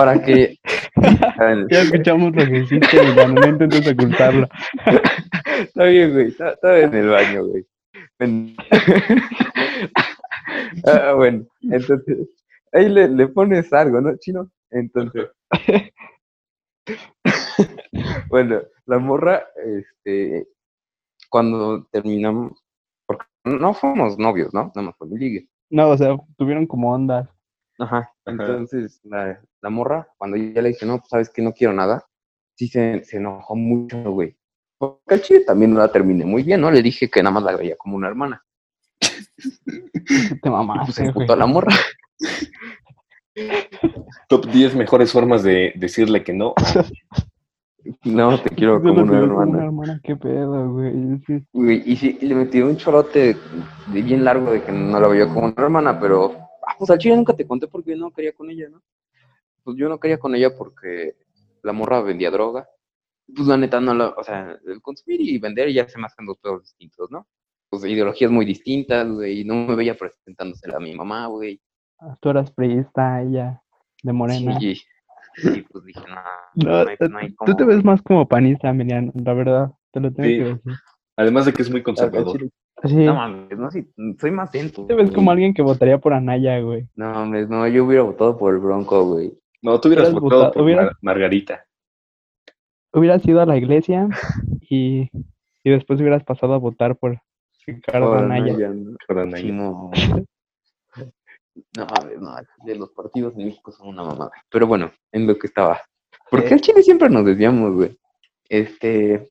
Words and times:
para 0.00 0.22
que... 0.22 0.56
Ya 1.70 1.82
escuchamos 1.82 2.34
lo 2.34 2.44
que 2.44 2.58
hiciste, 2.58 3.00
Emiliano, 3.00 3.34
no 3.34 3.48
intentes 3.48 3.86
ocultarlo. 3.86 4.48
Está 5.58 5.84
bien, 5.84 6.12
güey, 6.12 6.28
está, 6.28 6.50
está 6.52 6.78
en 6.78 6.94
el 6.94 7.08
baño, 7.08 7.44
güey. 7.46 7.66
Ven. 8.18 8.56
Ah, 10.84 11.12
bueno, 11.14 11.46
entonces, 11.62 12.28
ahí 12.72 12.88
le, 12.88 13.08
le 13.08 13.28
pones 13.28 13.72
algo, 13.72 14.00
¿no, 14.00 14.16
chino? 14.16 14.50
Entonces, 14.70 15.28
bueno, 18.28 18.60
la 18.86 18.98
morra, 18.98 19.44
este, 19.64 20.48
cuando 21.28 21.84
terminamos, 21.92 22.52
porque 23.06 23.26
no 23.44 23.74
fuimos 23.74 24.18
novios, 24.18 24.52
¿no? 24.52 24.72
Nada 24.74 24.82
más 24.82 24.96
fue 24.96 25.08
ligue. 25.08 25.48
No, 25.70 25.88
o 25.90 25.96
sea, 25.96 26.16
tuvieron 26.36 26.66
como 26.66 26.92
ondas. 26.92 27.28
Ajá. 27.80 28.12
Entonces, 28.26 29.00
la, 29.04 29.40
la 29.62 29.70
morra, 29.70 30.08
cuando 30.18 30.36
ya 30.36 30.62
le 30.62 30.68
dije, 30.70 30.86
no, 30.86 30.98
pues 30.98 31.08
sabes 31.08 31.30
que 31.30 31.42
no 31.42 31.52
quiero 31.52 31.72
nada, 31.72 32.04
sí 32.54 32.68
se, 32.68 33.02
se 33.04 33.16
enojó 33.16 33.56
mucho, 33.56 34.02
güey. 34.10 34.36
Porque 34.78 35.14
al 35.14 35.22
chile 35.22 35.40
también 35.46 35.72
no 35.74 35.80
la 35.80 35.90
terminé 35.90 36.24
muy 36.24 36.42
bien, 36.42 36.60
¿no? 36.60 36.70
Le 36.70 36.82
dije 36.82 37.08
que 37.10 37.22
nada 37.22 37.34
más 37.34 37.42
la 37.42 37.56
veía 37.56 37.76
como 37.76 37.96
una 37.96 38.08
hermana. 38.08 38.44
Te 40.42 40.50
mamaste, 40.50 40.84
pues 40.84 40.94
se 40.96 41.04
emputó 41.06 41.36
la 41.36 41.46
morra. 41.46 41.74
Top 44.28 44.46
10 44.46 44.74
mejores 44.76 45.12
formas 45.12 45.42
de 45.42 45.72
decirle 45.76 46.22
que 46.22 46.32
no. 46.32 46.54
No, 48.04 48.38
te 48.40 48.50
quiero 48.50 48.74
Yo 48.82 48.88
como 48.88 49.02
una 49.02 49.02
como 49.02 49.12
una 49.12 49.20
hermana. 49.22 49.64
hermana, 49.64 50.00
qué 50.02 50.16
pedo, 50.16 50.70
güey. 50.72 50.92
Y 51.86 51.96
sí, 51.96 52.18
y 52.20 52.26
le 52.26 52.34
metí 52.34 52.60
un 52.60 52.76
chorote 52.76 53.36
de 53.86 54.02
bien 54.02 54.24
largo 54.24 54.52
de 54.52 54.62
que 54.62 54.70
no 54.72 55.00
la 55.00 55.08
veía 55.08 55.26
como 55.26 55.46
una 55.46 55.54
hermana, 55.56 55.98
pero 55.98 56.36
pues 56.80 56.90
al 56.90 56.96
chile 56.98 57.14
nunca 57.14 57.34
te 57.36 57.46
conté 57.46 57.68
porque 57.68 57.94
no 57.94 58.10
quería 58.10 58.32
con 58.32 58.50
ella, 58.50 58.70
¿no? 58.70 58.82
Pues 59.62 59.76
yo 59.76 59.88
no 59.90 60.00
quería 60.00 60.18
con 60.18 60.34
ella 60.34 60.56
porque 60.56 61.14
la 61.62 61.74
morra 61.74 62.00
vendía 62.00 62.30
droga. 62.30 62.66
Pues 63.36 63.46
la 63.46 63.58
neta 63.58 63.80
no 63.82 63.92
la, 63.94 64.08
o 64.08 64.24
sea, 64.24 64.58
el 64.66 64.80
consumir 64.80 65.20
y 65.20 65.38
vender 65.38 65.70
ya 65.70 65.86
se 65.86 65.98
me 65.98 66.06
hacen 66.06 66.24
dos 66.24 66.38
pedos 66.38 66.62
distintos, 66.62 67.10
¿no? 67.10 67.26
Pues 67.68 67.84
ideologías 67.84 68.30
muy 68.30 68.46
distintas, 68.46 69.06
güey, 69.08 69.40
y 69.42 69.44
no 69.44 69.54
me 69.66 69.74
veía 69.76 69.94
presentándosela 69.94 70.78
a 70.78 70.80
mi 70.80 70.94
mamá, 70.96 71.26
güey. 71.26 71.60
ah, 72.00 72.16
Tú 72.20 72.30
eras 72.30 72.50
priista, 72.50 73.20
ella 73.22 73.62
de 74.02 74.12
morena. 74.14 74.56
Y, 74.60 74.70
y 75.36 75.60
pues 75.62 75.84
dije, 75.84 76.00
no, 76.08 76.14
No, 76.54 76.84
no 76.84 76.90
hay, 76.90 76.96
no 77.10 77.18
hay 77.18 77.28
Tú 77.28 77.54
te 77.54 77.62
cómo". 77.64 77.66
ves 77.66 77.84
más 77.84 78.00
como 78.02 78.26
panista, 78.26 78.70
Emiliano, 78.70 79.12
la 79.14 79.34
verdad. 79.34 79.70
Te 79.92 80.00
lo 80.00 80.10
tengo 80.12 80.28
Sí. 80.28 80.38
que 80.38 80.44
decir. 80.44 80.72
Además 81.16 81.44
de 81.46 81.52
que 81.52 81.60
es 81.62 81.70
muy 81.70 81.82
conservador. 81.82 82.40
Sí. 82.84 82.96
No 82.96 83.14
mames, 83.14 83.58
no, 83.58 83.70
sí, 83.70 83.86
soy 84.18 84.30
más 84.30 84.50
dentro. 84.52 84.86
Te 84.86 84.94
ves 84.94 85.10
como 85.10 85.30
alguien 85.30 85.52
que 85.52 85.60
votaría 85.62 85.98
por 85.98 86.14
Anaya, 86.14 86.58
güey. 86.60 86.88
No 86.94 87.10
mames, 87.12 87.48
no, 87.48 87.66
yo 87.68 87.84
hubiera 87.84 88.02
votado 88.02 88.38
por 88.38 88.54
el 88.54 88.60
Bronco, 88.60 89.04
güey. 89.04 89.32
No, 89.62 89.78
tú 89.80 89.88
hubieras 89.88 90.12
votado 90.12 90.46
votado- 90.46 90.52
por 90.54 90.74
Mar- 90.74 90.96
Margarita. 91.02 91.66
Hubieras 92.92 93.24
ido 93.26 93.40
a 93.40 93.46
la 93.46 93.56
iglesia 93.58 94.08
y, 94.68 95.10
y 95.62 95.70
después 95.70 96.00
hubieras 96.00 96.24
pasado 96.24 96.54
a 96.54 96.58
votar 96.58 96.96
por 96.96 97.20
Ricardo 97.66 98.06
Por 98.08 98.18
Anaya. 98.18 98.54
Anaya, 98.54 98.68
¿no? 98.70 98.96
Por 99.06 99.18
Anaya. 99.18 99.42
Sí, 99.44 99.52
no. 99.52 99.90
No, 101.76 101.82
a 101.82 102.04
ver, 102.04 102.20
no, 102.20 102.34
de 102.64 102.74
los 102.76 102.90
partidos 102.90 103.36
en 103.36 103.44
México 103.46 103.70
son 103.72 103.88
una 103.88 104.02
mamada. 104.02 104.30
Pero 104.50 104.66
bueno, 104.66 104.90
en 105.12 105.26
lo 105.26 105.36
que 105.38 105.46
estaba. 105.48 105.80
Porque 106.30 106.54
al 106.54 106.60
Chile 106.60 106.82
siempre 106.82 107.10
nos 107.10 107.24
desviamos, 107.24 107.74
güey. 107.74 107.96
Este, 108.48 109.28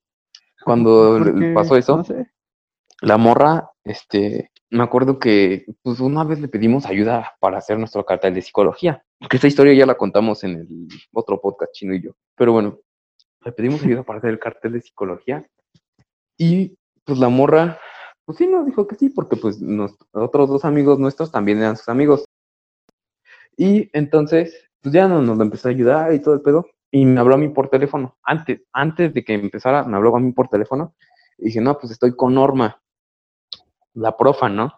cuando 0.64 1.20
pasó 1.54 1.76
eso, 1.76 1.98
No 1.98 2.04
sé. 2.04 2.28
La 3.02 3.18
morra, 3.18 3.72
este, 3.84 4.52
me 4.70 4.84
acuerdo 4.84 5.20
que 5.20 5.66
pues 5.82 6.00
una 6.00 6.24
vez 6.24 6.40
le 6.40 6.48
pedimos 6.48 6.86
ayuda 6.86 7.36
para 7.40 7.58
hacer 7.58 7.78
nuestro 7.80 8.06
cartel 8.06 8.34
de 8.34 8.42
psicología. 8.42 9.04
Que 9.30 9.38
esta 9.38 9.48
historia 9.48 9.74
ya 9.74 9.86
la 9.86 9.96
contamos 9.96 10.44
en 10.44 10.52
el 10.52 10.88
otro 11.14 11.42
podcast, 11.42 11.74
Chino 11.74 11.94
y 11.94 12.02
yo. 12.02 12.12
Pero 12.36 12.54
bueno, 12.54 12.80
le 13.44 13.52
pedimos 13.52 13.84
ayuda 13.84 14.04
para 14.04 14.20
hacer 14.20 14.32
el 14.32 14.40
cartel 14.40 14.74
de 14.74 14.82
psicología. 14.82 15.46
Y 16.38 16.78
pues 17.04 17.20
la 17.20 17.30
morra, 17.30 17.80
pues 18.26 18.38
sí 18.38 18.48
nos 18.48 18.66
dijo 18.66 18.88
que 18.88 18.96
sí, 18.96 19.10
porque 19.10 19.36
pues 19.36 19.60
otros 20.12 20.50
dos 20.50 20.66
amigos 20.66 21.00
nuestros 21.00 21.32
también 21.32 21.58
eran 21.58 21.76
sus 21.76 21.90
amigos. 21.90 22.26
Y 23.58 23.90
entonces, 23.94 24.70
pues 24.82 24.94
ya 24.94 25.08
nos, 25.08 25.24
nos 25.26 25.40
empezó 25.40 25.68
a 25.68 25.72
ayudar 25.72 26.14
y 26.14 26.20
todo 26.20 26.36
el 26.36 26.42
pedo. 26.42 26.68
Y 26.92 27.06
me 27.06 27.20
habló 27.20 27.36
a 27.36 27.38
mí 27.38 27.50
por 27.50 27.70
teléfono. 27.70 28.18
Antes, 28.24 28.62
antes 28.72 29.14
de 29.14 29.24
que 29.24 29.34
empezara, 29.34 29.84
me 29.84 29.98
habló 29.98 30.16
a 30.16 30.20
mí 30.20 30.32
por 30.32 30.48
teléfono. 30.48 30.96
Y 31.38 31.46
dije, 31.46 31.62
no, 31.62 31.78
pues 31.78 31.92
estoy 31.92 32.16
con 32.16 32.36
Norma, 32.36 32.82
la 33.94 34.16
profa, 34.16 34.50
¿no? 34.50 34.74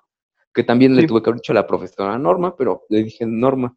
Que 0.54 0.64
también 0.64 0.96
le 0.96 1.08
tuve 1.08 1.22
que 1.22 1.30
haber 1.30 1.42
dicho 1.42 1.54
a 1.54 1.56
la 1.56 1.68
profesora 1.68 2.18
Norma, 2.18 2.56
pero 2.56 2.84
le 2.90 3.04
dije 3.04 3.26
Norma. 3.26 3.76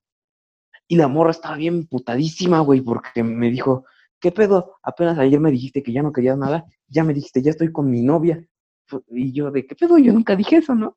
Y 0.88 0.96
la 0.96 1.08
morra 1.08 1.30
estaba 1.30 1.56
bien 1.56 1.86
putadísima, 1.86 2.60
güey, 2.60 2.80
porque 2.80 3.22
me 3.22 3.50
dijo, 3.50 3.84
¿qué 4.20 4.32
pedo? 4.32 4.76
Apenas 4.82 5.18
ayer 5.18 5.40
me 5.40 5.50
dijiste 5.50 5.82
que 5.82 5.92
ya 5.92 6.02
no 6.02 6.12
querías 6.12 6.36
nada, 6.36 6.64
ya 6.88 7.04
me 7.04 7.14
dijiste, 7.14 7.42
ya 7.42 7.50
estoy 7.50 7.72
con 7.72 7.90
mi 7.90 8.02
novia. 8.02 8.44
Y 9.08 9.32
yo, 9.32 9.50
¿de 9.50 9.66
qué 9.66 9.74
pedo? 9.74 9.98
Yo 9.98 10.12
nunca 10.12 10.36
dije 10.36 10.56
eso, 10.56 10.74
¿no? 10.74 10.96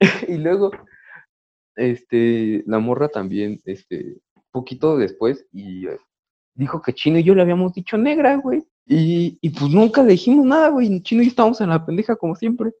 y 0.28 0.38
luego, 0.38 0.72
este, 1.76 2.64
la 2.66 2.78
morra 2.78 3.08
también, 3.08 3.60
este, 3.64 4.18
poquito 4.50 4.96
después, 4.96 5.46
y 5.52 5.86
eh, 5.86 5.98
dijo 6.54 6.82
que 6.82 6.94
Chino 6.94 7.18
y 7.18 7.24
yo 7.24 7.34
le 7.34 7.42
habíamos 7.42 7.72
dicho 7.74 7.96
negra, 7.96 8.36
güey. 8.36 8.64
Y, 8.86 9.38
y 9.40 9.50
pues 9.50 9.70
nunca 9.70 10.02
le 10.02 10.12
dijimos 10.12 10.46
nada, 10.46 10.68
güey. 10.68 11.02
Chino 11.02 11.22
y 11.22 11.26
estábamos 11.28 11.60
en 11.60 11.70
la 11.70 11.84
pendeja 11.84 12.16
como 12.16 12.36
siempre. 12.36 12.72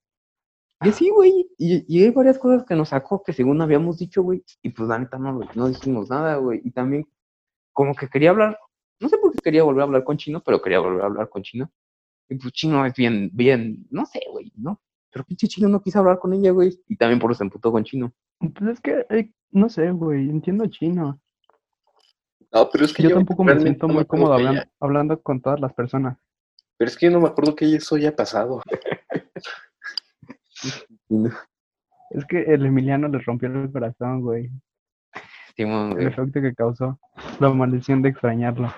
Y 0.82 0.88
así, 0.88 1.10
güey. 1.10 1.48
Y, 1.58 1.84
y 1.88 2.04
hay 2.04 2.10
varias 2.10 2.38
cosas 2.38 2.64
que 2.64 2.74
nos 2.76 2.90
sacó 2.90 3.22
que 3.22 3.32
según 3.32 3.60
habíamos 3.60 3.98
dicho, 3.98 4.22
güey. 4.22 4.44
Y 4.62 4.70
pues 4.70 4.88
la 4.88 4.98
neta 4.98 5.18
no, 5.18 5.40
no 5.54 5.68
dijimos 5.68 6.10
nada, 6.10 6.36
güey. 6.36 6.60
Y 6.64 6.70
también 6.70 7.08
como 7.72 7.94
que 7.94 8.08
quería 8.08 8.30
hablar, 8.30 8.58
no 9.00 9.08
sé 9.08 9.18
por 9.18 9.32
qué 9.32 9.38
quería 9.42 9.62
volver 9.62 9.82
a 9.82 9.84
hablar 9.84 10.04
con 10.04 10.16
Chino, 10.16 10.42
pero 10.42 10.62
quería 10.62 10.80
volver 10.80 11.02
a 11.02 11.06
hablar 11.06 11.28
con 11.28 11.42
Chino. 11.42 11.70
Y 12.28 12.36
pues 12.36 12.52
Chino 12.54 12.86
es 12.86 12.94
bien, 12.94 13.30
bien, 13.34 13.86
no 13.90 14.06
sé, 14.06 14.20
güey, 14.30 14.50
¿no? 14.56 14.80
Pero 15.12 15.24
pinche 15.24 15.46
Chino 15.46 15.68
no 15.68 15.82
quiso 15.82 15.98
hablar 15.98 16.18
con 16.18 16.32
ella, 16.32 16.52
güey. 16.52 16.78
Y 16.88 16.96
también 16.96 17.18
por 17.18 17.30
eso 17.30 17.38
se 17.38 17.44
emputó 17.44 17.70
con 17.72 17.84
Chino. 17.84 18.12
Pues 18.38 18.70
es 18.70 18.80
que, 18.80 19.06
eh, 19.10 19.32
no 19.50 19.68
sé, 19.68 19.90
güey, 19.90 20.28
entiendo 20.28 20.66
chino. 20.66 21.20
No, 22.56 22.70
pero 22.70 22.86
es 22.86 22.94
que 22.94 23.02
Yo 23.02 23.12
tampoco 23.12 23.44
me 23.44 23.60
siento 23.60 23.86
no 23.86 23.94
muy 23.94 24.06
cómodo 24.06 24.32
hablando, 24.32 24.62
ella- 24.62 24.70
hablando 24.80 25.20
con 25.20 25.42
todas 25.42 25.60
las 25.60 25.74
personas. 25.74 26.16
Pero 26.78 26.88
es 26.90 26.96
que 26.96 27.06
yo 27.06 27.12
no 27.12 27.20
me 27.20 27.28
acuerdo 27.28 27.54
que 27.54 27.76
eso 27.76 27.96
haya 27.96 28.14
pasado. 28.16 28.62
Es 32.10 32.24
que 32.24 32.40
el 32.42 32.64
Emiliano 32.64 33.08
les 33.08 33.24
rompió 33.26 33.48
el 33.48 33.70
corazón, 33.70 34.22
güey. 34.22 34.50
Simón, 35.56 36.00
El 36.00 36.08
efecto 36.08 36.40
que 36.40 36.54
causó. 36.54 36.98
La 37.40 37.50
maldición 37.50 38.00
de 38.00 38.08
extrañarlo. 38.10 38.72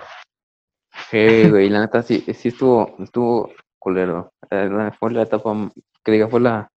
Sí, 1.11 1.49
güey, 1.49 1.69
la 1.69 1.81
neta 1.81 2.03
sí, 2.03 2.21
sí 2.35 2.49
estuvo, 2.49 2.97
estuvo 2.99 3.53
culero. 3.79 4.33
Eh, 4.51 4.91
Fue 4.99 5.13
la 5.13 5.23
etapa, 5.23 5.53
que 6.03 6.13
diga, 6.13 6.27
fue 6.29 6.41
la, 6.41 6.69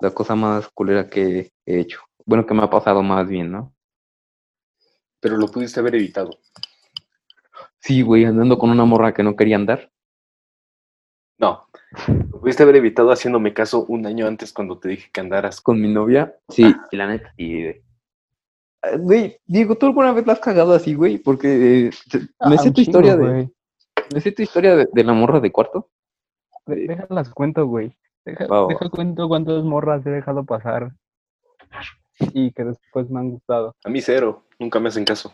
la 0.00 0.10
cosa 0.10 0.34
más 0.36 0.68
culera 0.68 1.08
que 1.08 1.50
he 1.66 1.80
hecho. 1.80 2.00
Bueno, 2.26 2.46
que 2.46 2.54
me 2.54 2.62
ha 2.62 2.70
pasado 2.70 3.02
más 3.02 3.26
bien, 3.26 3.50
¿no? 3.50 3.72
Pero 5.20 5.36
lo 5.36 5.48
pudiste 5.48 5.80
haber 5.80 5.94
evitado. 5.96 6.30
Sí, 7.78 8.02
güey, 8.02 8.24
andando 8.24 8.58
con 8.58 8.70
una 8.70 8.84
morra 8.84 9.12
que 9.14 9.22
no 9.22 9.36
quería 9.36 9.56
andar. 9.56 9.90
No. 11.38 11.66
Lo 12.06 12.40
pudiste 12.40 12.62
haber 12.62 12.76
evitado 12.76 13.10
haciéndome 13.10 13.54
caso 13.54 13.84
un 13.86 14.06
año 14.06 14.26
antes 14.26 14.52
cuando 14.52 14.78
te 14.78 14.90
dije 14.90 15.10
que 15.12 15.20
andaras. 15.20 15.60
Con 15.60 15.80
mi 15.80 15.92
novia, 15.92 16.36
sí, 16.48 16.74
y 16.90 16.96
la 16.96 17.06
neta, 17.06 17.32
sí, 17.36 17.52
güey. 17.62 17.66
Eh, 17.68 17.82
Güey, 18.98 19.38
Diego, 19.46 19.76
¿tú 19.76 19.86
alguna 19.86 20.12
vez 20.12 20.26
la 20.26 20.32
has 20.34 20.40
cagado 20.40 20.72
así, 20.72 20.94
güey? 20.94 21.18
Porque 21.18 21.88
eh, 21.88 21.90
Ah, 22.38 22.48
me 22.48 22.56
sé 22.56 22.70
tu 22.70 22.80
historia 22.80 23.12
chingo, 23.12 23.26
de, 23.26 23.32
güey. 23.32 23.50
me 24.14 24.20
sé 24.22 24.32
tu 24.32 24.40
historia 24.42 24.74
de, 24.74 24.88
de 24.90 25.04
la 25.04 25.12
morra 25.12 25.38
de 25.40 25.52
cuarto. 25.52 25.90
Déjalas 26.66 27.28
cuento, 27.30 27.66
güey. 27.66 27.94
Deja, 28.24 28.46
deja 28.68 28.88
cuento 28.90 29.28
cuántas 29.28 29.64
morras 29.64 30.04
he 30.06 30.10
dejado 30.10 30.44
pasar 30.44 30.92
y 32.34 32.50
que 32.52 32.64
después 32.64 33.08
me 33.10 33.20
han 33.20 33.30
gustado. 33.30 33.74
A 33.84 33.88
mí 33.88 34.00
cero. 34.00 34.42
Nunca 34.58 34.78
me 34.80 34.88
hacen 34.88 35.04
caso. 35.04 35.32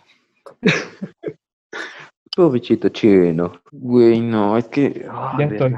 Tu 2.30 2.50
bichito 2.50 2.88
chino. 2.90 3.52
Güey, 3.72 4.20
no, 4.20 4.56
es 4.56 4.66
que. 4.68 5.06
ah, 5.10 5.36
Ya 5.38 5.46
estoy. 5.46 5.74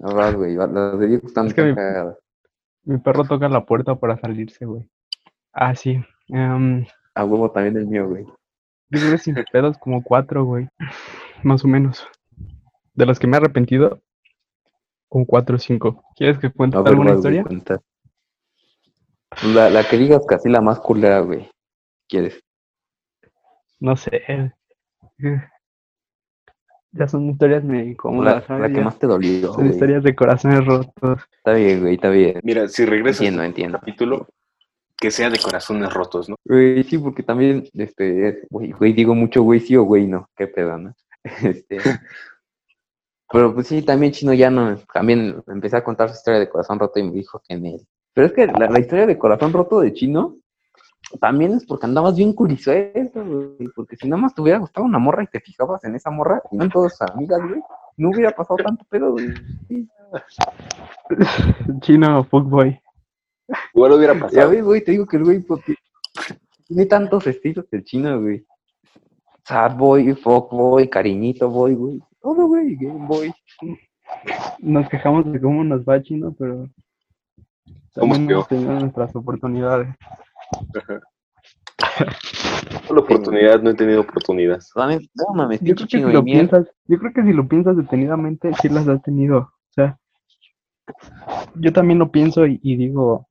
No 0.00 0.14
vas, 0.14 0.34
güey, 0.34 0.54
las 0.56 0.98
de 0.98 1.06
Diego 1.06 1.26
están 1.26 1.46
Es 1.46 1.54
que 1.54 1.74
mi- 2.84 2.98
perro 2.98 3.24
toca 3.24 3.48
la 3.48 3.64
puerta 3.64 3.94
para 3.94 4.18
salirse, 4.18 4.66
güey. 4.66 4.88
Ah, 5.52 5.74
sí. 5.74 6.02
em, 6.28 6.84
A 7.14 7.24
huevo 7.24 7.50
también 7.50 7.76
el 7.76 7.86
mío, 7.86 8.08
güey. 8.08 8.24
yo 8.24 8.98
creo 9.00 9.10
que 9.12 9.18
sin 9.18 9.36
pedos 9.52 9.78
como 9.78 10.02
cuatro, 10.02 10.44
güey. 10.44 10.68
Más 11.42 11.64
o 11.64 11.68
menos. 11.68 12.06
De 12.94 13.06
las 13.06 13.18
que 13.18 13.26
me 13.26 13.36
he 13.36 13.40
arrepentido, 13.40 14.00
como 15.08 15.24
cuatro 15.26 15.56
o 15.56 15.58
cinco. 15.58 16.02
¿Quieres 16.16 16.38
que 16.38 16.50
cuente 16.52 16.76
ver, 16.78 16.88
alguna 16.88 17.14
historia? 17.14 17.42
cuenta. 17.44 17.80
La, 19.42 19.68
la 19.70 19.84
que 19.88 19.96
digas 19.98 20.22
casi 20.26 20.48
la 20.48 20.60
más 20.60 20.78
culera, 20.80 21.20
güey. 21.20 21.50
¿Quieres? 22.08 22.40
No 23.80 23.96
sé. 23.96 24.52
Ya 26.92 27.08
son 27.08 27.28
historias 27.28 27.64
muy 27.64 27.78
La, 27.78 27.84
incómodas, 27.84 28.48
la 28.48 28.68
que 28.70 28.80
más 28.80 28.98
te 28.98 29.06
dolió, 29.06 29.48
Son 29.48 29.56
güey. 29.64 29.70
historias 29.70 30.02
de 30.04 30.14
corazones 30.14 30.64
rotos. 30.64 31.22
Está 31.36 31.54
bien, 31.54 31.80
güey, 31.80 31.94
está 31.94 32.08
bien. 32.08 32.40
Mira, 32.44 32.68
si 32.68 32.84
regresas 32.84 33.20
Entiendo, 33.20 33.42
a 33.42 33.46
entiendo. 33.46 33.78
capítulo, 33.80 34.28
que 34.96 35.10
sea 35.10 35.28
de 35.28 35.38
corazones 35.40 35.92
rotos, 35.92 36.28
¿no? 36.28 36.36
Güey, 36.44 36.84
sí, 36.84 36.98
porque 36.98 37.22
también, 37.24 37.68
este, 37.74 38.42
güey, 38.48 38.70
güey, 38.72 38.92
digo 38.92 39.14
mucho 39.14 39.42
güey 39.42 39.58
sí 39.60 39.76
o 39.76 39.82
güey 39.82 40.06
no, 40.06 40.28
qué 40.36 40.46
pedo, 40.46 40.78
¿no? 40.78 40.94
Este, 41.42 41.78
pero 43.32 43.52
pues 43.54 43.66
sí, 43.66 43.82
también 43.82 44.12
Chino 44.12 44.32
ya 44.32 44.50
no, 44.50 44.76
también 44.92 45.42
empecé 45.48 45.76
a 45.76 45.82
contar 45.84 46.10
su 46.10 46.14
historia 46.14 46.38
de 46.38 46.48
corazón 46.48 46.78
roto 46.78 47.00
y 47.00 47.02
me 47.02 47.12
dijo 47.12 47.42
que 47.46 47.54
en 47.54 47.66
él. 47.66 47.86
Pero 48.14 48.26
es 48.28 48.32
que 48.32 48.46
la, 48.46 48.70
la 48.70 48.80
historia 48.80 49.06
de 49.06 49.18
corazón 49.18 49.52
roto 49.52 49.80
de 49.80 49.92
Chino 49.92 50.36
también 51.20 51.52
es 51.52 51.66
porque 51.66 51.86
andabas 51.86 52.16
bien 52.16 52.32
culisueto, 52.32 53.24
güey, 53.24 53.68
porque 53.74 53.96
si 53.96 54.08
nada 54.08 54.22
más 54.22 54.34
te 54.34 54.40
hubiera 54.40 54.58
gustado 54.58 54.86
una 54.86 54.98
morra 54.98 55.22
y 55.22 55.26
te 55.26 55.40
fijabas 55.40 55.84
en 55.84 55.94
esa 55.96 56.10
morra 56.10 56.40
y 56.50 56.56
no 56.56 56.64
en 56.64 56.70
todas 56.70 56.96
tus 56.96 57.10
amigas, 57.10 57.40
güey, 57.46 57.60
no 57.96 58.10
hubiera 58.10 58.30
pasado 58.32 58.56
tanto 58.56 58.84
pedo, 58.88 59.12
güey. 59.12 59.28
Chino, 61.80 62.24
fuckboy. 62.24 62.80
Igual 63.74 63.92
hubiera 63.92 64.14
Ya 64.14 64.20
pasado. 64.20 64.50
ves, 64.50 64.64
güey, 64.64 64.82
te 64.84 64.92
digo 64.92 65.06
que 65.06 65.16
el 65.18 65.24
güey 65.24 65.40
porque 65.40 65.74
tiene 66.66 66.86
tantos 66.86 67.26
estilos 67.26 67.66
el 67.72 67.84
chino, 67.84 68.20
güey. 68.20 68.44
Sad 69.44 69.76
boy, 69.76 70.14
fuck 70.14 70.50
boy, 70.50 70.88
cariñito 70.88 71.50
boy, 71.50 71.74
güey. 71.74 72.02
Todo, 72.20 72.46
güey, 72.46 72.74
game 72.76 73.06
boy. 73.06 73.32
Nos 74.60 74.88
quejamos 74.88 75.30
de 75.30 75.40
cómo 75.40 75.62
nos 75.62 75.82
va 75.82 76.02
Chino, 76.02 76.34
pero 76.38 76.66
También 77.94 78.30
hemos 78.30 78.48
tenido 78.48 78.72
nuestras 78.72 79.14
oportunidades. 79.14 79.94
Solo 82.86 83.00
oportunidad, 83.02 83.62
no 83.62 83.70
he 83.70 83.74
tenido 83.74 84.00
oportunidades. 84.00 84.70
No 84.74 85.34
mames, 85.34 85.60
Yo 85.60 85.74
creo 85.74 85.88
que 85.88 85.98
si 85.98 86.12
lo 86.12 86.24
piensas, 86.24 86.66
yo 86.86 86.98
creo 86.98 87.12
que 87.12 87.22
si 87.22 87.32
lo 87.32 87.46
piensas 87.46 87.76
detenidamente, 87.76 88.52
sí 88.60 88.68
las 88.68 88.88
has 88.88 89.02
tenido. 89.02 89.38
O 89.38 89.72
sea, 89.72 89.98
yo 91.54 91.72
también 91.72 91.98
lo 91.98 92.10
pienso 92.10 92.46
y, 92.46 92.58
y 92.62 92.76
digo, 92.76 93.28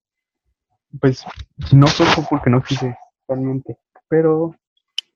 pues, 1.00 1.26
si 1.68 1.76
no 1.76 1.88
fue 1.88 2.06
porque 2.30 2.50
no 2.50 2.64
quise, 2.64 2.96
realmente. 3.28 3.78
Pero, 4.08 4.56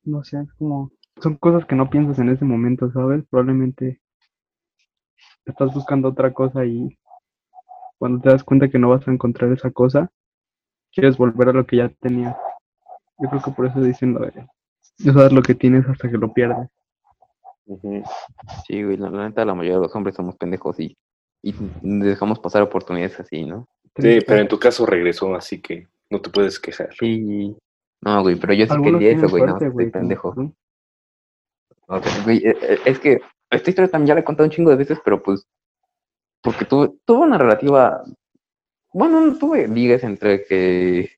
no 0.03 0.23
sé, 0.23 0.41
es 0.41 0.53
como, 0.53 0.91
son 1.21 1.35
cosas 1.35 1.65
que 1.65 1.75
no 1.75 1.89
piensas 1.89 2.19
en 2.19 2.29
ese 2.29 2.45
momento, 2.45 2.91
¿sabes? 2.91 3.23
Probablemente 3.29 4.01
estás 5.45 5.73
buscando 5.73 6.09
otra 6.09 6.33
cosa 6.33 6.65
y 6.65 6.97
cuando 7.97 8.21
te 8.21 8.29
das 8.29 8.44
cuenta 8.44 8.69
que 8.69 8.79
no 8.79 8.89
vas 8.89 9.07
a 9.07 9.11
encontrar 9.11 9.51
esa 9.51 9.71
cosa, 9.71 10.09
quieres 10.91 11.17
volver 11.17 11.49
a 11.49 11.53
lo 11.53 11.65
que 11.65 11.77
ya 11.77 11.89
tenías. 11.89 12.35
Yo 13.19 13.29
creo 13.29 13.41
que 13.41 13.51
por 13.51 13.65
eso 13.65 13.81
dicen 13.81 14.13
lo 14.13 14.19
de, 14.21 14.47
no 14.99 15.13
sabes 15.13 15.31
lo 15.31 15.41
que 15.41 15.55
tienes 15.55 15.88
hasta 15.88 16.09
que 16.09 16.17
lo 16.17 16.33
pierdes. 16.33 16.69
Sí, 18.65 18.83
güey, 18.83 18.97
la, 18.97 19.09
la 19.09 19.27
neta, 19.27 19.44
la 19.44 19.53
mayoría 19.53 19.75
de 19.75 19.83
los 19.83 19.95
hombres 19.95 20.15
somos 20.15 20.35
pendejos 20.38 20.79
y, 20.79 20.95
y 21.41 21.53
dejamos 21.81 22.39
pasar 22.39 22.61
oportunidades 22.61 23.19
así, 23.19 23.44
¿no? 23.44 23.67
Sí, 23.97 24.19
pero 24.25 24.41
en 24.41 24.47
tu 24.47 24.59
caso 24.59 24.85
regresó, 24.85 25.35
así 25.35 25.59
que 25.59 25.88
no 26.09 26.21
te 26.21 26.29
puedes 26.29 26.59
quejar. 26.59 26.94
Sí. 26.97 27.55
No, 28.01 28.21
güey, 28.21 28.35
pero 28.35 28.53
yo 28.53 28.65
sí 28.67 28.81
quería 28.81 29.11
eso, 29.11 29.27
güey, 29.27 29.44
no, 29.44 29.57
suerte, 29.57 29.67
estoy 29.67 29.89
pendejo. 29.89 30.33
tú. 30.33 30.53
O 31.88 32.01
sea, 32.01 32.23
güey, 32.23 32.38
eh, 32.38 32.55
eh, 32.61 32.79
es 32.85 32.99
que 32.99 33.19
esta 33.49 33.69
historia 33.69 33.89
también 33.89 34.09
ya 34.09 34.13
la 34.13 34.19
he 34.21 34.23
contado 34.23 34.45
un 34.45 34.51
chingo 34.51 34.69
de 34.69 34.75
veces, 34.75 34.99
pero 35.03 35.21
pues, 35.23 35.47
porque 36.41 36.65
tuve, 36.65 36.91
tuve 37.05 37.19
una 37.19 37.37
relativa, 37.37 38.03
bueno, 38.93 39.21
no 39.21 39.37
tuve 39.37 39.67
ligas 39.67 40.03
entre 40.03 40.45
que 40.45 41.11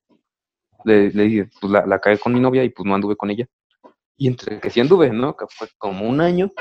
le, 0.84 1.10
dije, 1.10 1.50
pues 1.60 1.72
la, 1.72 1.86
la 1.86 2.00
cagué 2.00 2.18
con 2.18 2.34
mi 2.34 2.40
novia 2.40 2.64
y 2.64 2.70
pues 2.70 2.86
no 2.86 2.96
anduve 2.96 3.16
con 3.16 3.30
ella. 3.30 3.46
Y 4.18 4.28
entre 4.28 4.60
que 4.60 4.70
sí 4.70 4.80
anduve, 4.82 5.12
¿no? 5.12 5.36
Que 5.36 5.46
fue 5.50 5.68
como 5.78 6.08
un 6.08 6.20
año. 6.20 6.52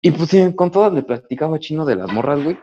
Y 0.00 0.10
pues 0.10 0.30
sí, 0.30 0.54
con 0.54 0.70
todas 0.70 0.92
le 0.92 1.02
platicaba 1.02 1.58
chino 1.58 1.84
de 1.84 1.96
las 1.96 2.10
morras, 2.12 2.42
güey. 2.42 2.58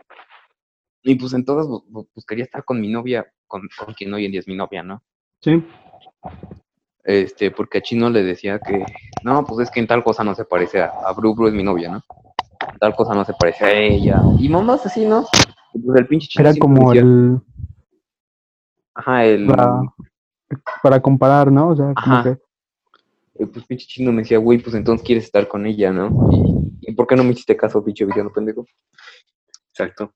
Y 1.02 1.14
pues 1.16 1.32
en 1.34 1.44
todas, 1.44 1.66
pues, 2.14 2.24
quería 2.26 2.44
estar 2.44 2.64
con 2.64 2.80
mi 2.80 2.88
novia, 2.88 3.30
con, 3.46 3.68
con 3.78 3.94
quien 3.94 4.14
hoy 4.14 4.24
en 4.24 4.32
día 4.32 4.40
es 4.40 4.48
mi 4.48 4.56
novia, 4.56 4.82
¿no? 4.82 5.02
Sí, 5.40 5.62
este, 7.04 7.50
porque 7.50 7.78
a 7.78 7.82
Chino 7.82 8.08
le 8.08 8.22
decía 8.22 8.58
que, 8.58 8.84
no, 9.22 9.44
pues 9.44 9.68
es 9.68 9.70
que 9.70 9.80
en 9.80 9.86
tal 9.86 10.02
cosa 10.02 10.24
no 10.24 10.34
se 10.34 10.46
parece 10.46 10.80
a, 10.80 10.86
a 10.86 11.12
Bru, 11.12 11.34
Bru 11.34 11.48
es 11.48 11.54
mi 11.54 11.62
novia, 11.62 11.90
¿no? 11.90 12.02
Tal 12.80 12.94
cosa 12.96 13.14
no 13.14 13.24
se 13.24 13.32
parece 13.34 13.64
a 13.64 13.72
ella. 13.72 14.20
Y 14.38 14.48
mamás 14.48 14.84
así, 14.86 15.04
¿no? 15.06 15.24
Y 15.72 15.78
Pues 15.80 16.00
el 16.00 16.06
pinche 16.06 16.28
Chino 16.28 16.48
era 16.48 16.58
como 16.58 16.92
el, 16.92 17.40
Ajá, 18.94 19.24
el... 19.24 19.46
para, 19.46 19.80
para 20.82 21.00
comparar, 21.00 21.50
¿no? 21.50 21.68
O 21.70 21.76
sea, 21.76 21.92
como 21.94 22.16
Ajá. 22.16 22.22
que, 22.22 23.42
eh, 23.42 23.46
Pues 23.46 23.64
pinche 23.66 23.86
Chino 23.86 24.12
me 24.12 24.22
decía, 24.22 24.38
güey, 24.38 24.58
pues 24.58 24.74
entonces 24.74 25.04
quieres 25.06 25.24
estar 25.24 25.48
con 25.48 25.66
ella, 25.66 25.92
¿no? 25.92 26.28
Y, 26.32 26.90
¿y 26.90 26.94
por 26.94 27.06
qué 27.06 27.16
no 27.16 27.24
me 27.24 27.30
hiciste 27.32 27.56
caso, 27.56 27.84
pinche 27.84 28.04
villano 28.04 28.30
pendejo? 28.32 28.64
Exacto. 29.70 30.12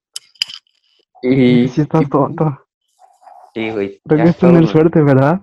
Y... 1.22 1.66
sí 1.68 1.80
estás 1.80 2.08
tonto. 2.08 2.64
Sí, 3.54 3.70
güey. 3.70 4.00
Pero 4.04 4.18
ya 4.18 4.24
que 4.24 4.30
es 4.30 4.36
tener 4.38 4.62
todo- 4.62 4.72
suerte, 4.72 5.02
¿verdad? 5.02 5.40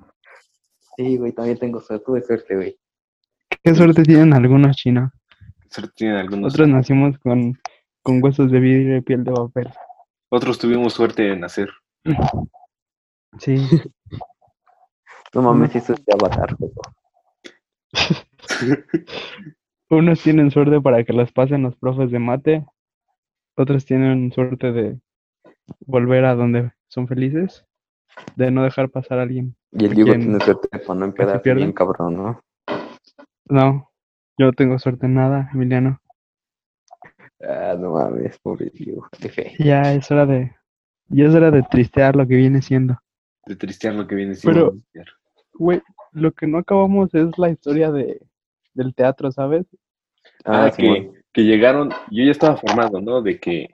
Sí, 0.95 1.17
güey, 1.17 1.33
también 1.33 1.57
tengo 1.57 1.81
suerte, 1.81 2.05
tuve 2.05 2.21
suerte, 2.21 2.55
güey. 2.55 2.79
¿Qué 3.61 3.75
suerte 3.75 4.03
tienen 4.03 4.33
algunos 4.33 4.77
chinos? 4.77 5.11
Solo 5.75 5.89
tienen 5.89 6.16
algunos. 6.16 6.42
Nosotros 6.44 6.69
nacimos 6.69 7.18
con, 7.19 7.60
con 8.01 8.24
huesos 8.24 8.50
de 8.50 8.62
vidrio 8.62 8.95
y 8.95 9.01
piel 9.01 9.25
de 9.25 9.33
papel. 9.33 9.69
Otros 10.30 10.57
tuvimos 10.57 10.94
suerte 10.94 11.33
en 11.33 11.42
nacer. 11.42 11.69
Sí, 13.38 13.57
No 15.33 15.42
mames, 15.42 15.75
eso 15.75 15.92
es 15.92 16.06
de 16.06 16.13
avatar, 16.13 16.56
unos 19.89 20.24
tienen 20.24 20.51
suerte 20.51 20.80
para 20.80 21.04
que 21.04 21.12
las 21.12 21.33
pasen 21.33 21.63
los 21.63 21.75
profes 21.75 22.12
de 22.12 22.19
mate, 22.19 22.66
otros 23.57 23.83
tienen 23.83 24.31
suerte 24.31 24.72
de 24.72 24.98
volver 25.81 26.24
a 26.24 26.36
donde 26.36 26.72
son 26.88 27.10
felices, 27.10 27.66
de 28.38 28.51
no 28.51 28.63
dejar 28.63 28.89
pasar 28.89 29.19
a 29.19 29.24
alguien. 29.24 29.57
Y 29.74 29.83
el 29.83 29.95
Diego 29.95 30.13
tiene 30.13 30.39
suerte 30.39 30.69
para 30.80 30.98
no 30.98 31.13
pierde? 31.13 31.56
bien 31.56 31.74
cabrón, 31.74 32.16
¿no? 32.16 32.42
No, 33.50 33.92
yo 34.37 34.45
no 34.47 34.53
tengo 34.53 34.77
suerte 34.79 35.05
en 35.05 35.15
nada, 35.15 35.49
Emiliano. 35.53 35.99
Ah, 37.41 37.75
no 37.77 37.91
mames, 37.93 38.37
pobre 38.39 38.71
Diego, 38.73 39.07
qué 39.19 39.29
fe. 39.29 39.53
Ya 39.59 39.93
es 39.93 40.09
hora 40.09 40.25
de, 40.25 40.55
ya 41.07 41.25
es 41.25 41.35
hora 41.35 41.51
de 41.51 41.63
tristear 41.63 42.15
lo 42.15 42.27
que 42.27 42.35
viene 42.35 42.61
siendo. 42.61 42.97
De 43.45 43.55
tristear 43.55 43.93
lo 43.93 44.07
que 44.07 44.15
viene 44.15 44.35
siendo. 44.35 44.73
Pero- 44.93 45.03
Güey, 45.57 45.81
lo 46.11 46.33
que 46.33 46.47
no 46.47 46.57
acabamos 46.57 47.13
es 47.13 47.37
la 47.37 47.49
historia 47.49 47.89
de, 47.91 48.21
del 48.73 48.93
teatro, 48.93 49.31
¿sabes? 49.31 49.65
Ah, 50.43 50.65
Ah, 50.65 50.71
que, 50.75 51.11
que 51.31 51.43
llegaron, 51.43 51.89
yo 52.11 52.23
ya 52.25 52.31
estaba 52.31 52.57
formado, 52.57 52.99
¿no? 53.01 53.21
De 53.21 53.39
que 53.39 53.69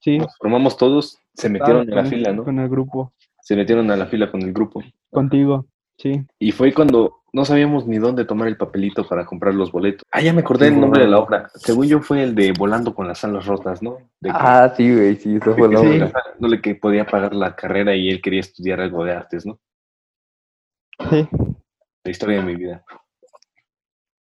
Sí, 0.00 0.18
nos 0.18 0.36
formamos 0.36 0.76
todos, 0.76 1.18
se 1.34 1.48
metieron 1.48 1.82
en 1.88 1.96
la 1.96 2.02
con- 2.02 2.10
fila, 2.10 2.32
¿no? 2.32 2.44
Con 2.44 2.58
el 2.60 2.68
grupo, 2.68 3.12
Se 3.40 3.56
metieron 3.56 3.90
a 3.90 3.96
la 3.96 4.06
fila 4.06 4.30
con 4.30 4.42
el 4.42 4.52
grupo. 4.52 4.80
contigo, 5.10 5.66
sí. 5.96 6.24
Y 6.38 6.52
fue 6.52 6.72
cuando 6.72 7.17
no 7.32 7.44
sabíamos 7.44 7.86
ni 7.86 7.98
dónde 7.98 8.24
tomar 8.24 8.48
el 8.48 8.56
papelito 8.56 9.06
para 9.06 9.26
comprar 9.26 9.54
los 9.54 9.70
boletos. 9.70 10.02
Ah, 10.10 10.20
ya 10.20 10.32
me 10.32 10.40
acordé 10.40 10.68
el 10.68 10.80
nombre 10.80 11.02
de 11.02 11.08
la 11.08 11.18
obra. 11.18 11.50
Según 11.54 11.86
yo 11.86 12.00
fue 12.00 12.22
el 12.22 12.34
de 12.34 12.52
Volando 12.52 12.94
con 12.94 13.06
las 13.06 13.22
alas 13.24 13.46
rotas, 13.46 13.82
¿no? 13.82 13.98
De 14.20 14.30
que, 14.30 14.36
Ah, 14.38 14.72
sí, 14.76 14.94
güey, 14.94 15.16
sí, 15.16 15.36
eso 15.36 15.54
fue 15.54 15.68
que 15.68 15.74
la 15.76 15.82
le- 15.82 16.12
no 16.38 16.48
le 16.48 16.60
que 16.60 16.74
podía 16.74 17.06
pagar 17.06 17.34
la 17.34 17.54
carrera 17.54 17.94
y 17.94 18.08
él 18.08 18.20
quería 18.22 18.40
estudiar 18.40 18.80
algo 18.80 19.04
de 19.04 19.12
artes, 19.12 19.44
¿no? 19.46 19.58
Sí. 21.10 21.28
La 22.04 22.10
historia 22.10 22.38
de 22.38 22.42
mi 22.44 22.56
vida. 22.56 22.84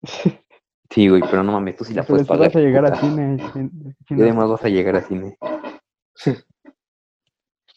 Sí, 0.88 1.08
güey, 1.08 1.20
pero 1.28 1.42
no 1.42 1.50
mames, 1.52 1.74
tú 1.76 1.84
sí 1.84 1.92
la 1.94 2.02
Pero 2.02 2.14
puedes 2.14 2.28
pagar. 2.28 2.46
vas 2.46 2.56
a 2.56 2.60
llegar 2.60 2.86
a 2.86 2.88
puta. 2.90 3.00
cine. 3.00 3.36
cine- 3.52 3.70
Y 4.08 4.22
además 4.22 4.48
vas 4.48 4.64
a 4.64 4.68
llegar 4.68 4.94
a 4.96 5.00
cine. 5.02 5.36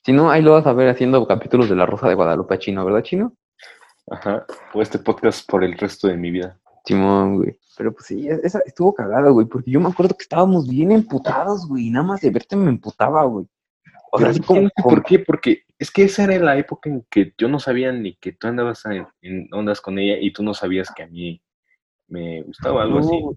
Si 0.05 0.13
no, 0.13 0.29
ahí 0.29 0.43
lo 0.43 0.53
vas 0.53 0.67
a 0.67 0.73
ver 0.73 0.89
haciendo 0.89 1.25
capítulos 1.27 1.67
de 1.69 1.75
La 1.75 1.87
Rosa 1.87 2.07
de 2.07 2.13
Guadalupe 2.13 2.53
a 2.53 2.59
Chino, 2.59 2.85
¿verdad, 2.85 3.01
Chino? 3.01 3.33
Ajá. 4.11 4.45
O 4.73 4.81
este 4.81 4.99
podcast 4.99 5.49
por 5.49 5.63
el 5.63 5.77
resto 5.77 6.07
de 6.07 6.17
mi 6.17 6.31
vida. 6.31 6.59
Simón, 6.85 7.37
güey. 7.37 7.57
Pero 7.77 7.93
pues 7.93 8.07
sí, 8.07 8.27
esa 8.27 8.59
estuvo 8.65 8.93
cagada, 8.93 9.29
güey, 9.29 9.45
porque 9.45 9.71
yo 9.71 9.79
me 9.79 9.87
acuerdo 9.89 10.15
que 10.17 10.23
estábamos 10.23 10.67
bien 10.67 10.91
emputados, 10.91 11.67
güey, 11.67 11.87
y 11.87 11.89
nada 11.91 12.05
más 12.05 12.21
de 12.21 12.29
verte 12.29 12.55
me 12.55 12.69
emputaba, 12.69 13.23
güey. 13.25 13.45
O 14.11 14.19
sea, 14.19 14.29
así 14.29 14.39
como, 14.41 14.69
como- 14.81 14.95
¿Por 14.95 15.03
qué? 15.03 15.19
Porque 15.19 15.63
es 15.77 15.91
que 15.91 16.03
esa 16.03 16.23
era 16.23 16.37
la 16.43 16.57
época 16.57 16.89
en 16.89 17.05
que 17.09 17.33
yo 17.37 17.47
no 17.47 17.59
sabía 17.59 17.91
ni 17.91 18.15
que 18.15 18.31
tú 18.33 18.47
andabas 18.47 18.83
en, 18.85 19.05
en 19.21 19.47
ondas 19.53 19.79
con 19.81 19.99
ella 19.99 20.17
y 20.19 20.33
tú 20.33 20.43
no 20.43 20.53
sabías 20.53 20.91
que 20.93 21.03
a 21.03 21.07
mí 21.07 21.41
me 22.07 22.41
gustaba 22.41 22.83
algo 22.83 22.99
así. 22.99 23.21
No, 23.21 23.35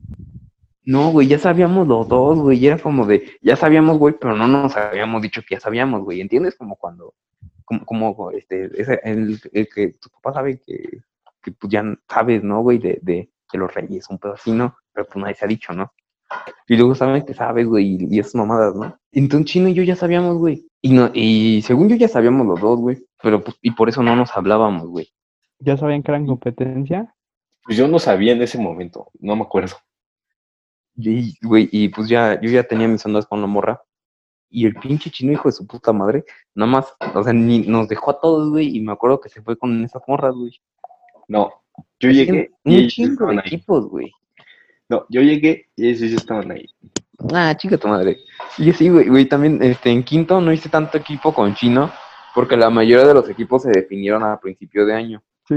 No, 0.85 1.11
güey, 1.13 1.29
ya 1.29 1.39
sabíamos 1.39 1.87
los 1.87 2.09
dos, 2.09 2.39
güey, 2.39 2.59
y 2.59 2.67
era 2.67 2.79
como 2.79 3.07
de, 3.07 3.33
ya 3.43 3.55
sabíamos, 3.55 3.99
güey, 3.99 4.15
pero 4.19 4.35
no 4.35 4.49
nos 4.49 4.77
habíamos 4.77 5.21
dicho 5.23 5.43
que 5.47 5.55
ya 5.57 5.61
sabíamos, 5.61 6.03
güey, 6.03 6.21
¿entiendes? 6.21 6.57
Como 6.57 6.75
cuando, 6.77 7.15
como, 7.81 8.15
como 8.17 8.31
este, 8.31 8.65
el, 9.05 9.41
el 9.53 9.69
que 9.69 9.89
tu 10.01 10.09
papá 10.11 10.35
sabe 10.35 10.61
que, 10.65 11.03
que 11.43 11.53
pues 11.53 11.73
ya 11.73 11.85
sabes, 12.09 12.43
¿no, 12.43 12.63
güey, 12.63 12.79
de, 12.79 12.99
de, 13.03 13.31
de 13.53 13.59
los 13.59 13.73
reyes, 13.75 14.09
un 14.11 14.19
pedo 14.19 14.35
así, 14.35 14.53
¿no? 14.53 14.77
Pero 14.93 15.07
pues 15.07 15.17
nadie 15.23 15.35
se 15.35 15.45
ha 15.45 15.49
dicho, 15.49 15.73
¿no? 15.73 15.93
Y 16.67 16.77
luego 16.77 16.95
saben 16.95 17.25
que 17.25 17.35
sabes, 17.35 17.67
güey, 17.67 17.97
y, 17.97 18.17
y 18.17 18.19
esas 18.19 18.35
mamadas, 18.35 18.75
¿no? 18.75 18.99
Entonces 19.13 19.53
Chino 19.53 19.69
y 19.69 19.75
yo 19.75 19.83
ya 19.83 19.97
sabíamos, 19.97 20.39
güey, 20.39 20.67
y, 20.81 20.93
no, 20.93 21.11
y 21.15 21.63
según 21.63 21.89
yo 21.89 21.97
ya 21.97 22.09
sabíamos 22.09 22.47
los 22.47 22.61
dos, 22.61 22.79
güey, 22.81 23.07
pero 23.23 23.43
pues, 23.43 23.57
y 23.63 23.71
por 23.71 23.89
eso 23.89 24.03
no 24.03 24.17
nos 24.17 24.37
hablábamos, 24.37 24.89
güey. 24.89 25.13
¿Ya 25.61 25.77
sabían 25.77 26.03
que 26.03 26.11
eran 26.11 26.27
competencia? 26.27 27.15
Pues 27.65 27.77
yo 27.77 27.87
no 27.87 28.01
sabía 28.01 28.33
en 28.33 28.43
ese 28.43 28.59
momento, 28.59 29.11
no 29.21 29.37
me 29.37 29.43
acuerdo. 29.43 29.77
Y, 30.97 31.35
güey, 31.41 31.69
y 31.71 31.89
pues 31.89 32.09
ya, 32.09 32.41
yo 32.41 32.51
ya 32.51 32.65
tenía 32.65 32.89
mis 32.89 33.07
ondas 33.07 33.27
con 33.27 33.41
la 33.41 33.47
morra. 33.47 33.81
Y 34.55 34.67
el 34.67 34.75
pinche 34.75 35.11
chino, 35.11 35.33
hijo 35.33 35.49
de 35.49 35.53
su 35.53 35.67
puta 35.67 35.95
madre, 35.95 36.25
nada 36.55 36.71
más, 36.71 36.95
o 37.15 37.25
sea, 37.25 37.33
ni 37.33 37.61
nos 37.61 37.89
dejó 37.89 38.11
a 38.11 38.21
todos, 38.21 38.51
güey, 38.51 38.77
y 38.77 38.81
me 38.83 38.93
acuerdo 38.93 39.19
que 39.19 39.31
se 39.31 39.41
fue 39.41 39.57
con 39.57 39.83
esas 39.83 40.03
morras, 40.07 40.35
güey. 40.35 40.61
No, 41.27 41.51
yo 41.99 42.11
llegué 42.11 42.51
Un 42.65 42.87
chingo 42.89 43.29
de 43.29 43.37
equipos, 43.37 43.89
güey. 43.89 44.13
No, 44.91 45.07
yo 45.09 45.23
llegué 45.23 45.71
y 45.75 45.89
ellos 45.89 46.11
ya 46.11 46.17
estaban 46.17 46.51
ahí. 46.51 46.69
Ah, 47.33 47.57
chica 47.57 47.79
tu 47.79 47.89
madre. 47.89 48.19
Y 48.59 48.73
sí, 48.73 48.91
güey, 48.91 49.09
güey, 49.09 49.25
también 49.25 49.63
este, 49.63 49.91
en 49.91 50.03
quinto 50.03 50.41
no 50.41 50.53
hice 50.53 50.69
tanto 50.69 50.99
equipo 50.99 51.33
con 51.33 51.55
chino, 51.55 51.91
porque 52.35 52.57
la 52.57 52.69
mayoría 52.69 53.07
de 53.07 53.15
los 53.15 53.29
equipos 53.31 53.63
se 53.63 53.71
definieron 53.71 54.23
a 54.23 54.39
principio 54.39 54.85
de 54.85 54.95
año. 54.95 55.23
Sí. 55.49 55.55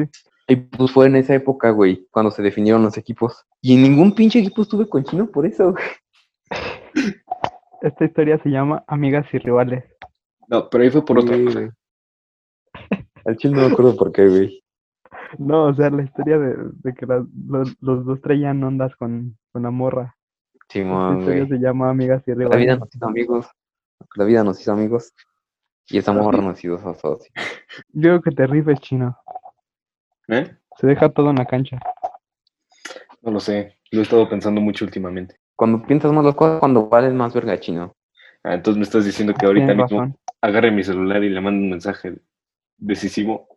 Y 0.48 0.56
pues 0.56 0.92
fue 0.92 1.08
en 1.08 1.16
esa 1.18 1.34
época, 1.34 1.72
güey, 1.72 2.08
cuando 2.12 2.32
se 2.32 2.44
definieron 2.44 2.84
los 2.84 2.98
equipos. 2.98 3.46
Y 3.62 3.74
en 3.74 3.82
ningún 3.82 4.14
pinche 4.14 4.40
equipo 4.40 4.62
estuve 4.62 4.88
con 4.88 5.04
chino 5.04 5.28
por 5.28 5.46
eso, 5.46 5.74
güey. 5.74 5.84
Esta 7.86 8.06
historia 8.06 8.40
se 8.42 8.50
llama 8.50 8.84
Amigas 8.88 9.26
y 9.32 9.38
Rivales. 9.38 9.84
No, 10.48 10.70
pero 10.70 10.84
ahí 10.84 10.90
fue 10.90 11.06
por 11.06 11.20
otra 11.20 11.38
cosa. 11.38 11.60
güey. 11.60 11.72
Al 13.26 13.38
chino 13.38 13.56
no 13.62 13.68
me 13.68 13.74
acuerdo 13.74 13.96
por 13.96 14.12
qué, 14.12 14.28
güey. 14.28 14.62
No, 15.40 15.66
o 15.66 15.74
sea, 15.74 15.90
la 15.90 16.04
historia 16.04 16.38
de, 16.38 16.56
de 16.84 16.94
que 16.94 17.06
las- 17.06 17.26
los, 17.48 17.76
los 17.82 18.06
dos 18.06 18.22
traían 18.22 18.64
ondas 18.64 18.96
con, 18.96 19.38
con 19.52 19.64
la 19.64 19.72
morra. 19.72 20.16
Esta 20.70 20.80
historia 20.80 21.46
güey. 21.46 21.48
se 21.50 21.58
llama 21.58 21.90
Amigas 21.90 22.24
y 22.28 22.32
La 22.32 22.36
vida 22.36 22.50
Rivales. 22.56 22.80
nos 22.80 22.96
hizo 22.96 23.06
amigos. 23.06 23.48
La 24.16 24.24
vida 24.26 24.44
nos 24.44 24.62
hizo 24.62 24.72
amigos. 24.72 25.14
Y 25.88 25.98
esa 25.98 26.14
morra 26.14 26.42
nos 26.42 26.64
hizo 26.64 26.78
socios. 26.96 27.30
Yo 27.90 28.12
digo 28.12 28.22
que 28.22 28.32
te 28.32 28.48
rifes, 28.48 28.80
chino. 28.80 29.18
¿Eh? 30.28 30.56
Se 30.78 30.88
deja 30.88 31.10
todo 31.10 31.30
en 31.32 31.36
la 31.38 31.46
cancha. 31.46 31.80
No 33.22 33.32
lo 33.32 33.40
sé. 33.40 33.78
Lo 33.92 34.00
he 34.00 34.04
estado 34.04 34.30
pensando 34.30 34.62
mucho 34.62 34.86
últimamente. 34.86 35.36
Cuando 35.56 35.82
piensas 35.86 36.12
más 36.12 36.26
las 36.26 36.36
cosas, 36.36 36.60
cuando 36.60 36.88
vales 36.90 37.14
más 37.14 37.34
verga 37.34 37.60
chino. 37.60 37.96
Ah, 38.44 38.54
entonces 38.56 38.78
me 38.78 38.84
estás 38.84 39.06
diciendo 39.06 39.34
que 39.34 39.46
ahorita 39.46 39.68
Tienes 39.68 39.84
mismo 39.86 40.02
razón. 40.02 40.18
agarre 40.42 40.72
mi 40.72 40.84
celular 40.84 41.24
y 41.24 41.30
le 41.30 41.42
mando 41.42 41.64
un 41.64 41.70
mensaje 41.72 42.16
decisivo. 42.78 43.48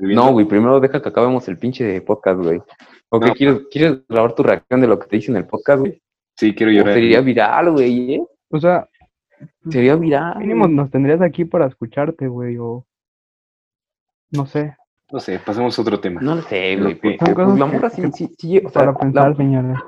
No, 0.00 0.30
güey, 0.32 0.46
primero 0.46 0.78
deja 0.78 1.02
que 1.02 1.08
acabemos 1.08 1.48
el 1.48 1.58
pinche 1.58 2.00
podcast, 2.02 2.40
güey. 2.40 2.62
¿O 3.08 3.18
qué 3.18 3.26
No. 3.28 3.34
quieres, 3.34 3.60
quieres 3.70 4.06
grabar 4.08 4.34
tu 4.34 4.42
reacción 4.44 4.80
de 4.80 4.86
lo 4.86 4.98
que 4.98 5.08
te 5.08 5.16
dicen 5.16 5.34
en 5.34 5.42
el 5.42 5.48
podcast, 5.48 5.80
güey? 5.80 6.00
Sí, 6.36 6.54
quiero 6.54 6.70
O 6.70 6.74
llorar. 6.76 6.94
Sería 6.94 7.20
viral, 7.20 7.72
güey, 7.72 8.14
¿eh? 8.14 8.22
O 8.50 8.60
sea, 8.60 8.88
Sería 9.68 9.96
viral. 9.96 10.38
mínimo 10.38 10.68
nos 10.68 10.90
tendrías 10.90 11.20
aquí 11.20 11.44
para 11.44 11.66
escucharte, 11.66 12.28
güey, 12.28 12.56
o... 12.58 12.86
No 14.30 14.46
sé, 14.46 14.76
No 15.10 15.18
sé, 15.20 15.38
pasemos 15.38 15.76
a 15.78 15.82
otro 15.82 15.98
tema. 16.00 16.20
No 16.20 16.34
lo 16.36 16.42
sé, 16.42 16.76
güey. 16.76 16.94
porque, 16.94 17.16
pues, 17.34 17.58
la 17.58 17.66
morra 17.66 17.88
sí, 17.90 18.02
que- 18.02 18.12
sí, 18.12 18.34
sí, 18.38 18.58
o 18.58 18.60
sea, 18.62 18.70
para 18.72 18.92
la- 18.92 18.98
pensar, 18.98 19.36
señores. 19.36 19.78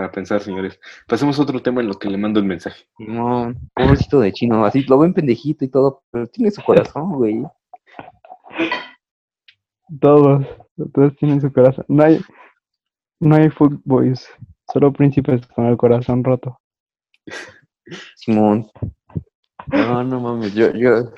Para 0.00 0.12
pensar, 0.12 0.40
señores. 0.40 0.80
Pasemos 1.06 1.38
a 1.38 1.42
otro 1.42 1.60
tema 1.60 1.82
en 1.82 1.88
lo 1.88 1.98
que 1.98 2.08
le 2.08 2.16
mando 2.16 2.40
el 2.40 2.46
mensaje. 2.46 2.86
No, 2.98 3.52
pobrecito 3.74 4.18
de 4.20 4.32
chino, 4.32 4.64
así 4.64 4.82
lo 4.84 4.98
ven 4.98 5.12
pendejito 5.12 5.62
y 5.62 5.68
todo, 5.68 6.04
pero 6.10 6.26
tiene 6.26 6.50
su 6.50 6.62
corazón, 6.62 7.12
güey. 7.18 7.44
Todos, 10.00 10.46
todos 10.94 11.14
tienen 11.16 11.42
su 11.42 11.52
corazón. 11.52 11.84
No 11.88 12.02
hay, 12.02 12.18
no 13.20 13.36
hay 13.36 13.50
fuckboys, 13.50 14.26
solo 14.72 14.90
príncipes 14.90 15.46
con 15.48 15.66
el 15.66 15.76
corazón 15.76 16.24
roto. 16.24 16.58
Simón. 18.16 18.70
No, 19.66 20.02
no 20.02 20.18
mames, 20.18 20.54
yo, 20.54 20.70
yo. 20.72 21.12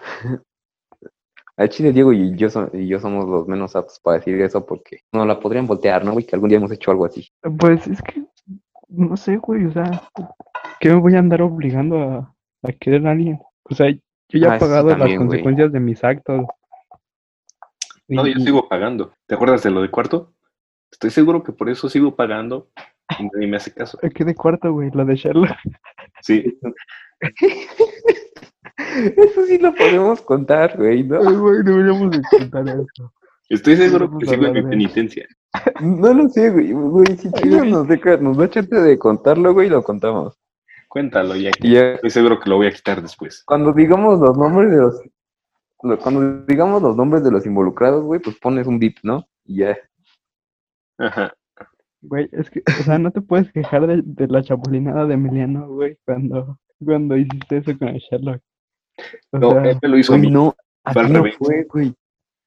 A 1.57 1.69
Chile, 1.69 1.93
Diego 1.93 2.13
y 2.13 2.35
yo, 2.35 2.51
so- 2.51 2.69
y 2.73 2.89
yo 2.89 2.99
somos 2.99 3.29
los 3.29 3.47
menos 3.47 3.77
aptos 3.77 4.01
para 4.01 4.19
decir 4.19 4.41
eso 4.41 4.67
porque 4.67 5.03
no 5.13 5.25
la 5.25 5.39
podrían 5.39 5.69
voltear, 5.69 6.05
¿no, 6.05 6.11
güey? 6.15 6.27
Que 6.27 6.35
algún 6.35 6.49
día 6.49 6.59
hemos 6.59 6.73
hecho 6.73 6.91
algo 6.91 7.05
así. 7.07 7.29
Pues 7.61 7.87
es 7.87 8.03
que, 8.03 8.25
no 8.93 9.17
sé, 9.17 9.37
güey, 9.39 9.65
o 9.67 9.73
sea, 9.73 10.03
¿qué 10.81 10.89
me 10.91 10.97
voy 10.97 11.15
a 11.15 11.19
andar 11.19 11.43
obligando 11.43 11.99
a, 12.01 12.35
a 12.63 12.73
querer 12.73 13.07
a 13.07 13.13
alguien? 13.13 13.39
O 13.65 13.75
sea, 13.75 13.91
yo 13.91 13.99
ya 14.39 14.53
Ah, 14.53 14.57
he 14.57 14.59
sí, 14.59 14.65
pagado 14.65 14.89
las 14.91 14.99
güey. 14.99 15.17
consecuencias 15.17 15.73
de 15.73 15.81
mis 15.81 16.03
actos. 16.05 16.47
No, 18.09 18.27
Y- 18.27 18.35
yo 18.35 18.41
sigo 18.41 18.69
pagando. 18.69 19.13
¿Te 19.27 19.35
acuerdas 19.35 19.63
de 19.63 19.71
lo 19.71 19.83
de 19.83 19.91
cuarto? 19.91 20.33
Estoy 20.91 21.11
seguro 21.11 21.43
que 21.43 21.53
por 21.53 21.69
eso 21.71 21.89
sigo 21.89 22.15
pagando 22.15 22.69
y 23.19 23.25
nadie 23.33 23.47
me 23.47 23.57
hace 23.57 23.73
caso. 23.73 23.99
¿Qué 24.15 24.25
de 24.25 24.35
cuarto, 24.35 24.73
güey? 24.73 24.91
Lo 24.93 25.05
de 25.05 25.17
Sherlock. 25.17 25.51
Sí, 26.21 26.59
Eso 29.17 29.47
sí 29.47 29.59
lo 29.59 29.75
podemos 29.75 30.21
contar, 30.23 30.77
güey, 30.77 31.03
¿no? 31.05 31.19
Ay, 31.27 31.35
güey, 31.37 31.63
deberíamos 31.63 32.11
de 32.11 32.21
contar 32.31 32.69
eso. 32.69 33.13
Estoy 33.49 33.77
seguro 33.77 34.11
que 34.19 34.27
a 34.27 34.31
sigo 34.31 34.47
en 34.47 34.53
mi 34.53 34.63
penitencia. 34.63 35.27
No 35.83 36.15
lo 36.15 36.29
sé, 36.31 36.51
güey. 36.51 36.73
Güey, 36.73 37.17
si 37.19 37.31
Chino 37.33 37.65
nos, 37.65 37.87
deja, 37.87 38.17
nos 38.17 38.37
da 38.39 38.49
chance 38.49 38.75
de 38.75 38.99
contarlo, 38.99 39.53
güey, 39.53 39.69
lo 39.69 39.83
contamos. 39.83 40.39
Cuéntalo 40.89 41.37
ya. 41.37 41.51
Ya, 41.61 41.93
Estoy 41.93 42.11
seguro 42.11 42.41
que 42.41 42.49
lo 42.49 42.57
voy 42.57 42.69
a 42.69 42.73
quitar 42.73 43.03
después. 43.03 43.43
cuando 43.45 43.73
digamos 43.73 44.19
los 44.19 44.37
nombres 44.37 44.71
de 44.71 44.77
los. 44.79 45.01
lo- 45.83 45.99
Cuando 45.99 46.45
digamos 46.47 46.81
los 46.83 46.97
nombres 46.97 47.23
de 47.25 47.31
los 47.31 47.45
involucrados, 47.45 48.03
güey, 48.05 48.21
pues 48.21 48.37
pones 48.39 48.67
un 48.67 48.79
beep, 48.79 48.97
¿no? 49.03 49.27
Y 49.45 49.59
ya. 49.59 49.77
Ajá. 50.99 51.35
Güey, 52.01 52.29
es 52.33 52.51
que, 52.51 52.63
o 52.67 52.83
sea, 52.83 52.99
no 52.99 53.11
te 53.11 53.21
puedes 53.21 53.51
quejar 53.53 53.87
de, 53.87 54.01
de 54.05 54.27
la 54.29 54.43
chapulinada 54.43 55.07
de 55.07 55.15
Emiliano, 55.15 55.69
güey, 55.69 55.97
cuando, 56.05 56.59
cuando 56.85 57.17
hiciste 57.17 57.59
eso 57.59 57.79
con 57.79 57.89
el 57.89 57.99
Sherlock. 58.01 58.41
O 59.33 59.39
No, 59.39 59.51
sea, 59.53 59.71
él 59.71 59.79
me 59.83 59.89
lo 59.89 59.99
hizo 59.99 60.15
a 60.15 60.19
mí. 60.19 60.31
no, 60.31 60.55
así 60.85 61.13
no 61.13 61.25
fue, 61.39 61.65
güey. 61.71 61.95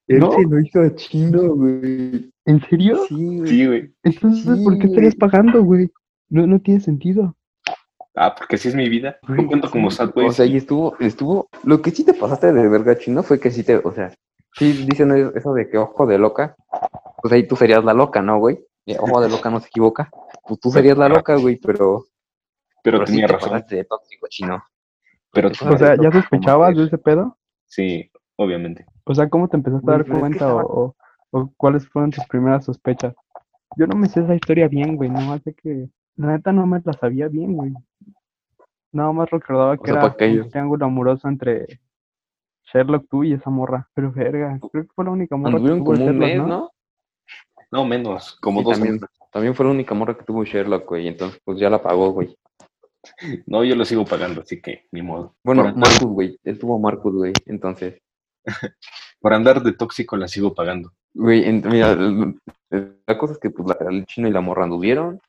Él 0.08 0.20
¿No? 0.20 0.32
se 0.32 0.44
lo 0.44 0.60
hizo 0.60 0.82
a 0.82 0.94
Chino, 0.96 1.56
güey. 1.56 2.32
¿en 2.46 2.62
serio? 2.70 3.06
Sí, 3.08 3.38
güey. 3.40 3.50
Sí, 3.50 3.66
güey. 3.66 3.94
Entonces, 4.04 4.60
¿por 4.64 4.78
qué 4.78 4.86
estarías 4.88 5.16
güey. 5.16 5.20
pagando, 5.32 5.64
güey? 5.64 5.92
No, 6.30 6.46
no 6.46 6.60
tiene 6.60 6.80
sentido. 6.80 7.36
Ah, 8.16 8.34
porque 8.38 8.56
así 8.56 8.70
es 8.70 8.76
mi 8.76 8.88
vida. 8.88 9.18
Güey, 9.28 9.42
No 9.42 9.48
cuento 9.48 9.70
como 9.72 9.92
sad 9.92 10.14
boy. 10.14 10.28
O 10.28 10.32
sea, 10.32 10.46
y 10.46 10.58
estuvo, 10.58 10.96
estuvo. 11.00 11.50
Lo 11.64 11.82
que 11.82 11.92
sí 11.92 12.06
te 12.06 12.14
pasaste 12.14 12.54
de 12.54 12.70
verga 12.70 12.98
chino 12.98 13.24
fue 13.24 13.40
que 13.40 13.52
sí 13.52 13.64
te, 13.64 13.78
o 13.78 13.92
sea, 13.92 14.14
sí 14.54 14.86
dicen 14.90 15.32
eso 15.36 15.54
de 15.54 15.70
que 15.70 15.78
ojo 15.78 16.06
de 16.06 16.18
loca. 16.18 16.56
Pues 17.22 17.34
ahí 17.34 17.48
tú 17.48 17.56
serías 17.56 17.84
la 17.84 17.94
loca, 17.94 18.22
¿no, 18.22 18.40
güey? 18.40 18.60
Y 18.86 18.96
Ojo 18.98 19.20
de 19.20 19.30
loca 19.30 19.50
no 19.50 19.60
se 19.60 19.68
equivoca. 19.68 20.12
Pues 20.48 20.60
tú 20.60 20.70
serías 20.70 20.98
la 20.98 21.10
loca, 21.10 21.36
güey, 21.38 21.58
pero. 21.58 22.06
pero 22.84 23.04
tenía 23.04 23.26
te 23.26 23.34
razón. 23.34 23.50
pasaste 23.50 23.76
de 23.78 23.84
tóxico 23.86 24.28
chino. 24.30 24.64
Pero 25.34 25.52
Te 25.52 25.68
O 25.68 25.78
sea, 25.78 25.96
¿ya 26.00 26.12
sospechabas 26.12 26.76
de 26.78 26.84
ese 26.86 26.98
pedo? 27.00 27.38
Sí, 27.66 28.10
obviamente. 28.38 28.86
O 29.06 29.14
sea, 29.16 29.30
¿cómo 29.30 29.48
te 29.48 29.58
empezaste 29.58 29.90
a 29.90 29.94
dar 29.94 30.06
cuenta 30.06 30.30
estaba- 30.46 30.64
o, 30.64 30.96
o- 31.32 31.40
o 31.40 31.52
cuáles 31.58 31.88
fueron 31.90 32.12
tus 32.12 32.26
primeras 32.28 32.66
sospechas? 32.66 33.14
Yo 33.78 33.88
no 33.88 33.96
me 33.96 34.08
sé 34.08 34.22
esa 34.22 34.36
historia 34.36 34.68
bien, 34.68 34.96
güey, 34.96 35.10
nada 35.10 35.26
más 35.28 35.42
sé 35.44 35.54
que, 35.54 35.90
la 36.16 36.28
neta 36.28 36.52
no 36.52 36.66
me 36.66 36.82
la 36.84 36.94
sabía 36.94 37.28
bien, 37.28 37.54
güey. 37.54 37.74
Nada 38.92 39.12
más 39.12 39.30
recordaba 39.30 39.78
que 39.78 39.92
sea, 39.92 40.00
era 40.18 40.44
un 40.44 40.50
triángulo 40.50 40.86
amoroso 40.86 41.28
entre 41.28 41.80
Sherlock, 42.72 43.08
tú 43.10 43.24
y 43.26 43.34
esa 43.34 43.50
morra. 43.50 43.90
Pero 43.94 44.12
verga, 44.12 44.58
creo 44.72 44.84
que 44.86 44.94
fue 44.96 45.04
la 45.06 45.12
única 45.12 45.36
morra 45.36 45.52
que 45.58 45.58
tuvo 45.60 45.76
el 45.76 45.80
como 45.80 45.92
un 45.92 45.98
Sherlock, 45.98 46.20
mes, 46.30 46.38
¿no? 46.38 46.48
¿no? 46.48 46.72
No, 47.72 47.86
menos. 47.86 48.38
Como 48.40 48.60
Sí, 48.62 48.66
dos 48.66 48.74
también, 48.80 49.00
también 49.32 49.54
fue 49.56 49.66
la 49.66 49.72
única 49.74 49.94
morra 49.94 50.18
que 50.18 50.24
tuvo 50.24 50.46
Sherlock, 50.46 50.88
güey. 50.88 51.08
Entonces, 51.10 51.42
pues 51.44 51.60
ya 51.60 51.70
la 51.70 51.82
pagó, 51.82 52.12
güey. 52.12 52.38
No, 53.46 53.64
yo 53.64 53.76
lo 53.76 53.86
sigo 53.86 54.06
pagando, 54.06 54.42
así 54.42 54.62
que 54.62 54.88
ni 54.92 55.02
modo. 55.02 55.36
Bueno, 55.44 55.64
Marcus, 55.76 56.08
güey. 56.08 56.40
Él 56.44 56.58
tuvo 56.58 56.80
Marcus, 56.80 57.14
güey. 57.14 57.34
Entonces, 57.46 58.02
por 59.20 59.34
andar 59.34 59.62
de 59.64 59.74
tóxico 59.74 60.18
la 60.18 60.28
sigo 60.28 60.54
pagando. 60.54 60.92
güey, 61.14 61.46
en- 61.48 61.64
mira, 61.68 61.92
el- 61.94 62.40
el- 62.72 63.00
la 63.08 63.18
cosa 63.18 63.34
es 63.34 63.40
que 63.40 63.50
pues, 63.50 63.68
la- 63.68 63.90
el 63.90 64.06
chino 64.06 64.28
y 64.28 64.32
la 64.32 64.42
morra 64.42 64.64
anduvieron. 64.66 65.20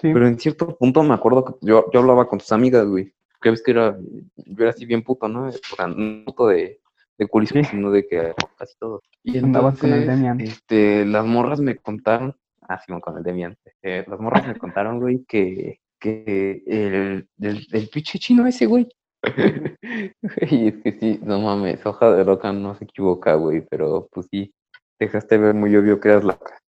Sí. 0.00 0.12
Pero 0.12 0.26
en 0.26 0.38
cierto 0.38 0.76
punto 0.76 1.02
me 1.02 1.14
acuerdo 1.14 1.44
que 1.44 1.54
yo, 1.66 1.86
yo 1.92 2.00
hablaba 2.00 2.28
con 2.28 2.38
tus 2.38 2.52
amigas, 2.52 2.86
güey. 2.86 3.14
Que 3.40 3.50
ves 3.50 3.62
que 3.62 3.70
era, 3.70 3.96
yo 4.36 4.56
era 4.62 4.70
así 4.70 4.84
bien 4.84 5.02
puto, 5.02 5.26
¿no? 5.28 5.48
O 5.48 5.52
sea, 5.52 5.86
no 5.86 6.24
puto 6.24 6.48
de, 6.48 6.80
de 7.18 7.26
culismo, 7.28 7.62
Sí. 7.62 7.70
sino 7.70 7.90
de 7.90 8.06
que 8.06 8.34
casi 8.58 8.74
todo. 8.78 9.02
Y 9.22 9.38
Andabas 9.38 9.78
con 9.78 9.90
el 9.92 10.00
entonces, 10.02 10.16
Demian. 10.16 10.40
Este, 10.42 11.04
las 11.06 11.24
morras 11.24 11.60
me 11.60 11.76
contaron, 11.76 12.36
ah, 12.68 12.78
sí, 12.84 12.92
con 13.00 13.16
el 13.16 13.22
Demian. 13.22 13.56
Este, 13.64 14.04
las 14.08 14.20
morras 14.20 14.46
me 14.46 14.56
contaron, 14.56 15.00
güey, 15.00 15.24
que, 15.26 15.80
que 15.98 16.62
el, 16.66 17.28
el, 17.40 17.66
el 17.72 17.88
pinche 17.88 18.18
chino 18.18 18.46
ese, 18.46 18.66
güey. 18.66 18.86
y 20.50 20.68
es 20.68 20.82
que 20.82 20.98
sí, 21.00 21.20
no 21.22 21.40
mames, 21.40 21.84
hoja 21.84 22.10
de 22.12 22.24
loca 22.24 22.52
no 22.52 22.74
se 22.76 22.84
equivoca, 22.84 23.34
güey, 23.34 23.62
pero 23.62 24.08
pues 24.12 24.26
sí, 24.30 24.54
dejaste 24.98 25.38
ver 25.38 25.54
muy 25.54 25.74
obvio 25.76 26.00
que 26.00 26.08
eras 26.08 26.24
loca. 26.24 26.60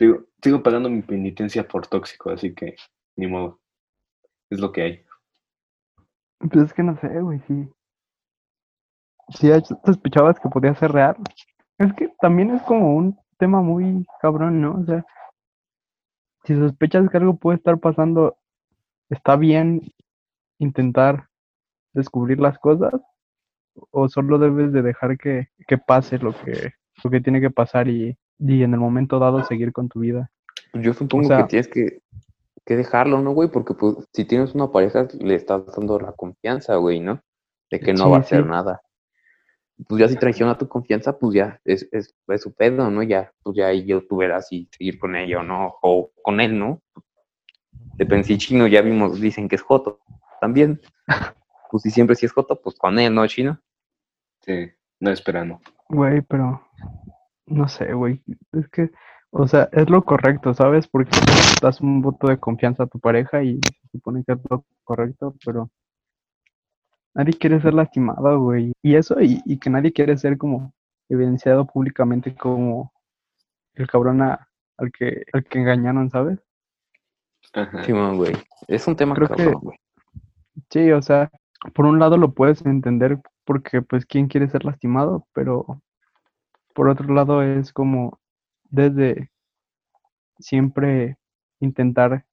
Digo, 0.00 0.24
sigo 0.42 0.62
pagando 0.62 0.88
mi 0.88 1.02
penitencia 1.02 1.68
por 1.68 1.86
tóxico, 1.86 2.30
así 2.30 2.54
que 2.54 2.74
ni 3.16 3.26
modo. 3.26 3.60
Es 4.48 4.58
lo 4.58 4.72
que 4.72 4.82
hay. 4.82 5.04
Pues 6.38 6.64
es 6.64 6.72
que 6.72 6.82
no 6.82 6.98
sé, 6.98 7.20
güey, 7.20 7.38
sí. 7.46 7.68
Si 9.28 9.48
ya 9.48 9.60
sospechabas 9.60 10.40
que 10.40 10.48
podía 10.48 10.74
ser 10.74 10.92
real. 10.92 11.16
Es 11.76 11.92
que 11.92 12.08
también 12.18 12.50
es 12.50 12.62
como 12.62 12.96
un 12.96 13.18
tema 13.38 13.60
muy 13.60 14.06
cabrón, 14.22 14.62
¿no? 14.62 14.80
O 14.80 14.84
sea, 14.86 15.04
si 16.44 16.56
sospechas 16.56 17.10
que 17.10 17.18
algo 17.18 17.36
puede 17.36 17.58
estar 17.58 17.78
pasando, 17.78 18.38
¿está 19.10 19.36
bien 19.36 19.82
intentar 20.60 21.28
descubrir 21.92 22.38
las 22.40 22.58
cosas? 22.58 22.94
¿O 23.90 24.08
solo 24.08 24.38
debes 24.38 24.72
de 24.72 24.82
dejar 24.82 25.16
que, 25.18 25.48
que 25.66 25.78
pase 25.78 26.18
lo 26.18 26.32
que, 26.32 26.72
lo 27.02 27.10
que 27.10 27.20
tiene 27.20 27.40
que 27.40 27.50
pasar 27.50 27.88
y, 27.88 28.16
y 28.38 28.62
en 28.62 28.74
el 28.74 28.80
momento 28.80 29.18
dado 29.18 29.42
seguir 29.44 29.72
con 29.72 29.88
tu 29.88 30.00
vida? 30.00 30.30
Yo 30.74 30.92
supongo 30.92 31.28
sea- 31.28 31.38
que 31.38 31.44
tienes 31.44 31.68
que, 31.68 32.02
que 32.64 32.76
dejarlo, 32.76 33.20
¿no, 33.20 33.32
güey? 33.32 33.48
Porque 33.50 33.74
pues 33.74 33.96
si 34.12 34.24
tienes 34.24 34.54
una 34.54 34.70
pareja, 34.70 35.08
le 35.18 35.34
estás 35.34 35.66
dando 35.76 35.98
la 35.98 36.12
confianza, 36.12 36.76
güey, 36.76 37.00
¿no? 37.00 37.20
De 37.70 37.80
que 37.80 37.92
no 37.92 38.04
Sí, 38.04 38.10
va 38.10 38.16
a 38.18 38.20
hacer 38.20 38.42
sí. 38.44 38.48
nada. 38.48 38.82
Pues 39.88 40.00
ya 40.00 40.08
si 40.08 40.16
traiciona 40.16 40.58
tu 40.58 40.68
confianza, 40.68 41.18
pues 41.18 41.34
ya 41.34 41.58
es, 41.64 41.88
es, 41.90 42.14
es 42.28 42.42
su 42.42 42.52
pedo, 42.52 42.90
¿no? 42.90 43.02
Ya, 43.02 43.32
pues 43.42 43.56
ya 43.56 43.68
ahí 43.68 43.86
yo 43.86 44.06
tú 44.06 44.18
verás 44.18 44.48
si 44.48 44.68
seguir 44.76 44.98
con 44.98 45.16
ella 45.16 45.40
o 45.40 45.42
no, 45.42 45.74
o 45.80 46.10
con 46.22 46.40
él, 46.40 46.58
¿no? 46.58 46.82
Depende 47.96 48.24
si 48.24 48.36
chino, 48.36 48.66
ya 48.66 48.82
vimos, 48.82 49.20
dicen 49.20 49.48
que 49.48 49.56
es 49.56 49.62
Joto 49.62 50.00
también. 50.40 50.80
Pues 51.70 51.82
si 51.84 51.90
siempre 51.90 52.16
si 52.16 52.26
es 52.26 52.32
Joto, 52.32 52.60
pues 52.60 52.76
con 52.76 52.98
él, 52.98 53.14
¿no, 53.14 53.26
chino? 53.26 53.60
Sí, 54.40 54.70
no 54.98 55.10
esperando. 55.10 55.60
Güey, 55.88 56.20
pero 56.22 56.62
no 57.46 57.68
sé, 57.68 57.92
güey. 57.92 58.22
Es 58.52 58.68
que, 58.68 58.90
o 59.30 59.46
sea, 59.46 59.68
es 59.72 59.88
lo 59.88 60.02
correcto, 60.04 60.52
¿sabes? 60.54 60.88
Porque 60.88 61.10
das 61.62 61.80
un 61.80 62.00
voto 62.02 62.26
de 62.28 62.38
confianza 62.40 62.84
a 62.84 62.86
tu 62.86 62.98
pareja 62.98 63.42
y 63.42 63.60
se 63.62 63.88
supone 63.92 64.24
que 64.26 64.32
es 64.32 64.38
lo 64.48 64.64
correcto, 64.84 65.36
pero 65.44 65.70
nadie 67.14 67.34
quiere 67.34 67.60
ser 67.60 67.74
lastimado, 67.74 68.40
güey. 68.40 68.72
Y 68.82 68.96
eso, 68.96 69.20
y, 69.20 69.40
y 69.44 69.58
que 69.58 69.70
nadie 69.70 69.92
quiere 69.92 70.16
ser 70.16 70.38
como 70.38 70.72
evidenciado 71.08 71.66
públicamente 71.66 72.34
como 72.34 72.92
el 73.74 73.86
cabrón 73.88 74.22
a- 74.22 74.48
al 74.76 74.90
que, 74.92 75.24
al 75.32 75.44
que 75.44 75.58
engañaron, 75.58 76.10
¿sabes? 76.10 76.38
Ajá. 77.52 77.82
Simón, 77.84 78.16
güey. 78.16 78.32
Es 78.68 78.86
un 78.86 78.96
tema 78.96 79.14
Creo 79.14 79.28
que- 79.28 79.46
güey. 79.46 79.76
Sí, 80.70 80.90
o 80.92 81.02
sea, 81.02 81.30
por 81.74 81.86
un 81.86 81.98
lado 81.98 82.16
lo 82.16 82.32
puedes 82.32 82.64
entender 82.64 83.18
porque 83.44 83.82
pues 83.82 84.06
quién 84.06 84.28
quiere 84.28 84.48
ser 84.48 84.64
lastimado, 84.64 85.26
pero 85.32 85.82
por 86.74 86.88
otro 86.88 87.12
lado 87.12 87.42
es 87.42 87.72
como 87.72 88.18
desde 88.64 89.30
siempre 90.38 91.16
intentar 91.60 92.24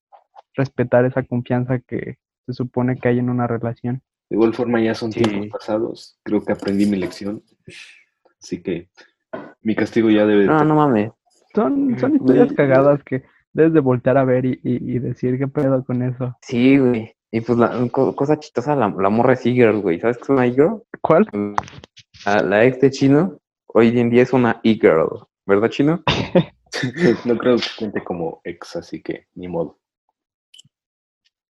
respetar 0.55 1.05
esa 1.05 1.23
confianza 1.23 1.79
que 1.79 2.17
se 2.45 2.53
supone 2.53 2.97
que 2.97 3.09
hay 3.09 3.19
en 3.19 3.29
una 3.29 3.47
relación. 3.47 4.01
De 4.29 4.35
igual 4.35 4.53
forma, 4.53 4.81
ya 4.81 4.93
son 4.95 5.11
Sí. 5.11 5.21
tiempos 5.23 5.59
pasados. 5.59 6.19
Creo 6.23 6.43
que 6.43 6.53
aprendí 6.53 6.85
mi 6.85 6.97
lección. 6.97 7.43
Así 8.41 8.61
que 8.61 8.89
mi 9.61 9.75
castigo 9.75 10.09
ya 10.09 10.25
debe 10.25 10.41
de 10.41 10.47
No, 10.47 10.63
no 10.63 10.75
mames. 10.75 11.11
Son, 11.53 11.97
son 11.99 12.15
historias 12.15 12.53
cagadas 12.53 13.03
que 13.03 13.23
debes 13.53 13.73
de 13.73 13.79
voltear 13.79 14.17
a 14.17 14.23
ver 14.25 14.45
y, 14.45 14.59
y- 14.63 14.95
y 14.95 14.99
decir 14.99 15.37
qué 15.37 15.47
pedo 15.47 15.83
con 15.83 16.01
eso. 16.03 16.37
Sí, 16.41 16.77
güey. 16.77 17.15
Y 17.31 17.41
pues 17.41 17.57
la 17.57 17.87
co- 17.91 18.15
cosa 18.15 18.39
chistosa, 18.39 18.75
la, 18.75 18.87
la 18.97 19.09
morra 19.09 19.33
es 19.33 19.45
e-girl, 19.45 19.81
güey. 19.81 19.99
¿Sabes 19.99 20.17
qué 20.17 20.23
es 20.23 20.29
una 20.29 20.45
e-girl? 20.45 20.81
¿Cuál? 21.01 21.27
La, 22.25 22.41
la 22.41 22.65
ex 22.65 22.79
de 22.79 22.89
Chino, 22.91 23.37
hoy 23.67 23.99
en 23.99 24.09
día 24.09 24.23
es 24.23 24.33
una 24.33 24.59
e-girl. 24.63 25.25
¿Verdad, 25.45 25.69
Chino? 25.69 26.03
No 27.25 27.37
creo 27.37 27.55
que 27.55 27.63
cuente 27.79 28.03
como 28.03 28.39
ex, 28.43 28.75
así 28.75 29.01
que 29.01 29.27
ni 29.35 29.47
modo. 29.47 29.79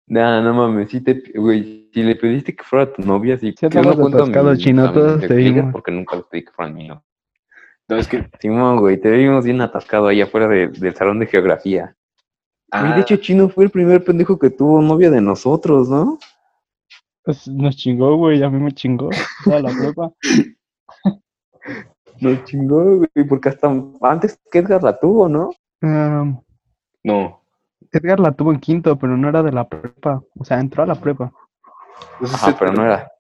No, 0.06 0.42
no 0.42 0.52
mames. 0.52 0.90
Sí 0.90 1.00
te, 1.00 1.22
güey, 1.34 1.88
si 1.94 2.02
le 2.02 2.16
pediste 2.16 2.54
que 2.54 2.62
fuera 2.64 2.92
tu 2.92 3.00
novia. 3.02 3.38
Sí 3.38 3.54
que 3.54 3.66
andabas 3.66 3.96
cuento 4.02 4.18
mi- 4.26 4.32
Chino, 4.58 4.82
todos 4.92 5.20
te 5.20 5.34
vimos. 5.36 5.72
Porque 5.72 5.92
nunca 5.92 6.16
les 6.16 6.26
pedí 6.26 6.44
que 6.44 6.50
fueran 6.52 6.74
míos. 6.74 6.98
No, 7.88 7.96
es 7.96 8.08
que. 8.08 8.28
Simón, 8.40 8.80
güey, 8.80 9.00
te 9.00 9.10
vimos 9.10 9.44
bien 9.44 9.60
atascado 9.62 10.08
ahí 10.08 10.20
afuera 10.20 10.46
de- 10.48 10.68
del 10.68 10.94
salón 10.94 11.20
de 11.20 11.26
geografía. 11.26 11.96
Ah, 12.76 12.92
de 12.92 13.02
hecho, 13.02 13.16
Chino 13.18 13.48
fue 13.48 13.62
el 13.62 13.70
primer 13.70 14.02
pendejo 14.02 14.36
que 14.36 14.50
tuvo 14.50 14.82
novia 14.82 15.08
de 15.08 15.20
nosotros, 15.20 15.88
¿no? 15.88 16.18
Pues 17.22 17.46
nos 17.46 17.76
chingó, 17.76 18.16
güey, 18.16 18.42
a 18.42 18.50
mí 18.50 18.58
me 18.58 18.72
chingó 18.72 19.10
toda 19.44 19.62
la 19.62 19.70
prepa. 19.70 20.12
Nos 22.20 22.44
chingó, 22.44 22.96
güey, 22.96 23.28
porque 23.28 23.48
hasta 23.48 23.72
antes 24.02 24.40
que 24.50 24.58
Edgar 24.58 24.82
la 24.82 24.98
tuvo, 24.98 25.28
¿no? 25.28 25.52
Em, 25.80 26.36
no. 27.04 27.40
Edgar 27.92 28.18
la 28.18 28.32
tuvo 28.32 28.52
en 28.52 28.58
quinto, 28.58 28.98
pero 28.98 29.16
no 29.16 29.28
era 29.28 29.42
de 29.42 29.52
la 29.52 29.68
prepa. 29.68 30.22
O 30.38 30.44
sea, 30.44 30.58
entró 30.58 30.82
a 30.82 30.86
la 30.86 30.96
prepa. 30.96 31.32
Entonces, 32.14 32.42
Ajá, 32.42 32.56
pero 32.58 32.72
no 32.72 32.84
era. 32.84 33.10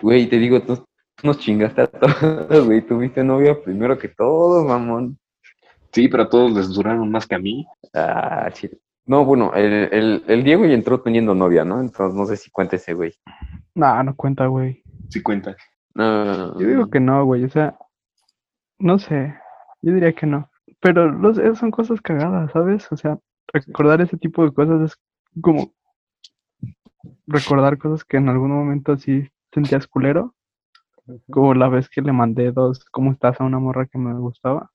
Güey, 0.00 0.28
te 0.28 0.38
digo, 0.38 0.62
tú, 0.62 0.76
tú 0.76 0.84
nos 1.26 1.38
chingaste 1.38 1.82
a 1.82 1.86
todos, 1.88 2.66
güey. 2.66 2.82
Tuviste 2.82 3.24
novia 3.24 3.60
primero 3.62 3.98
que 3.98 4.08
todos, 4.08 4.64
mamón. 4.64 5.18
Sí, 5.92 6.08
pero 6.08 6.24
a 6.24 6.28
todos 6.28 6.52
les 6.52 6.68
duraron 6.68 7.10
más 7.10 7.26
que 7.26 7.34
a 7.34 7.38
mí. 7.38 7.66
Ah, 7.94 8.48
chido. 8.52 8.78
No, 9.06 9.24
bueno, 9.24 9.54
el, 9.54 9.88
el, 9.92 10.24
el 10.26 10.44
Diego 10.44 10.66
ya 10.66 10.74
entró 10.74 11.00
teniendo 11.00 11.34
novia, 11.34 11.64
¿no? 11.64 11.80
Entonces 11.80 12.14
no 12.14 12.26
sé 12.26 12.36
si 12.36 12.50
cuenta 12.50 12.76
ese 12.76 12.92
güey. 12.92 13.14
Nah, 13.74 14.02
no 14.02 14.14
cuenta, 14.14 14.46
güey. 14.46 14.82
Sí 15.08 15.22
cuenta. 15.22 15.56
No, 15.94 16.24
no, 16.24 16.36
no, 16.36 16.60
Yo 16.60 16.68
digo 16.68 16.90
que 16.90 17.00
no, 17.00 17.24
güey. 17.24 17.44
O 17.44 17.48
sea, 17.48 17.78
no 18.78 18.98
sé. 18.98 19.34
Yo 19.80 19.94
diría 19.94 20.12
que 20.12 20.26
no. 20.26 20.50
Pero 20.80 21.10
los, 21.10 21.38
esas 21.38 21.58
son 21.58 21.70
cosas 21.70 22.00
cagadas, 22.02 22.52
¿sabes? 22.52 22.90
O 22.92 22.96
sea, 22.96 23.18
recordar 23.52 24.00
ese 24.02 24.18
tipo 24.18 24.44
de 24.44 24.52
cosas 24.52 24.82
es 24.82 24.98
como 25.40 25.72
recordar 27.26 27.78
cosas 27.78 28.04
que 28.04 28.18
en 28.18 28.28
algún 28.28 28.50
momento 28.50 28.96
sí 28.96 29.28
sentías 29.52 29.86
culero. 29.86 30.34
Como 31.30 31.54
la 31.54 31.68
vez 31.68 31.88
que 31.88 32.02
le 32.02 32.12
mandé 32.12 32.52
dos 32.52 32.84
¿Cómo 32.90 33.12
estás? 33.12 33.40
a 33.40 33.44
una 33.44 33.58
morra 33.58 33.86
que 33.86 33.96
me 33.96 34.12
gustaba. 34.12 34.70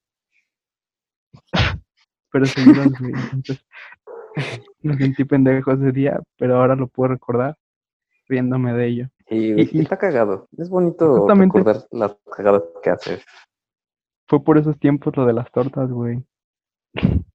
Pero 2.34 2.46
seguidas, 2.48 3.00
güey. 3.00 3.13
Entonces, 3.13 3.63
me 4.82 4.98
sentí 4.98 5.24
pendejo 5.24 5.72
ese 5.72 5.91
día, 5.91 6.19
pero 6.38 6.58
ahora 6.58 6.76
lo 6.76 6.88
puedo 6.88 7.10
recordar 7.13 7.56
riéndome 8.28 8.74
de 8.74 8.88
ello. 8.88 9.10
Sí, 9.30 9.36
Y- 9.56 9.78
y- 9.78 9.82
está 9.82 9.98
cagado. 9.98 10.48
Es 10.58 10.69
bonito 10.69 11.28
recordar 11.30 11.78
las 11.91 12.17
cagadas 12.36 12.63
que 12.82 12.89
haces. 12.89 13.26
Fue 14.28 14.43
por 14.43 14.58
esos 14.58 14.80
tiempos 14.80 15.15
lo 15.15 15.26
de 15.28 15.34
las 15.34 15.52
tortas, 15.52 15.91
güey. 15.91 16.24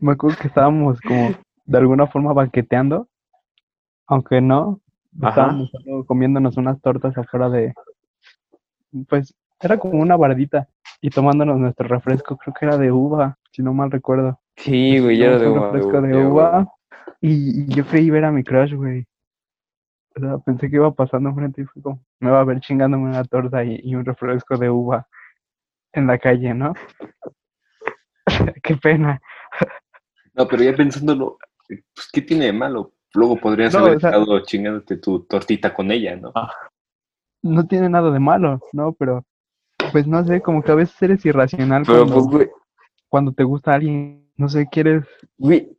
Me 0.00 0.12
acuerdo 0.12 0.38
que 0.40 0.48
estábamos 0.48 0.98
como 1.02 1.34
de 1.66 1.78
alguna 1.78 2.06
forma 2.06 2.32
banqueteando, 2.32 3.06
aunque 4.06 4.40
no, 4.40 4.80
estábamos 5.22 5.70
solo 5.70 6.04
comiéndonos 6.06 6.56
unas 6.56 6.80
tortas 6.80 7.16
afuera 7.18 7.50
de, 7.50 7.74
pues 9.08 9.34
era 9.60 9.78
como 9.78 10.00
una 10.00 10.16
bardita 10.16 10.68
y 11.02 11.10
tomándonos 11.10 11.58
nuestro 11.58 11.86
refresco, 11.86 12.38
creo 12.38 12.54
que 12.54 12.64
era 12.64 12.78
de 12.78 12.90
uva, 12.90 13.36
si 13.52 13.62
no 13.62 13.72
mal 13.74 13.90
recuerdo. 13.90 14.40
Sí, 14.56 14.98
güey, 15.00 15.18
ya 15.18 15.26
era 15.26 15.38
de 15.38 15.48
uva. 15.48 15.60
un 15.60 15.72
refresco 15.72 16.00
de 16.02 16.16
uva 16.26 16.66
y, 17.20 17.62
y 17.62 17.66
yo 17.74 17.84
creí 17.86 18.10
ver 18.10 18.24
a 18.24 18.32
mi 18.32 18.42
crush, 18.44 18.74
güey. 18.74 19.06
O 20.16 20.20
sea, 20.20 20.38
pensé 20.38 20.68
que 20.68 20.76
iba 20.76 20.90
pasando 20.92 21.28
enfrente 21.30 21.62
y 21.62 21.64
fue 21.64 21.82
como, 21.82 22.04
me 22.18 22.30
va 22.30 22.40
a 22.40 22.44
ver 22.44 22.60
chingándome 22.60 23.04
una 23.08 23.24
torta 23.24 23.64
y, 23.64 23.80
y 23.82 23.94
un 23.94 24.04
refresco 24.04 24.56
de 24.56 24.68
uva 24.68 25.06
en 25.92 26.06
la 26.06 26.18
calle, 26.18 26.52
¿no? 26.54 26.74
Qué 28.62 28.76
pena. 28.76 29.20
No, 30.34 30.46
pero 30.46 30.62
ya 30.62 30.74
pensándolo, 30.74 31.38
pues, 31.66 32.08
¿qué 32.12 32.22
tiene 32.22 32.46
de 32.46 32.52
malo? 32.52 32.92
Luego 33.14 33.36
podrías 33.36 33.72
No, 33.72 33.80
haber 33.80 33.96
o 33.96 34.00
sea- 34.00 34.10
estado 34.10 34.40
chingándote 34.44 34.96
tu 34.98 35.24
tortita 35.24 35.74
con 35.74 35.90
ella, 35.90 36.16
¿no? 36.16 36.32
No 37.42 37.66
tiene 37.66 37.88
nada 37.88 38.10
de 38.10 38.20
malo, 38.20 38.60
¿no? 38.72 38.92
Pero, 38.92 39.24
pues 39.92 40.06
no 40.06 40.24
sé, 40.24 40.40
como 40.40 40.62
que 40.62 40.72
a 40.72 40.76
veces 40.76 41.00
eres 41.02 41.24
irracional 41.26 41.82
Pero 41.86 42.00
cuando, 42.06 42.14
pues, 42.14 42.26
güey, 42.28 42.50
cuando 43.10 43.32
te 43.32 43.44
gusta 43.44 43.74
alguien, 43.74 44.24
no 44.36 44.48
sé, 44.48 44.66
quieres 44.70 45.04
güey, 45.36 45.76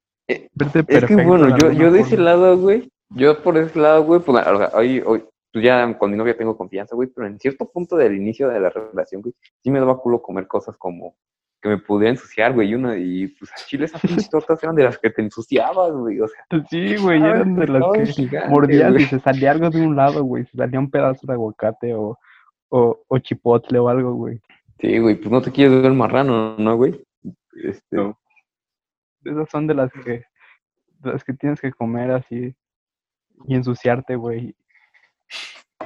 verte 0.53 0.85
Es 0.87 1.05
que 1.05 1.15
bueno, 1.15 1.57
yo, 1.57 1.71
yo 1.71 1.91
de 1.91 2.01
ese 2.01 2.17
lado, 2.17 2.57
güey, 2.57 2.91
yo 3.09 3.41
por 3.41 3.57
ese 3.57 3.79
lado, 3.79 4.03
güey, 4.03 4.21
pues 4.21 4.45
o 4.45 4.57
sea, 4.57 4.69
hoy, 4.73 5.01
hoy, 5.05 5.23
pues 5.51 5.65
ya 5.65 5.97
con 5.97 6.11
mi 6.11 6.17
novia 6.17 6.37
tengo 6.37 6.57
confianza, 6.57 6.95
güey, 6.95 7.09
pero 7.09 7.27
en 7.27 7.39
cierto 7.39 7.69
punto 7.69 7.95
del 7.95 8.15
inicio 8.15 8.47
de 8.49 8.59
la 8.59 8.69
relación, 8.69 9.21
güey, 9.21 9.33
sí 9.63 9.71
me 9.71 9.79
daba 9.79 9.99
culo 9.99 10.21
comer 10.21 10.47
cosas 10.47 10.77
como 10.77 11.15
que 11.61 11.69
me 11.69 11.77
pudiera 11.77 12.11
ensuciar, 12.11 12.53
güey, 12.53 12.69
y 12.69 12.75
una, 12.75 12.97
y 12.97 13.27
pues 13.27 13.51
a 13.51 13.55
chile 13.67 13.85
esas 13.85 14.01
pinches 14.01 14.29
tortas 14.29 14.61
eran 14.63 14.75
de 14.75 14.83
las 14.83 14.97
que 14.97 15.11
te 15.11 15.21
ensuciabas, 15.21 15.91
güey, 15.91 16.19
o 16.19 16.27
sea. 16.27 16.45
Sí, 16.69 16.95
güey, 16.97 17.21
eran 17.21 17.55
de 17.55 17.67
las 17.67 17.83
que 17.93 18.39
mordías 18.49 18.91
güey. 18.91 19.03
y 19.03 19.05
se 19.05 19.19
salía 19.19 19.51
algo 19.51 19.69
de 19.69 19.81
un 19.85 19.95
lado, 19.95 20.23
güey, 20.23 20.45
se 20.45 20.57
salía 20.57 20.79
un 20.79 20.89
pedazo 20.89 21.27
de 21.27 21.33
aguacate 21.33 21.93
o, 21.93 22.17
o, 22.69 22.99
o 23.07 23.19
chipotle 23.19 23.77
o 23.77 23.89
algo, 23.89 24.13
güey. 24.13 24.41
Sí, 24.79 24.97
güey, 24.97 25.15
pues 25.15 25.29
no 25.29 25.41
te 25.41 25.51
quieres 25.51 25.83
ver 25.83 25.91
marrano, 25.91 26.57
¿no, 26.57 26.75
güey? 26.75 26.99
Este, 27.53 27.95
No. 27.95 28.17
Esas 29.23 29.49
son 29.49 29.67
de 29.67 29.75
las 29.75 29.91
que, 29.91 30.25
de 30.99 31.11
las 31.11 31.23
que 31.23 31.33
tienes 31.33 31.61
que 31.61 31.71
comer 31.71 32.11
así 32.11 32.55
y 33.45 33.55
ensuciarte, 33.55 34.15
güey. 34.15 34.55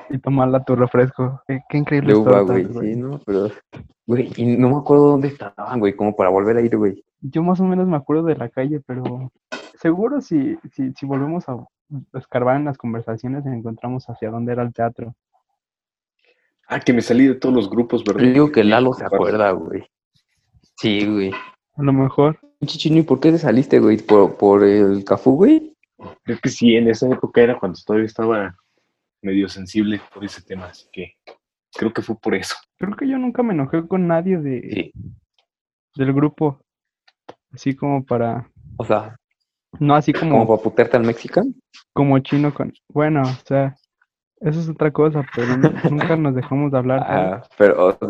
Y 0.10 0.18
tomarla 0.20 0.64
tu 0.64 0.76
refresco. 0.76 1.42
Qué, 1.48 1.62
qué 1.68 1.78
increíble 1.78 2.14
de 2.14 2.20
uva, 2.20 2.42
güey, 2.42 2.66
sí, 2.66 2.96
¿no? 2.96 3.20
Pero, 3.26 3.50
güey, 4.06 4.32
y 4.38 4.58
no 4.58 4.70
me 4.70 4.78
acuerdo 4.78 5.12
dónde 5.12 5.28
estaban, 5.30 5.80
güey, 5.80 5.96
como 5.96 6.16
para 6.16 6.30
volver 6.30 6.58
a 6.58 6.62
ir, 6.62 6.78
güey. 6.78 7.04
Yo 7.22 7.44
más 7.44 7.60
o 7.60 7.64
menos 7.64 7.88
me 7.88 7.98
acuerdo 7.98 8.24
de 8.24 8.36
la 8.36 8.50
calle, 8.50 8.82
pero 8.86 9.32
seguro 9.80 10.22
si, 10.22 10.58
si, 10.72 10.94
si 10.94 11.06
volvemos 11.06 11.50
a 11.50 11.58
escarbar 12.14 12.58
en 12.58 12.66
las 12.66 12.78
conversaciones 12.78 13.46
encontramos 13.46 14.10
hacia 14.10 14.32
dónde 14.32 14.54
era 14.54 14.64
el 14.64 14.74
teatro. 14.74 15.16
Ah, 16.68 16.80
que 16.80 16.94
me 16.94 17.02
salí 17.02 17.28
de 17.28 17.36
todos 17.36 17.54
los 17.54 17.70
grupos, 17.70 18.04
¿verdad? 18.04 18.24
Yo 18.24 18.32
digo 18.32 18.52
que 18.52 18.64
Lalo 18.64 18.94
se 18.94 19.06
acuerda, 19.06 19.52
güey. 19.52 19.88
Sí, 20.78 21.06
güey. 21.06 21.32
A 21.76 21.84
lo 21.84 21.94
mejor. 21.94 22.40
¿y 22.62 23.02
por 23.04 23.20
qué 23.20 23.32
te 23.32 23.38
saliste, 23.38 23.80
güey? 23.80 23.98
¿Por, 23.98 24.38
por 24.38 24.64
el 24.64 25.04
cafú, 25.04 25.36
güey? 25.36 25.76
Creo 26.24 26.40
que 26.42 26.50
sí, 26.50 26.76
en 26.76 26.90
esa 26.90 27.08
época 27.10 27.42
era 27.42 27.60
cuando 27.60 27.80
todavía 27.86 28.06
estaba 28.06 28.56
medio 29.22 29.48
sensible 29.50 30.02
por 30.14 30.24
ese 30.24 30.42
tema, 30.42 30.68
así 30.68 30.88
que 30.92 31.14
creo 31.74 31.92
que 31.94 32.02
fue 32.02 32.16
por 32.18 32.36
eso. 32.36 32.56
Creo 32.78 32.96
que 32.96 33.08
yo 33.08 33.18
nunca 33.18 33.44
me 33.44 33.54
enojé 33.54 33.88
con 33.88 34.08
nadie 34.08 34.38
de, 34.38 34.62
Sí. 34.62 34.92
del 35.96 36.14
grupo. 36.14 36.60
Así 37.52 37.76
como 37.76 38.04
para... 38.06 38.50
O 38.78 38.86
sea, 38.86 39.16
No 39.80 39.96
así 39.96 40.12
Como 40.14 40.32
como, 40.32 40.48
para 40.48 40.62
putearte 40.64 40.98
al 40.98 41.04
mexicano. 41.06 41.52
como 41.94 42.20
chino 42.20 42.54
con... 42.54 42.74
Bueno, 42.90 43.22
o 43.24 43.46
sea, 43.48 43.76
eso 44.42 44.60
es 44.60 44.70
otra 44.70 44.92
cosa, 44.92 45.26
pero 45.36 45.58
nu- 45.58 45.72
nunca 45.92 46.16
nos 46.18 46.36
dejamos 46.36 46.72
de 46.72 46.78
hablar. 46.78 47.04
Ah, 47.08 47.44
pero, 47.58 47.88
o 47.88 47.92
sea, 47.94 48.10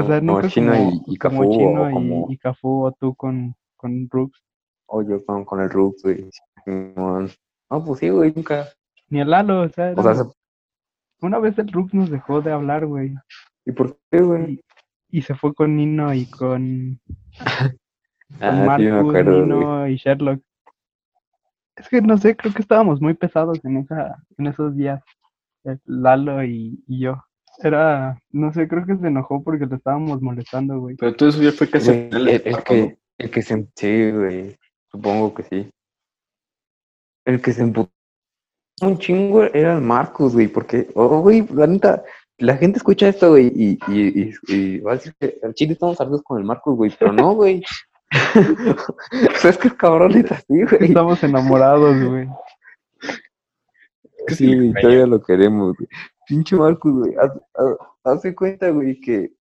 O 0.00 0.06
sea, 0.06 0.20
como 0.20 0.32
nunca 0.34 0.48
Chino 0.48 0.72
como, 0.72 0.90
y- 0.90 1.02
y 1.06 1.16
como 1.16 1.38
Cafú, 1.40 1.48
o 1.48 1.52
Chino 1.52 1.90
y, 1.90 1.92
como- 1.92 2.26
y 2.30 2.38
Cafú 2.38 2.84
o 2.86 2.92
tú 2.92 3.14
con, 3.14 3.54
con 3.76 4.08
Brooks. 4.08 4.42
o 4.86 5.02
yo 5.02 5.24
con, 5.24 5.44
con 5.44 5.60
el 5.60 5.70
Rux, 5.70 6.02
güey. 6.02 6.28
No, 6.66 7.84
pues 7.84 8.00
sí, 8.00 8.08
güey, 8.08 8.32
nunca. 8.34 8.66
Ni 9.10 9.20
el 9.20 9.30
Lalo, 9.30 9.62
o 9.62 9.68
sea, 9.68 9.92
O 9.96 10.02
sea, 10.02 10.12
éramos- 10.12 10.34
una 11.20 11.38
vez 11.38 11.58
el 11.58 11.66
Brooks 11.66 11.94
nos 11.94 12.10
dejó 12.10 12.40
de 12.40 12.52
hablar, 12.52 12.86
güey. 12.86 13.14
¿y 13.66 13.72
por 13.72 13.98
qué, 14.10 14.18
güey? 14.22 14.62
Y, 15.10 15.18
y 15.18 15.22
se 15.22 15.34
fue 15.34 15.52
con 15.54 15.76
Nino 15.76 16.12
y 16.14 16.26
con, 16.26 17.00
con 18.38 18.42
Ah, 18.42 18.76
sí, 18.76 18.82
me 18.84 18.90
Marcus, 18.92 19.08
acuerdo, 19.08 19.32
güey. 19.32 19.42
Nino 19.58 19.88
y 19.88 19.96
Sherlock. 19.96 20.40
Es 21.76 21.88
que 21.88 22.00
no 22.02 22.18
sé, 22.18 22.36
creo 22.36 22.52
que 22.52 22.62
estábamos 22.62 23.00
muy 23.00 23.14
pesados 23.14 23.62
en 23.64 23.76
esa, 23.78 24.22
en 24.36 24.46
esos 24.48 24.74
días. 24.76 25.02
Lalo 25.84 26.42
y, 26.44 26.82
y 26.86 27.00
yo. 27.00 27.22
Era, 27.60 28.20
no 28.30 28.52
sé, 28.52 28.68
creo 28.68 28.86
que 28.86 28.96
se 28.96 29.08
enojó 29.08 29.42
porque 29.42 29.66
lo 29.66 29.76
estábamos 29.76 30.22
molestando, 30.22 30.78
güey. 30.80 30.96
Pero 30.96 31.14
todo 31.14 31.28
eso 31.28 31.42
ya 31.42 31.52
fue 31.52 31.68
casi 31.68 31.90
Güey, 31.90 32.08
el, 32.12 32.28
el 32.28 32.62
que, 32.62 32.98
el 33.18 33.30
que 33.30 33.42
se... 33.42 33.66
Sí, 33.74 34.10
güey. 34.12 34.56
Supongo 34.90 35.34
que 35.34 35.42
sí. 35.42 35.70
El 37.24 37.42
que 37.42 37.52
se 37.52 37.62
emputó 37.62 37.90
un 38.80 38.98
chingo 38.98 39.42
era 39.42 39.74
el 39.74 39.82
Marcus, 39.82 40.34
güey, 40.34 40.48
porque, 40.48 40.88
oh, 40.94 41.20
güey, 41.20 41.46
la 41.52 41.66
neta, 41.66 42.04
la 42.38 42.56
gente 42.56 42.78
escucha 42.78 43.08
esto, 43.08 43.30
güey, 43.30 43.52
y, 43.54 43.78
y, 43.88 44.22
y, 44.22 44.34
y 44.46 44.78
va 44.78 44.92
a 44.92 44.94
decir 44.94 45.14
que 45.18 45.38
al 45.42 45.54
chile 45.54 45.72
estamos 45.72 46.00
ardidos 46.00 46.22
con 46.22 46.38
el 46.38 46.44
Marcus, 46.44 46.76
güey, 46.76 46.92
pero 46.98 47.12
no, 47.12 47.34
güey. 47.34 47.62
o 48.36 49.38
sea, 49.38 49.50
es 49.50 49.58
que 49.58 49.68
el 49.68 49.76
cabrón 49.76 50.12
es 50.12 50.30
así, 50.30 50.62
güey. 50.62 50.84
Estamos 50.84 51.22
enamorados, 51.22 52.02
güey. 52.02 52.28
Sí, 54.28 54.54
güey, 54.54 54.72
todavía 54.80 55.06
lo 55.06 55.22
queremos, 55.22 55.74
güey. 55.76 55.88
Pinche 56.28 56.56
Marcus, 56.56 56.92
güey. 56.92 57.14
Haz, 57.16 57.32
haz- 57.54 57.76
hazte 58.04 58.34
cuenta, 58.34 58.68
güey, 58.70 59.00
que 59.00 59.32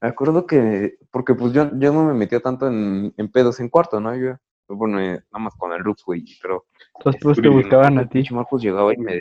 me 0.00 0.08
acuerdo 0.08 0.46
que, 0.46 0.98
porque 1.10 1.34
pues 1.34 1.52
yo, 1.52 1.68
yo 1.78 1.92
no 1.92 2.04
me 2.04 2.14
metía 2.14 2.40
tanto 2.40 2.66
en, 2.68 3.12
en 3.16 3.30
pedos 3.30 3.60
en 3.60 3.68
cuarto, 3.68 4.00
¿no? 4.00 4.14
Yo, 4.16 4.36
bueno, 4.68 5.00
eh, 5.00 5.22
nada 5.32 5.44
más 5.44 5.54
con 5.56 5.72
el 5.72 5.82
Rux, 5.84 6.02
güey, 6.04 6.24
pero 6.40 6.64
Los 7.04 7.16
pros 7.16 7.40
te 7.40 7.48
buscaban 7.48 7.98
a 7.98 8.02
el 8.02 8.08
ti. 8.08 8.14
pinche 8.18 8.34
Marcus 8.34 8.62
llegaba 8.62 8.92
y 8.94 8.96
me 8.98 9.20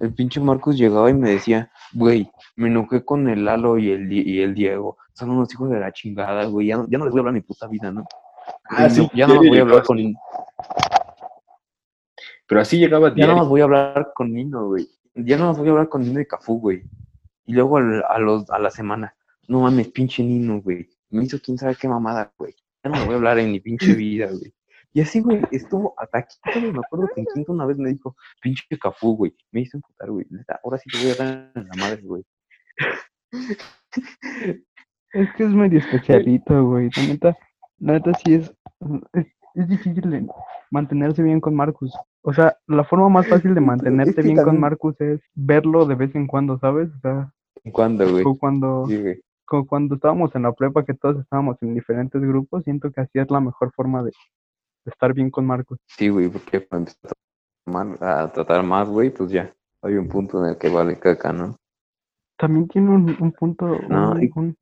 el 0.00 0.12
pinche 0.14 0.40
Marcus 0.40 0.76
llegaba 0.76 1.10
y 1.10 1.14
me 1.14 1.30
decía, 1.30 1.70
güey, 1.92 2.30
me 2.56 2.68
enojé 2.68 3.04
con 3.04 3.28
el 3.28 3.44
Lalo 3.44 3.78
y 3.78 3.90
el, 3.90 4.12
y 4.12 4.40
el 4.42 4.54
Diego. 4.54 4.96
Son 5.14 5.30
unos 5.30 5.52
hijos 5.52 5.70
de 5.70 5.78
la 5.80 5.92
chingada, 5.92 6.44
güey. 6.46 6.68
Ya 6.68 6.76
no, 6.76 6.86
ya 6.88 6.98
no 6.98 7.04
les 7.04 7.12
voy 7.12 7.18
a 7.18 7.22
hablar 7.22 7.34
mi 7.34 7.40
puta 7.40 7.66
vida, 7.66 7.90
¿no? 7.92 8.04
Ah, 8.68 8.88
sí, 8.90 9.02
no- 9.02 9.10
ya 9.14 9.26
no 9.26 9.34
más 9.36 9.46
voy 9.46 9.58
a 9.58 9.62
hablar 9.62 9.82
con 9.84 9.98
Pero 12.46 12.60
así 12.60 12.78
llegaba 12.78 13.14
Ya 13.14 13.26
no 13.26 13.36
más 13.36 13.48
voy 13.48 13.60
a 13.60 13.64
hablar 13.64 14.12
con 14.14 14.32
Nino, 14.32 14.66
güey. 14.68 14.88
Ya 15.24 15.36
no 15.36 15.46
más 15.46 15.58
voy 15.58 15.68
a 15.68 15.70
hablar 15.72 15.88
con 15.88 16.02
Nino 16.02 16.20
y 16.20 16.26
Cafú, 16.26 16.60
güey. 16.60 16.82
Y 17.46 17.52
luego 17.54 17.78
al- 17.78 18.04
a, 18.08 18.18
los, 18.18 18.48
a 18.50 18.58
la 18.58 18.70
semana, 18.70 19.14
no 19.48 19.60
mames, 19.60 19.88
pinche 19.88 20.22
Nino, 20.22 20.60
güey. 20.62 20.88
Me 21.10 21.24
hizo 21.24 21.38
quién 21.40 21.58
sabe 21.58 21.76
qué 21.76 21.88
mamada, 21.88 22.32
güey. 22.38 22.54
Ya 22.84 22.90
no 22.90 22.96
me 22.98 23.04
voy 23.04 23.14
a 23.14 23.16
hablar 23.16 23.38
en 23.38 23.50
mi 23.52 23.60
pinche 23.60 23.94
vida, 23.94 24.26
güey. 24.28 24.54
Y 24.92 25.00
así, 25.00 25.20
güey, 25.20 25.40
estuvo 25.52 25.94
hasta 25.98 26.26
güey. 26.54 26.72
Me 26.72 26.78
acuerdo 26.80 27.08
que 27.14 27.20
en 27.20 27.26
quinto 27.32 27.52
una 27.52 27.64
vez 27.66 27.76
me 27.78 27.90
dijo, 27.90 28.16
pinche 28.40 28.64
Cafú, 28.80 29.16
güey. 29.16 29.34
Me 29.52 29.60
hizo 29.60 29.76
emputar, 29.76 30.10
güey. 30.10 30.26
Neta, 30.30 30.60
ahora 30.64 30.78
sí 30.78 30.90
te 30.90 30.98
voy 30.98 31.10
a 31.10 31.14
dar 31.14 31.52
en 31.54 31.68
la 31.68 31.74
madre, 31.76 32.02
güey. 32.02 32.24
Es 35.12 35.28
que 35.36 35.44
es 35.44 35.50
medio 35.50 35.78
especialito, 35.78 36.64
güey. 36.64 36.90
La 36.96 37.02
neta, 37.06 37.36
la 37.78 37.92
neta 37.94 38.12
sí 38.14 38.34
es, 38.34 38.52
es, 39.12 39.26
es 39.54 39.68
difícil 39.68 40.10
de 40.10 40.26
mantenerse 40.70 41.22
bien 41.22 41.40
con 41.40 41.54
Marcus. 41.54 41.92
O 42.22 42.32
sea, 42.32 42.56
la 42.66 42.84
forma 42.84 43.08
más 43.08 43.26
fácil 43.28 43.54
de 43.54 43.60
mantenerte 43.60 44.14
que 44.14 44.22
bien 44.22 44.42
con 44.42 44.58
Marcus 44.60 45.00
es 45.00 45.20
verlo 45.34 45.86
de 45.86 45.94
vez 45.94 46.14
en 46.14 46.26
cuando, 46.26 46.58
¿sabes? 46.58 46.88
O 46.96 47.00
sea, 47.00 47.32
¿Cuándo, 47.72 48.08
güey? 48.10 48.22
como 48.22 48.38
cuando, 48.38 48.84
Sí, 48.86 49.00
güey. 49.00 49.20
como 49.44 49.66
cuando 49.66 49.94
estábamos 49.96 50.34
en 50.34 50.42
la 50.42 50.52
prepa, 50.52 50.84
que 50.84 50.94
todos 50.94 51.18
estábamos 51.20 51.56
en 51.62 51.74
diferentes 51.74 52.20
grupos, 52.22 52.64
siento 52.64 52.90
que 52.90 53.00
así 53.02 53.18
es 53.18 53.30
la 53.30 53.40
mejor 53.40 53.72
forma 53.74 54.02
de, 54.02 54.10
de 54.84 54.90
estar 54.90 55.12
bien 55.14 55.30
con 55.30 55.46
Marcus. 55.46 55.78
Sí, 55.88 56.08
güey, 56.08 56.28
porque 56.28 56.66
cuando 56.66 56.90
empezó 56.90 57.08
a 57.14 57.70
tomar- 57.70 58.02
a 58.02 58.32
tratar 58.32 58.62
más, 58.64 58.88
güey, 58.88 59.10
pues 59.10 59.30
ya. 59.30 59.52
Hay 59.82 59.94
un 59.94 60.08
punto 60.08 60.42
en 60.44 60.50
el 60.50 60.58
que 60.58 60.68
vale 60.68 60.98
caca, 60.98 61.32
¿no? 61.32 61.56
También 62.38 62.68
tiene 62.68 62.90
un, 62.90 63.16
un 63.20 63.32
punto, 63.32 63.66
No, 63.88 64.12
un, 64.12 64.22
y- 64.22 64.30
un, 64.34 64.56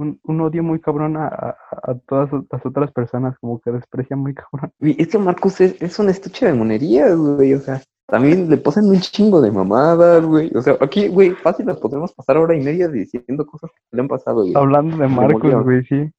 un- 0.00 0.20
un 0.24 0.40
odio 0.40 0.62
muy 0.62 0.80
cabrón 0.80 1.16
a, 1.16 1.26
a, 1.28 1.56
a 1.82 1.94
todas 2.06 2.30
las 2.50 2.64
otras 2.66 2.90
personas, 2.92 3.38
como 3.38 3.60
que 3.60 3.70
desprecia 3.70 4.16
muy 4.16 4.34
cabrón. 4.34 4.72
Güey, 4.80 4.96
es 4.98 5.08
que 5.08 5.18
Marcus 5.18 5.60
es, 5.60 5.80
es 5.80 5.98
un 5.98 6.08
estuche 6.08 6.46
de 6.46 6.54
monerías, 6.54 7.16
güey, 7.16 7.54
o 7.54 7.60
sea, 7.60 7.80
también 8.06 8.50
le 8.50 8.56
pasan 8.56 8.86
un 8.86 8.98
chingo 9.00 9.40
de 9.40 9.52
mamadas, 9.52 10.24
güey, 10.24 10.50
o 10.56 10.62
sea, 10.62 10.76
aquí, 10.80 11.08
güey, 11.08 11.30
fácil 11.30 11.66
las 11.66 11.78
podremos 11.78 12.12
pasar 12.12 12.36
hora 12.38 12.56
y 12.56 12.60
media 12.62 12.88
diciendo 12.88 13.46
cosas 13.46 13.70
que 13.70 13.96
le 13.96 14.02
han 14.02 14.08
pasado, 14.08 14.42
güey. 14.42 14.54
Hablando 14.56 14.96
de 14.96 15.06
Marcus, 15.08 15.54
güey, 15.62 15.84
sí. 15.84 16.10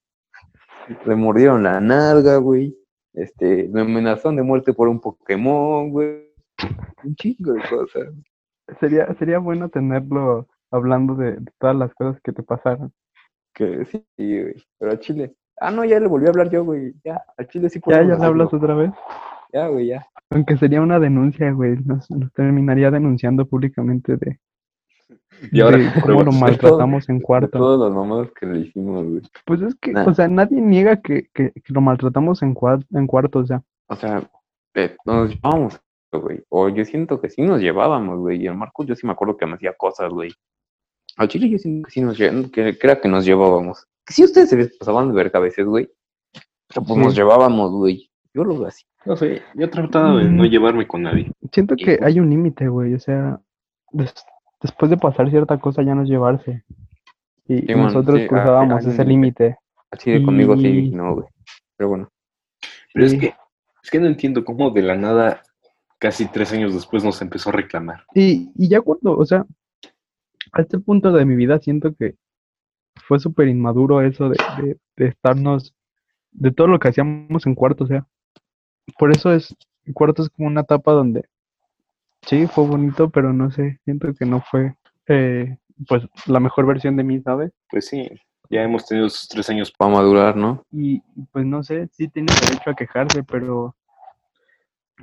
Le 1.06 1.16
mordieron 1.16 1.64
la 1.64 1.80
nalga, 1.82 2.38
güey, 2.38 2.78
este, 3.14 3.68
me 3.74 3.82
amenazaron 3.82 4.38
de 4.38 4.44
muerte 4.44 4.74
por 4.74 4.88
un 4.88 5.00
Pokémon, 5.00 5.90
güey, 5.90 6.30
un 7.04 7.16
chingo 7.16 7.54
de 7.54 7.62
cosas. 7.70 8.08
Sería, 8.80 9.14
sería 9.16 9.40
bueno 9.40 9.68
tenerlo 9.70 10.48
hablando 10.72 11.16
de, 11.16 11.34
de 11.34 11.52
todas 11.60 11.76
las 11.76 11.94
cosas 11.94 12.22
que 12.24 12.32
te 12.32 12.42
pasaron. 12.44 12.94
Que 13.54 13.86
sí, 13.86 14.04
güey, 14.18 14.56
pero 14.80 14.92
a 14.94 15.00
Chile, 15.00 15.36
ah, 15.60 15.72
no, 15.72 15.84
ya 15.86 16.00
le 16.00 16.08
volví 16.08 16.26
a 16.26 16.30
hablar 16.30 16.50
yo, 16.50 16.64
güey, 16.64 16.94
ya, 17.04 17.22
a 17.38 17.44
Chile 17.46 17.70
sí 17.70 17.80
Ya, 17.80 17.84
podemos 17.84 18.18
ya 18.18 18.20
le 18.20 18.26
hablas 18.26 18.54
otra 18.54 18.74
vez. 18.76 18.92
Ya, 19.54 19.68
güey, 19.68 19.88
ya. 19.88 20.08
Aunque 20.30 20.56
sería 20.58 20.82
una 20.82 20.98
denuncia, 21.00 21.52
güey. 21.52 21.76
Nos, 21.84 22.10
nos 22.10 22.32
terminaría 22.32 22.90
denunciando 22.90 23.46
públicamente 23.46 24.16
de, 24.16 24.40
Y 25.52 25.60
ahora 25.60 25.78
de 25.78 25.90
cómo 26.02 26.24
lo 26.24 26.32
maltratamos 26.32 27.10
en 27.10 27.20
cuarto. 27.20 27.58
todas 27.60 27.80
las 27.90 27.94
mamadas 27.98 28.32
que 28.40 28.46
le 28.46 28.60
hicimos, 28.60 29.06
güey. 29.06 29.22
Pues 29.46 29.62
es 29.62 29.76
que, 29.76 29.92
Nah. 29.92 30.06
o 30.08 30.14
sea, 30.14 30.30
nadie 30.30 30.62
niega 30.62 31.02
que, 31.02 31.28
que, 31.34 31.52
que 31.52 31.74
lo 31.74 31.82
maltratamos 31.82 32.42
en, 32.44 32.54
cuar- 32.56 32.86
en 32.92 33.08
cuarto, 33.08 33.40
o 33.40 33.46
sea. 33.46 33.62
O 33.90 33.96
sea, 33.98 34.24
eh, 34.76 34.96
nos 35.06 35.32
llevábamos, 35.32 35.82
güey. 36.14 36.42
O 36.48 36.70
yo 36.70 36.86
siento 36.86 37.20
que 37.20 37.30
sí 37.30 37.42
nos 37.42 37.60
llevábamos, 37.60 38.20
güey. 38.20 38.42
Y 38.42 38.48
el 38.48 38.56
Marcos 38.56 38.86
yo 38.88 38.96
sí 38.96 39.06
me 39.06 39.12
acuerdo 39.12 39.36
que 39.36 39.46
me 39.46 39.56
hacía 39.56 39.74
cosas, 39.74 40.10
güey. 40.12 40.32
Al 41.18 41.28
Chile 41.28 41.50
yo 41.50 41.58
siento 41.58 41.86
que 41.88 41.92
sí 41.92 42.02
nos 42.02 42.20
lle- 42.20 42.52
que, 42.52 42.78
que 42.78 42.88
era 42.88 43.00
que 43.02 43.08
nos 43.10 43.26
llevábamos. 43.26 43.86
Que 44.06 44.14
sí 44.14 44.24
ustedes 44.24 44.50
se 44.50 44.58
pasaban 44.80 45.10
de 45.10 45.14
verga 45.16 45.40
a 45.40 45.42
veces, 45.42 45.66
güey. 45.66 45.90
Pero 46.68 46.86
pues 46.86 47.00
Sí. 47.00 47.04
nos 47.06 47.16
llevábamos, 47.16 47.72
güey. 47.72 48.10
Yo 48.34 48.44
lo 48.44 48.58
veo 48.58 48.68
así. 48.68 48.86
No 49.06 49.16
sé, 49.18 49.42
yo 49.56 49.70
trataba 49.70 50.18
de 50.20 50.26
no 50.30 50.44
Mm. 50.44 50.48
llevarme 50.48 50.88
con 50.88 51.02
nadie. 51.04 51.32
Siento 51.52 51.76
que 51.76 51.98
pues- 51.98 52.02
hay 52.02 52.20
un 52.20 52.30
límite, 52.30 52.68
güey. 52.68 52.94
O 52.94 53.00
sea, 53.00 53.40
des- 53.92 54.14
después 54.62 54.90
de 54.90 54.98
pasar 54.98 55.30
cierta 55.30 55.60
cosa 55.60 55.82
ya 55.84 55.94
no 55.96 56.04
es 56.04 56.10
llevarse. 56.10 56.64
Y 57.48 57.60
Sí, 57.62 57.76
man, 57.76 57.86
nosotros 57.86 58.20
sí, 58.22 58.28
cruzábamos 58.28 58.86
un 58.86 58.92
ese 58.92 59.04
límite. 59.06 59.44
límite. 59.44 59.58
Al 59.92 60.00
Chile 60.00 60.24
conmigo 60.24 60.56
sí, 60.56 60.90
no, 60.92 61.16
güey. 61.16 61.28
Pero 61.76 61.90
bueno. 61.90 62.10
Pero 62.94 63.08
Sí. 63.10 63.16
es 63.16 63.22
que, 63.22 63.34
es 63.84 63.92
que 63.92 64.00
no 64.00 64.08
entiendo 64.08 64.46
cómo 64.46 64.70
de 64.70 64.82
la 64.84 64.96
nada, 64.96 65.42
casi 66.00 66.26
tres 66.28 66.54
años 66.54 66.74
después, 66.74 67.04
nos 67.04 67.22
empezó 67.22 67.50
a 67.50 67.54
reclamar. 67.54 68.06
Y, 68.16 68.52
y 68.56 68.70
ya 68.70 68.80
cuando, 68.82 69.18
o 69.18 69.26
sea, 69.26 69.46
a 70.52 70.62
este 70.62 70.80
punto 70.80 71.12
de 71.12 71.26
mi 71.26 71.36
vida 71.36 71.60
siento 71.60 71.94
que 71.96 72.16
fue 73.08 73.20
súper 73.20 73.48
inmaduro 73.48 74.02
eso 74.02 74.30
de, 74.30 74.38
de, 74.62 74.78
de 74.98 75.08
estarnos, 75.08 75.74
de 76.32 76.52
todo 76.52 76.68
lo 76.68 76.80
que 76.80 76.90
hacíamos 76.90 77.46
en 77.46 77.56
cuarto, 77.56 77.86
o 77.86 77.88
sea, 77.88 78.06
por 78.98 79.12
eso 79.12 79.34
es, 79.34 79.56
cuarto 79.94 80.24
es 80.24 80.30
como 80.30 80.48
una 80.48 80.62
etapa 80.62 80.92
donde, 80.92 81.26
sí, 82.24 82.48
fue 82.48 82.66
bonito, 82.66 83.10
pero 83.10 83.34
no 83.34 83.52
sé, 83.52 83.80
siento 83.84 84.14
que 84.14 84.26
no 84.26 84.42
fue, 84.42 84.76
eh, 85.08 85.58
pues, 85.88 86.04
la 86.28 86.40
mejor 86.40 86.66
versión 86.66 86.96
de 86.96 87.04
mí, 87.04 87.22
¿sabes? 87.22 87.52
Pues 87.70 87.88
sí, 87.88 88.10
ya 88.50 88.64
hemos 88.64 88.86
tenido 88.86 89.08
esos 89.08 89.28
tres 89.28 89.50
años. 89.50 89.74
Va 89.82 89.88
a 89.88 89.90
madurar, 89.90 90.36
¿no? 90.36 90.64
Y 90.72 91.02
y, 91.16 91.26
pues 91.32 91.46
no 91.46 91.64
sé, 91.64 91.88
sí 91.94 92.08
tiene 92.10 92.34
derecho 92.42 92.70
a 92.70 92.76
quejarse, 92.76 93.24
pero 93.24 93.76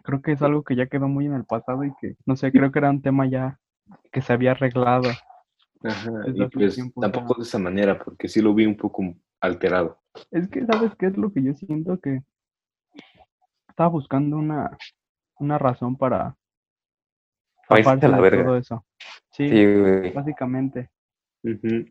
creo 0.02 0.22
que 0.22 0.32
es 0.32 0.42
algo 0.42 0.62
que 0.62 0.76
ya 0.76 0.86
quedó 0.86 1.08
muy 1.08 1.26
en 1.26 1.34
el 1.34 1.44
pasado 1.44 1.84
y 1.84 1.92
que, 2.00 2.16
no 2.26 2.36
sé, 2.36 2.52
creo 2.52 2.70
que 2.70 2.78
era 2.78 2.90
un 2.90 3.02
tema 3.02 3.26
ya 3.26 3.58
que 4.12 4.20
se 4.20 4.32
había 4.32 4.52
arreglado. 4.52 5.08
Ajá, 5.82 6.10
y 6.34 6.46
pues 6.48 6.74
tiempo, 6.74 7.00
tampoco 7.00 7.34
ya. 7.34 7.38
de 7.38 7.42
esa 7.42 7.58
manera, 7.58 7.98
porque 7.98 8.28
sí 8.28 8.40
lo 8.42 8.54
vi 8.54 8.66
un 8.66 8.76
poco 8.76 9.02
alterado. 9.40 9.98
Es 10.30 10.48
que, 10.48 10.64
¿sabes 10.66 10.92
qué 10.96 11.06
es 11.06 11.16
lo 11.16 11.32
que 11.32 11.42
yo 11.42 11.54
siento? 11.54 11.98
Que 12.00 12.22
estaba 13.68 13.88
buscando 13.90 14.36
una, 14.36 14.76
una 15.38 15.58
razón 15.58 15.96
para 15.96 16.36
Para 17.68 17.80
irse 17.80 17.90
a 17.90 17.94
zafarse 17.94 18.08
la 18.08 18.20
verga. 18.20 18.44
todo 18.44 18.56
eso. 18.56 18.84
Sí, 19.30 19.48
básicamente. 20.14 20.90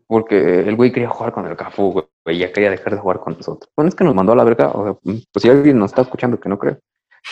Porque 0.08 0.60
el 0.68 0.76
güey 0.76 0.92
quería 0.92 1.10
jugar 1.10 1.32
con 1.32 1.46
el 1.48 1.56
Cafú, 1.56 1.92
güey. 2.26 2.38
Ya 2.38 2.52
quería 2.52 2.70
dejar 2.72 2.94
de 2.94 3.00
jugar 3.00 3.20
con 3.20 3.34
nosotros. 3.34 3.72
Bueno, 3.76 3.88
es 3.90 3.96
que 3.96 4.04
nos 4.04 4.14
mandó 4.14 4.34
a 4.34 4.36
la 4.36 4.44
verga. 4.44 4.72
O 4.72 4.84
sea, 4.84 4.94
pues 5.04 5.42
si 5.42 5.50
alguien 5.50 5.80
nos 5.80 5.92
está 5.92 6.02
escuchando 6.02 6.40
que 6.40 6.50
no 6.50 6.60
creo. 6.60 6.80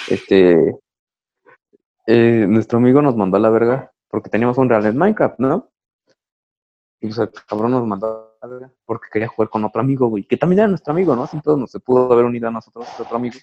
Este. 0.09 0.75
eh, 2.07 2.45
nuestro 2.47 2.77
amigo 2.77 3.01
nos 3.01 3.15
mandó 3.17 3.37
a 3.37 3.39
la 3.41 3.49
verga 3.49 3.91
porque 4.09 4.29
teníamos 4.29 4.57
un 4.57 4.69
real 4.69 4.85
en 4.85 4.97
Minecraft, 4.97 5.39
¿no? 5.39 5.69
Y 7.01 7.07
pues 7.07 7.17
el 7.19 7.29
cabrón 7.47 7.71
nos 7.71 7.85
mandó 7.85 8.37
a 8.41 8.47
la 8.47 8.53
verga 8.53 8.71
porque 8.85 9.09
quería 9.11 9.27
jugar 9.27 9.49
con 9.49 9.63
otro 9.65 9.81
amigo, 9.81 10.07
güey. 10.07 10.23
Que 10.23 10.37
también 10.37 10.59
era 10.59 10.67
nuestro 10.67 10.93
amigo, 10.93 11.15
¿no? 11.15 11.27
Sin 11.27 11.41
todo, 11.41 11.57
no 11.57 11.67
se 11.67 11.79
pudo 11.79 12.11
haber 12.11 12.25
unido 12.25 12.47
a 12.47 12.51
nosotros, 12.51 12.87
otro 12.99 13.17
amigo. 13.17 13.37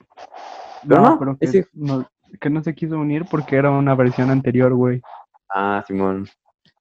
Pero 0.87 1.01
no, 1.03 1.19
pero 1.19 1.37
que, 1.37 1.47
ese- 1.47 1.69
no, 1.75 2.09
que 2.41 2.51
no 2.51 2.63
se 2.63 2.75
quiso 2.75 2.99
unir 2.99 3.27
porque 3.31 3.57
era 3.57 3.71
una 3.71 3.95
versión 3.95 4.31
anterior, 4.31 4.73
güey. 4.75 5.01
Ah, 5.49 5.85
Simón. 5.87 6.27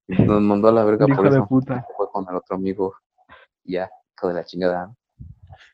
Nos 0.07 0.41
mandó 0.41 0.69
a 0.69 0.71
la 0.71 0.83
verga 0.83 1.05
Hijo 1.07 1.15
por 1.17 1.29
de 1.29 1.37
eso. 1.37 1.47
puta. 1.47 1.85
Fue 1.95 2.09
con 2.11 2.25
el 2.29 2.35
otro 2.35 2.55
amigo. 2.55 2.95
Ya, 3.63 3.89
hijo 4.17 4.27
de 4.29 4.33
la 4.33 4.43
chingada. 4.43 4.93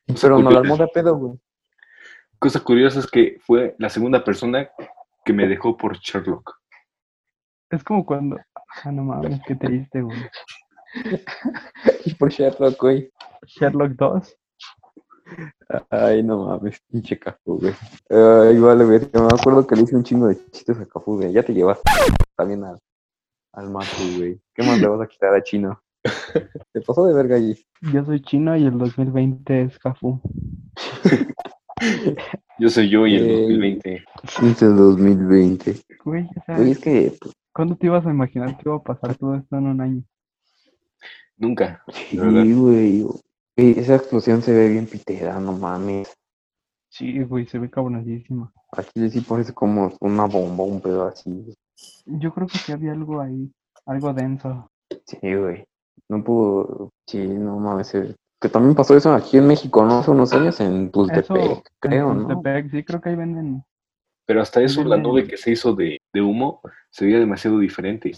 Cosa 0.07 0.27
Pero 0.27 0.39
no 0.39 0.51
la 0.51 0.59
armó 0.59 0.77
de 0.77 0.87
pedo, 0.87 1.15
güey. 1.15 1.39
Cosa 2.39 2.59
curiosa 2.59 2.99
es 2.99 3.07
que 3.09 3.37
fue 3.45 3.75
la 3.79 3.89
segunda 3.89 4.23
persona 4.23 4.69
que 5.25 5.33
me 5.33 5.47
dejó 5.47 5.75
por 5.77 5.97
Sherlock. 5.97 6.55
Es 7.69 7.83
como 7.83 8.05
cuando. 8.05 8.37
Ah, 8.83 8.91
no 8.91 9.03
mames, 9.03 9.41
qué 9.45 9.55
triste, 9.55 10.01
güey. 10.01 10.17
Y 12.05 12.13
por 12.15 12.29
Sherlock, 12.29 12.79
güey. 12.79 13.11
Sherlock 13.45 13.91
2. 13.93 14.37
Ay, 15.89 16.23
no 16.23 16.45
mames, 16.45 16.79
pinche 16.89 17.19
Cafú, 17.19 17.59
güey. 17.59 17.73
Ay, 18.09 18.57
vale, 18.59 18.85
güey. 18.85 18.99
Me 19.13 19.27
acuerdo 19.37 19.67
que 19.67 19.75
le 19.75 19.81
hice 19.83 19.95
un 19.95 20.03
chingo 20.03 20.27
de 20.27 20.37
chistes 20.51 20.79
a 20.79 20.85
Cafú, 20.85 21.17
güey. 21.17 21.33
Ya 21.33 21.43
te 21.43 21.53
llevas 21.53 21.79
también 22.35 22.63
al, 22.63 22.79
al 23.53 23.69
Mapu, 23.69 24.17
güey. 24.17 24.39
¿Qué 24.53 24.63
más 24.63 24.79
le 24.79 24.87
vas 24.87 25.01
a 25.01 25.07
quitar 25.07 25.35
a 25.35 25.43
Chino? 25.43 25.81
Te 26.73 26.81
pasó 26.81 27.05
de 27.05 27.13
verga 27.13 27.35
allí. 27.35 27.57
Yo 27.93 28.05
soy 28.05 28.21
chino 28.21 28.55
y 28.55 28.65
el 28.65 28.77
2020 28.77 29.61
es 29.63 29.77
Cafú. 29.79 30.21
Yo 32.59 32.69
soy 32.69 32.89
yo 32.89 33.05
y 33.05 33.15
el 33.15 33.25
Ey. 33.29 33.41
2020. 33.43 34.03
Es 34.49 34.61
el 34.63 34.75
2020. 34.75 35.75
Güey, 36.03 36.23
o 36.25 36.43
sea, 36.45 36.57
Güey, 36.57 36.71
es 36.71 36.79
que. 36.79 37.13
pues, 37.21 37.33
¿cuándo 37.53 37.75
te 37.75 37.85
ibas 37.85 38.03
a 38.05 38.09
imaginar 38.09 38.57
que 38.57 38.63
iba 38.65 38.77
a 38.77 38.81
pasar 38.81 39.15
todo 39.15 39.35
esto 39.35 39.57
en 39.57 39.67
un 39.67 39.81
año? 39.81 40.03
Nunca. 41.37 41.83
Sí, 41.91 42.17
güey. 42.17 43.01
Güey, 43.03 43.79
Esa 43.79 43.95
explosión 43.95 44.41
se 44.41 44.53
ve 44.53 44.69
bien 44.69 44.85
pitera, 44.87 45.39
no 45.39 45.53
mames. 45.53 46.13
Sí, 46.89 47.21
güey, 47.23 47.45
se 47.47 47.59
ve 47.59 47.69
cabronísima. 47.69 48.51
Aquí 48.71 49.09
sí 49.09 49.21
parece 49.21 49.53
como 49.53 49.91
una 49.99 50.25
bomba, 50.25 50.63
un 50.63 50.81
pedo 50.81 51.07
así. 51.07 51.53
Yo 52.05 52.33
creo 52.33 52.47
que 52.47 52.57
sí 52.57 52.71
había 52.71 52.91
algo 52.93 53.21
ahí, 53.21 53.51
algo 53.85 54.13
denso. 54.13 54.69
Sí, 55.05 55.17
güey. 55.35 55.65
No 56.09 56.23
pudo. 56.23 56.91
Sí, 57.05 57.25
no 57.27 57.59
mames. 57.59 57.91
Que 58.39 58.49
también 58.49 58.75
pasó 58.75 58.95
eso 58.95 59.13
aquí 59.13 59.37
en 59.37 59.47
México, 59.47 59.83
¿no? 59.83 59.99
Hace 59.99 60.11
unos 60.11 60.31
años 60.33 60.59
en 60.59 60.91
Tultepec, 60.91 61.71
creo, 61.79 62.11
en 62.11 62.17
¿no? 62.23 62.27
Tultepec, 62.27 62.71
sí, 62.71 62.83
creo 62.83 63.01
que 63.01 63.09
ahí 63.09 63.15
venden. 63.15 63.63
Pero 64.25 64.41
hasta 64.41 64.61
eso, 64.61 64.83
la 64.83 64.97
Mm. 64.97 65.01
nube 65.03 65.27
que 65.27 65.37
se 65.37 65.51
hizo 65.51 65.73
de, 65.73 65.99
de 66.13 66.21
humo 66.21 66.61
se 66.91 67.05
veía 67.05 67.19
demasiado 67.19 67.59
diferente. 67.59 68.11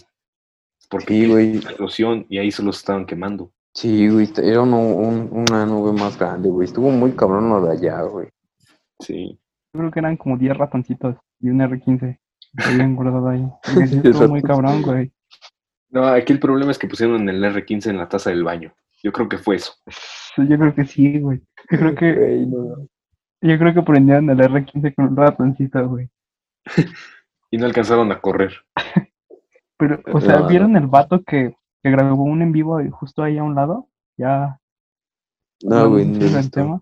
Porque 0.90 1.26
güey. 1.28 1.56
explosión 1.56 2.26
y 2.28 2.38
ahí 2.38 2.50
se 2.50 2.62
los 2.62 2.78
estaban 2.78 3.06
quemando. 3.06 3.50
Sí, 3.72 4.08
güey, 4.08 4.28
era 4.42 4.62
un- 4.62 5.28
una 5.30 5.64
nube 5.64 5.92
más 5.98 6.18
grande, 6.18 6.48
güey. 6.48 6.66
Estuvo 6.66 6.90
muy 6.90 7.12
cabrón 7.12 7.48
lo 7.48 7.62
de 7.64 7.72
allá, 7.72 8.02
güey. 8.02 8.28
Sí. 8.98 9.38
Yo 9.72 9.78
creo 9.80 9.90
que 9.92 10.00
eran 10.00 10.16
como 10.16 10.36
10 10.36 10.56
ratoncitos 10.56 11.16
y 11.40 11.48
un 11.48 11.60
R15. 11.60 12.18
Estoy 12.58 12.74
bien 12.76 12.96
guardado 12.96 13.28
ahí. 13.28 13.46
Porque 13.74 13.86
sí 13.86 14.00
10 14.00 14.04
estuvo 14.06 14.28
muy 14.28 14.42
cabrón, 14.42 14.82
güey. 14.82 15.12
No, 15.90 16.04
aquí 16.06 16.32
el 16.32 16.40
problema 16.40 16.72
es 16.72 16.78
que 16.78 16.88
pusieron 16.88 17.28
el 17.28 17.42
R15 17.42 17.86
en 17.90 17.96
la 17.98 18.08
taza 18.08 18.30
del 18.30 18.42
baño. 18.44 18.72
Yo 19.02 19.12
creo 19.12 19.28
que 19.28 19.38
fue 19.38 19.56
eso. 19.56 19.72
Yo 20.36 20.58
creo 20.58 20.74
que 20.74 20.84
sí, 20.84 21.18
güey. 21.20 21.40
Yo 21.70 21.78
creo 21.78 21.94
que, 21.94 22.12
Güey, 22.14 22.46
no. 22.46 22.86
yo 23.40 23.58
creo 23.58 23.72
que 23.74 23.82
prendieron 23.82 24.28
el 24.30 24.38
R15 24.40 24.94
con 24.94 25.04
un 25.06 25.16
ratoncito, 25.16 25.88
güey. 25.88 26.08
Y 27.52 27.58
no 27.58 27.66
alcanzaron 27.66 28.10
a 28.12 28.20
correr. 28.20 28.52
Pero, 29.80 30.00
o 30.12 30.20
sea, 30.20 30.40
No, 30.40 30.46
¿vieron 30.48 30.76
el 30.76 30.86
vato 30.86 31.22
que, 31.24 31.56
que 31.82 31.90
grabó 31.90 32.22
un 32.22 32.42
en 32.42 32.52
vivo 32.52 32.78
justo 32.92 33.22
ahí 33.22 33.38
a 33.38 33.42
un 33.42 33.54
lado? 33.56 33.88
Ya. 34.16 34.60
No, 35.62 35.88
güey, 35.90 36.04
no 36.06 36.38
el 36.38 36.50
tema. 36.50 36.80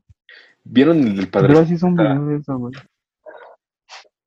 ¿Vieron 0.64 0.98
el 0.98 1.16
del 1.16 1.28
Pero 1.30 1.46
padrecito? 1.48 1.66
sí 1.66 1.78
son 1.78 1.98
Ah. 1.98 2.02
videos 2.14 2.28
de 2.28 2.36
eso, 2.36 2.58
güey. 2.58 2.74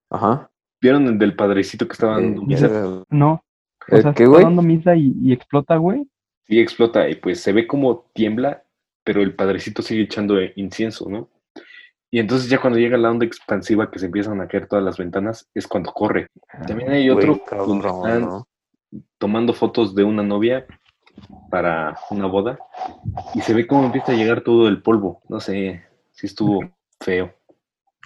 Ajá. 0.10 0.50
¿Vieron 0.82 1.06
el 1.08 1.18
del 1.20 1.36
padrecito 1.36 1.88
que 1.88 1.94
estaba 1.94 2.20
Eh, 2.20 2.24
dando 2.24 2.42
misa? 2.44 3.04
No. 3.10 3.34
O 3.90 3.96
¿El 3.96 4.02
sea, 4.02 4.14
qué, 4.14 4.24
está 4.24 4.32
güey? 4.34 4.44
dando 4.44 4.62
misa 4.62 4.96
y, 4.96 5.14
y 5.22 5.32
explota, 5.34 5.76
güey. 5.78 6.08
Sí, 6.48 6.60
explota 6.60 7.08
y 7.10 7.16
pues 7.16 7.40
se 7.42 7.54
ve 7.54 7.68
como 7.68 8.06
tiembla, 8.14 8.64
pero 9.04 9.22
el 9.22 9.36
padrecito 9.36 9.82
sigue 9.82 10.04
echando 10.04 10.40
eh, 10.40 10.54
incienso, 10.56 11.10
¿no? 11.10 11.30
Y 12.14 12.20
entonces 12.20 12.50
ya 12.50 12.60
cuando 12.60 12.78
llega 12.78 12.98
la 12.98 13.10
onda 13.10 13.26
expansiva 13.26 13.90
que 13.90 14.00
se 14.00 14.08
empiezan 14.08 14.42
a 14.42 14.48
caer 14.48 14.68
todas 14.68 14.84
las 14.84 14.98
ventanas, 14.98 15.50
es 15.54 15.66
cuando 15.68 15.94
corre. 15.94 16.28
También 16.68 16.92
hay 16.92 17.10
otro 17.10 17.36
Güey, 17.36 17.42
donde 17.68 17.84
cabrón, 17.84 18.06
están 18.08 18.22
¿no? 18.22 18.48
Tomando 19.18 19.54
fotos 19.54 19.96
de 19.96 20.04
una 20.04 20.24
novia 20.24 20.66
para 21.50 21.98
una 22.10 22.26
boda 22.28 22.60
y 23.34 23.42
se 23.42 23.54
ve 23.54 23.68
cómo 23.68 23.86
empieza 23.86 24.12
a 24.12 24.16
llegar 24.16 24.42
todo 24.42 24.68
el 24.68 24.82
polvo. 24.82 25.22
No 25.30 25.40
sé 25.40 25.84
si 26.12 26.28
estuvo 26.28 26.60
feo. 27.00 27.32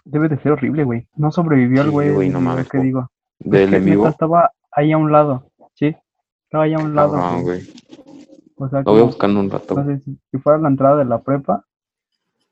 Debe 0.04 0.30
de 0.30 0.38
ser 0.38 0.52
horrible, 0.52 0.84
güey. 0.84 1.08
No 1.16 1.32
sobrevivió 1.32 1.82
el 1.82 1.92
güey. 1.92 2.30
no 2.30 2.40
mames, 2.42 2.70
que 2.70 2.78
po- 2.78 2.84
digo. 2.84 3.12
Del 3.40 3.70
que 3.70 3.78
en 3.78 3.86
vivo. 3.86 4.08
estaba 4.08 4.52
ahí 4.72 4.92
a 4.92 4.98
un 4.98 5.12
lado, 5.12 5.52
¿sí? 5.74 5.96
Estaba 6.44 6.66
ahí 6.66 6.74
a 6.74 6.80
un 6.80 6.96
lado, 6.96 7.14
Cabrón, 7.14 7.44
güey. 7.44 7.62
O 8.58 8.70
sea, 8.70 8.82
Lo 8.82 8.94
voy 8.94 9.12
como, 9.18 9.32
en 9.34 9.38
un 9.38 9.50
rato. 9.50 9.76
no 9.76 10.00
si 10.32 10.38
fuera 10.38 10.58
la 10.60 10.70
entrada 10.70 10.98
de 10.98 11.06
la 11.06 11.22
prepa, 11.22 11.66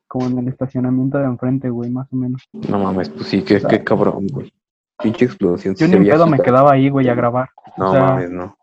como 0.08 0.28
en 0.28 0.40
el 0.40 0.48
estacionamiento 0.50 1.18
de 1.18 1.26
enfrente, 1.26 1.70
güey, 1.70 1.90
más 1.90 2.12
o 2.12 2.16
menos. 2.16 2.42
No 2.52 2.80
mames, 2.80 3.10
pues 3.10 3.28
sí, 3.28 3.42
qué, 3.44 3.62
qué 3.62 3.84
cabrón, 3.84 4.28
güey. 4.28 4.52
Pinche 5.02 5.26
explosión. 5.26 5.76
Yo 5.76 5.88
ni 5.88 5.96
en 5.96 6.06
pedo 6.06 6.28
me 6.28 6.40
quedaba 6.40 6.74
ahí, 6.74 6.90
güey, 6.90 7.10
a 7.10 7.16
grabar. 7.16 7.50
No 7.78 7.90
o 7.90 7.92
sea, 7.92 8.02
mames, 8.02 8.32
no. 8.32 8.58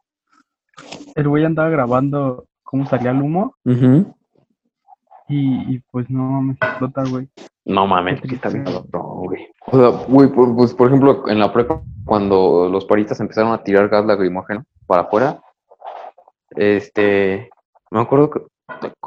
El 1.14 1.28
güey 1.28 1.44
andaba 1.44 1.68
grabando 1.68 2.46
cómo 2.62 2.86
salía 2.86 3.10
el 3.10 3.20
humo 3.20 3.56
y, 3.64 5.74
y 5.74 5.78
pues 5.90 6.08
no 6.10 6.24
mames, 6.24 6.56
explota, 6.60 7.04
güey. 7.08 7.28
No 7.64 7.86
mames, 7.86 8.20
que 8.20 8.34
está 8.34 8.48
bien 8.48 8.64
cabrón, 8.64 9.26
güey. 9.26 9.48
O 9.66 9.78
sea, 9.78 10.04
güey, 10.06 10.28
por, 10.28 10.56
pues, 10.56 10.74
por 10.74 10.88
ejemplo, 10.88 11.28
en 11.28 11.38
la 11.38 11.52
prepa, 11.52 11.82
cuando 12.04 12.68
los 12.68 12.84
paristas 12.84 13.20
empezaron 13.20 13.52
a 13.52 13.62
tirar 13.62 13.88
gas 13.88 14.04
lacrimógeno 14.04 14.64
para 14.86 15.02
afuera, 15.02 15.40
este, 16.56 17.50
me 17.90 18.00
acuerdo 18.00 18.30
que, 18.30 18.40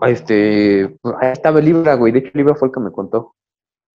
este, 0.04 0.96
pues, 1.02 1.16
ahí 1.20 1.32
estaba 1.32 1.60
el 1.60 1.66
Libra, 1.66 1.96
güey, 1.96 2.14
de 2.14 2.20
hecho 2.20 2.32
Libra 2.36 2.56
fue 2.56 2.70
el 2.70 2.74
que 2.74 2.80
me 2.80 2.92
contó, 2.92 3.36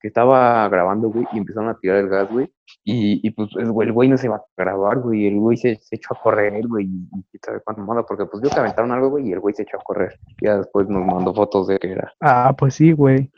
que 0.01 0.09
estaba 0.09 0.69
grabando, 0.69 1.09
güey, 1.09 1.27
y 1.33 1.39
empezaron 1.39 1.69
a 1.69 1.79
tirar 1.79 1.99
el 1.99 2.09
gas, 2.09 2.31
güey, 2.31 2.47
y, 2.85 3.27
y 3.27 3.31
pues, 3.31 3.51
el 3.57 3.73
güey, 3.73 3.89
el 3.89 3.93
güey 3.93 4.09
no 4.09 4.17
se 4.17 4.29
va 4.29 4.37
a 4.37 4.45
grabar, 4.57 5.01
güey, 5.01 5.27
el 5.27 5.39
güey 5.39 5.57
se, 5.57 5.77
se 5.77 5.97
echó 5.97 6.15
a 6.15 6.23
correr, 6.23 6.67
güey, 6.67 6.87
y, 6.87 7.09
y 7.13 7.23
quién 7.31 7.41
sabe 7.45 7.61
cuánto 7.65 7.83
moda, 7.83 8.05
porque 8.05 8.27
pues 8.27 8.43
vio 8.43 8.51
que 8.51 8.61
aventaron 8.61 8.93
algo, 8.93 9.11
güey, 9.11 9.29
y 9.29 9.33
el 9.33 9.41
güey 9.41 9.55
se 9.55 9.63
echó 9.63 9.79
a 9.79 9.83
correr, 9.83 10.19
ya 10.43 10.59
después 10.59 10.89
nos 10.89 11.05
mandó 11.05 11.35
fotos 11.35 11.67
de 11.69 11.79
que 11.79 11.93
era. 11.93 12.13
Ah, 12.21 12.55
pues 12.57 12.75
sí, 12.75 12.93
güey. 12.93 13.31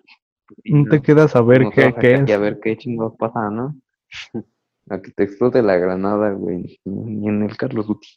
Y 0.64 0.74
No 0.74 0.90
te 0.90 1.00
quedas 1.00 1.36
a 1.36 1.42
ver 1.42 1.68
qué, 1.70 1.94
qué 1.94 2.14
es. 2.14 2.30
A 2.30 2.38
ver 2.38 2.60
qué 2.60 2.76
chingados 2.76 3.16
pasa, 3.16 3.50
¿no? 3.50 3.76
A 4.90 5.00
que 5.00 5.12
te 5.12 5.22
explote 5.22 5.62
la 5.62 5.76
granada, 5.76 6.32
güey. 6.32 6.80
Ni 6.84 7.28
en 7.28 7.44
el 7.44 7.56
Carlos 7.56 7.86
Guti. 7.86 8.08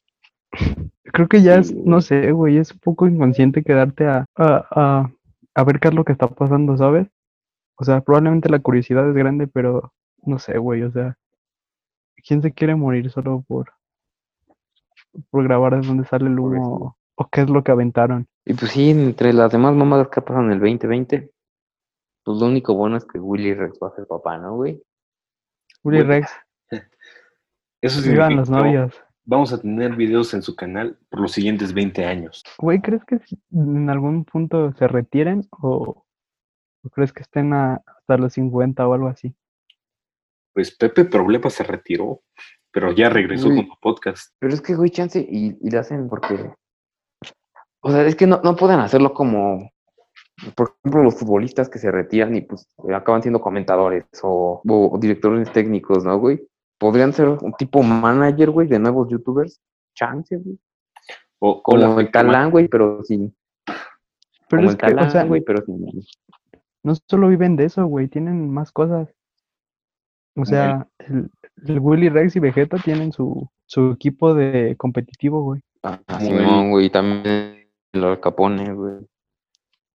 Creo 1.04 1.28
que 1.28 1.44
ya 1.44 1.58
es, 1.58 1.68
Sí, 1.68 1.82
no 1.86 2.02
sé, 2.02 2.32
güey, 2.32 2.58
es 2.58 2.72
un 2.72 2.80
poco 2.80 3.08
inconsciente 3.08 3.64
quedarte 3.64 4.08
a, 4.08 4.26
a, 4.36 4.66
a, 4.72 5.12
a 5.54 5.64
ver 5.64 5.80
qué 5.80 5.90
es 5.90 5.94
lo 5.94 6.04
que 6.04 6.14
está 6.14 6.28
pasando, 6.28 6.76
¿sabes? 6.78 7.08
O 7.76 7.84
sea, 7.84 8.02
probablemente 8.02 8.50
la 8.50 8.60
curiosidad 8.60 9.08
es 9.10 9.16
grande, 9.16 9.48
pero 9.48 9.94
no 10.24 10.40
sé, 10.40 10.58
güey, 10.58 10.84
o 10.84 10.92
sea, 10.92 11.18
¿quién 12.26 12.42
se 12.42 12.54
quiere 12.54 12.76
morir 12.76 13.10
solo 13.10 13.44
por, 13.48 13.74
por 15.30 15.44
grabar 15.44 15.80
de 15.80 15.88
dónde 15.88 16.06
sale 16.06 16.28
el 16.28 16.40
humo 16.40 16.98
o 17.16 17.30
qué 17.30 17.42
es 17.42 17.50
lo 17.50 17.64
que 17.64 17.72
aventaron? 17.72 18.28
Y 18.46 18.54
pues 18.54 18.72
sí, 18.72 18.92
entre 18.92 19.34
las 19.34 19.52
demás 19.52 19.76
mamadas 19.76 20.10
que 20.10 20.22
pasan 20.22 20.46
en 20.46 20.52
el 20.54 20.60
2020, 20.60 21.32
pues 22.24 22.38
lo 22.38 22.46
único 22.46 22.74
bueno 22.76 22.98
es 22.98 23.06
que 23.06 23.20
Willy 23.20 23.54
Rex 23.54 23.80
va 23.82 23.88
a 23.88 23.96
ser 23.96 24.08
papá, 24.08 24.38
¿no, 24.38 24.56
güey? 24.56 24.82
Willy 25.84 26.04
Bueno, 26.04 26.10
Rex, 26.10 26.32
Eso 27.82 28.02
vivan 28.02 28.30
significa 28.30 28.30
los 28.30 28.50
que 28.50 28.56
novios. 28.56 29.04
Vamos 29.26 29.54
a 29.54 29.62
tener 29.62 29.96
videos 29.96 30.34
en 30.34 30.42
su 30.42 30.56
canal 30.56 30.98
por 31.10 31.22
los 31.22 31.32
siguientes 31.32 31.74
20 31.74 32.06
años. 32.06 32.44
Güey, 32.58 32.82
¿crees 32.82 33.04
que 33.06 33.20
en 33.52 33.90
algún 33.90 34.26
punto 34.26 34.74
se 34.74 34.88
retiren 34.88 35.48
o, 35.52 36.06
o 36.84 36.90
crees 36.90 37.14
que 37.14 37.22
estén 37.24 37.54
a- 37.54 37.82
hasta 37.86 38.18
los 38.18 38.34
50 38.34 38.88
o 38.88 38.94
algo 38.94 39.08
así? 39.08 39.34
Pues 40.54 40.76
Pepe 40.76 41.06
Problema 41.06 41.50
se 41.50 41.64
retiró, 41.64 42.22
pero 42.72 42.92
ya 42.92 43.10
regresó 43.10 43.48
Uy. 43.50 43.56
con 43.58 43.66
su 43.68 43.80
podcast. 43.82 44.34
Pero 44.40 44.54
es 44.54 44.62
que, 44.62 44.76
güey, 44.76 44.90
chance, 44.92 45.20
y, 45.20 45.58
y 45.62 45.70
lo 45.72 45.80
hacen 45.80 46.08
porque. 46.10 46.54
O 47.82 47.92
sea, 47.92 48.06
es 48.06 48.16
que 48.16 48.28
no, 48.28 48.40
no 48.44 48.56
pueden 48.56 48.80
hacerlo 48.80 49.14
como. 49.14 49.72
Por 50.56 50.76
ejemplo, 50.80 51.04
los 51.04 51.16
futbolistas 51.16 51.70
que 51.70 51.80
se 51.80 51.92
retiran 51.92 52.36
y 52.36 52.42
pues 52.42 52.68
acaban 52.94 53.22
siendo 53.22 53.40
comentadores 53.40 54.06
o, 54.24 54.62
o 54.68 54.98
directores 55.00 55.52
técnicos, 55.52 56.04
¿no, 56.04 56.18
güey? 56.18 56.48
Podrían 56.80 57.14
ser 57.14 57.30
un 57.30 57.54
tipo 57.54 57.82
manager, 57.84 58.50
güey, 58.50 58.68
de 58.68 58.80
nuevos 58.80 59.08
youtubers. 59.10 59.62
Chance, 59.96 60.38
güey. 60.38 60.58
O, 61.40 61.62
Como 61.62 62.00
el 62.00 62.12
talán, 62.12 62.50
güey, 62.52 62.68
pero 62.68 63.04
sin. 63.04 63.36
Pero 63.66 63.78
como 64.50 64.70
es 64.70 64.72
el 64.72 64.78
que, 64.78 64.86
o 64.86 64.90
talán, 64.90 65.12
sea, 65.12 65.24
güey, 65.26 65.42
pero 65.42 65.64
sin. 65.66 65.86
No 66.84 66.94
solo 67.08 67.28
viven 67.30 67.56
de 67.56 67.66
eso, 67.66 67.86
güey, 67.86 68.08
tienen 68.08 68.50
más 68.50 68.72
cosas. 68.72 69.10
O 70.36 70.46
sea, 70.46 70.88
el, 71.00 71.30
el 71.68 71.80
Willy 71.80 72.10
Rex 72.10 72.36
y 72.36 72.40
Vegeta 72.40 72.78
tienen 72.78 73.12
su, 73.12 73.48
su 73.66 73.92
equipo 73.92 74.34
de 74.34 74.76
competitivo, 74.78 75.44
güey. 75.44 75.62
Ah, 75.84 76.00
Como 76.08 76.20
Simón, 76.22 76.72
güey, 76.72 76.90
también 76.90 77.68
el 77.94 78.04
Al 78.04 78.20
Capone, 78.20 78.74
güey. 78.74 78.96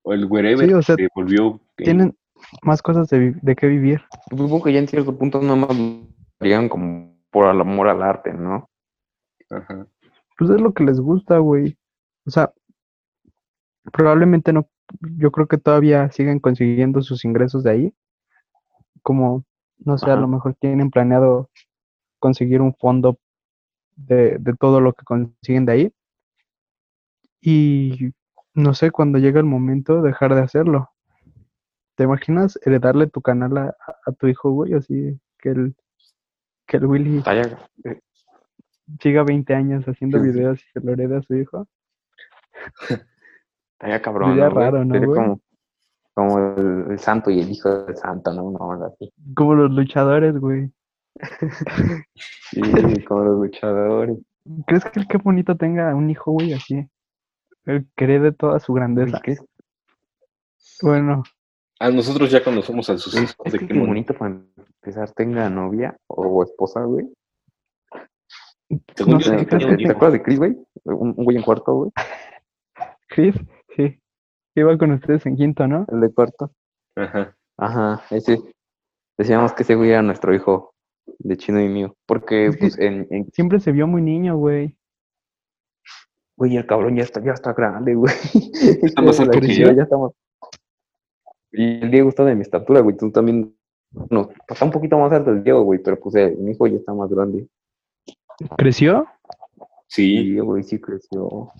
o 0.03 0.13
el 0.13 0.25
Wherever 0.25 0.65
Sí, 0.67 0.73
o 0.73 0.81
sea, 0.81 0.95
que 0.95 1.07
volvió. 1.13 1.59
eh, 1.77 1.83
Tienen, 1.83 2.17
más 2.63 2.81
cosas 2.81 3.09
de, 3.09 3.31
de 3.41 3.55
qué 3.55 3.67
vivir. 3.67 4.01
Supongo 4.29 4.63
que 4.63 4.71
ya 4.71 4.79
en 4.79 4.87
cierto 4.87 5.17
punto 5.17 5.41
nada 5.41 5.55
más 5.57 5.77
harían 6.39 6.69
como 6.69 7.17
por 7.31 7.53
el 7.53 7.59
amor 7.59 7.89
al 7.89 8.01
arte, 8.01 8.33
¿no? 8.33 8.69
Ajá. 9.49 9.85
Pues 10.37 10.49
es 10.51 10.61
lo 10.61 10.73
que 10.73 10.85
les 10.85 11.01
gusta, 11.01 11.37
güey. 11.39 11.77
O 12.25 12.31
sea, 12.31 12.53
probablemente 13.91 14.53
no, 14.53 14.69
yo 15.17 15.31
creo 15.31 15.47
que 15.47 15.57
todavía 15.57 16.11
siguen 16.11 16.39
consiguiendo 16.39 17.01
sus 17.01 17.25
ingresos 17.25 17.63
de 17.63 17.71
ahí. 17.71 17.93
Como, 19.01 19.45
no 19.77 19.97
sé, 19.97 20.11
a 20.11 20.15
lo 20.15 20.27
mejor 20.27 20.55
tienen 20.55 20.89
planeado 20.89 21.49
conseguir 22.19 22.61
un 22.61 22.73
fondo 22.75 23.17
de, 23.95 24.37
de 24.39 24.53
todo 24.55 24.81
lo 24.81 24.93
que 24.93 25.05
consiguen 25.05 25.65
de 25.65 25.71
ahí. 25.71 25.93
Y 27.41 28.13
no 28.53 28.73
sé, 28.73 28.91
cuando 28.91 29.19
llega 29.19 29.39
el 29.39 29.45
momento, 29.45 30.01
dejar 30.01 30.35
de 30.35 30.41
hacerlo. 30.41 30.89
¿Te 31.95 32.03
imaginas 32.03 32.59
heredarle 32.65 33.07
tu 33.07 33.21
canal 33.21 33.57
a, 33.57 33.75
a 34.05 34.11
tu 34.11 34.27
hijo, 34.27 34.51
güey? 34.51 34.73
Así 34.73 35.19
que 35.37 35.49
el, 35.49 35.75
que 36.65 36.77
el 36.77 36.85
Willy 36.85 37.23
eh, 37.83 37.99
siga 39.01 39.23
20 39.23 39.53
años 39.53 39.85
haciendo 39.85 40.21
videos 40.21 40.59
y 40.59 40.71
se 40.71 40.79
lo 40.81 40.93
herede 40.93 41.17
a 41.17 41.21
su 41.21 41.35
hijo. 41.35 41.67
estaría 43.79 44.01
cabrón, 44.01 44.31
Sería 44.31 44.49
raro, 44.49 44.83
¿no, 44.83 44.93
Sería 44.93 45.07
güey? 45.07 45.19
como, 45.21 45.41
como 46.13 46.37
el, 46.57 46.91
el 46.91 46.99
santo 46.99 47.29
y 47.31 47.39
el 47.39 47.49
hijo 47.49 47.69
del 47.85 47.95
santo, 47.95 48.33
¿no? 48.33 48.43
Una 48.43 48.59
onda 48.65 48.87
así. 48.87 49.11
Como 49.35 49.55
los 49.55 49.71
luchadores, 49.71 50.37
güey. 50.37 50.69
Sí, 52.51 52.61
como 53.05 53.23
los 53.23 53.37
luchadores. 53.39 54.17
¿Crees 54.67 54.83
que 54.85 54.99
el 54.99 55.07
qué 55.07 55.17
bonito 55.17 55.55
tenga 55.55 55.93
un 55.95 56.09
hijo, 56.09 56.31
güey, 56.31 56.53
así? 56.53 56.87
El 57.65 57.87
que 57.95 58.03
herede 58.05 58.31
toda 58.31 58.59
su 58.59 58.73
grandeza. 58.73 59.19
¿qué 59.23 59.33
es? 59.33 59.45
Bueno, 60.81 61.23
A 61.79 61.89
nosotros 61.91 62.31
ya 62.31 62.43
conocemos 62.43 62.89
a 62.89 62.97
sus 62.97 63.13
hijos. 63.15 63.35
es 63.45 63.53
¿De 63.53 63.59
que 63.59 63.67
qué 63.67 63.79
bonito 63.79 64.13
para 64.13 64.35
empezar 64.81 65.11
tenga 65.11 65.49
novia 65.49 65.95
o 66.07 66.43
esposa, 66.43 66.81
güey. 66.83 67.05
No 69.07 69.19
sé, 69.19 69.45
¿Te, 69.45 69.57
que- 69.57 69.89
acuerdas 69.89 70.13
de 70.13 70.21
Chris, 70.23 70.37
güey? 70.39 70.57
Un, 70.85 71.13
un 71.17 71.23
güey 71.25 71.37
en 71.37 71.43
cuarto, 71.43 71.73
güey. 71.73 71.91
Chris, 73.07 73.35
Iba 74.59 74.77
con 74.77 74.91
ustedes 74.91 75.25
en 75.25 75.35
quinto, 75.35 75.67
¿no? 75.67 75.85
El 75.91 76.01
de 76.01 76.13
cuarto. 76.13 76.51
Ajá. 76.95 77.35
Ajá, 77.57 78.01
ese. 78.09 78.39
Decíamos 79.17 79.53
que 79.53 79.63
ese 79.63 79.75
güey 79.75 79.91
era 79.91 80.01
nuestro 80.01 80.33
hijo 80.33 80.73
de 81.19 81.35
chino 81.37 81.59
y 81.61 81.67
mío. 81.67 81.95
Porque, 82.05 82.47
Es 82.47 82.55
que- 82.55 82.59
pues, 82.61 82.79
en, 82.79 83.07
en- 83.09 83.31
Siempre 83.31 83.59
se 83.59 83.71
vio 83.71 83.85
muy 83.87 84.01
niño, 84.01 84.37
güey. 84.37 84.75
Güey, 86.37 86.55
el 86.55 86.65
cabrón 86.65 86.95
ya 86.95 87.03
está, 87.03 87.21
ya 87.21 87.33
está 87.33 87.51
grande, 87.53 87.95
güey. 87.95 88.13
Está 88.81 89.01
más 89.01 89.17
La 89.19 89.25
alto 89.25 89.39
que 89.41 89.53
yo. 89.55 89.71
Ya 89.71 89.83
está 89.83 89.97
más- 89.97 90.11
Y 91.51 91.81
el 91.83 91.91
Diego 91.91 92.09
está 92.09 92.23
de 92.23 92.35
mi 92.35 92.41
estatura, 92.43 92.79
güey. 92.79 92.95
Tú 92.95 93.11
también. 93.11 93.53
No, 94.09 94.29
está 94.47 94.63
un 94.65 94.71
poquito 94.71 94.97
más 94.99 95.11
alto 95.11 95.31
el 95.31 95.43
Diego, 95.43 95.63
güey. 95.63 95.79
Pero, 95.79 95.99
pues, 95.99 96.15
eh, 96.15 96.35
mi 96.39 96.51
hijo 96.51 96.67
ya 96.67 96.77
está 96.77 96.93
más 96.93 97.09
grande. 97.09 97.47
¿Creció? 98.57 99.05
Sí. 99.87 100.17
Sí, 100.17 100.39
güey, 100.39 100.63
sí 100.63 100.79
creció. 100.79 101.51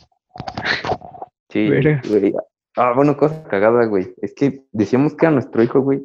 Sí, 1.49 1.67
güey. 2.07 2.33
Ah, 2.81 2.93
bueno, 2.95 3.17
cosa 3.17 3.43
cagada, 3.43 3.85
güey. 3.87 4.13
Es 4.21 4.33
que 4.33 4.63
decíamos 4.71 5.13
que 5.13 5.25
era 5.25 5.33
nuestro 5.33 5.61
hijo, 5.61 5.81
güey, 5.81 6.01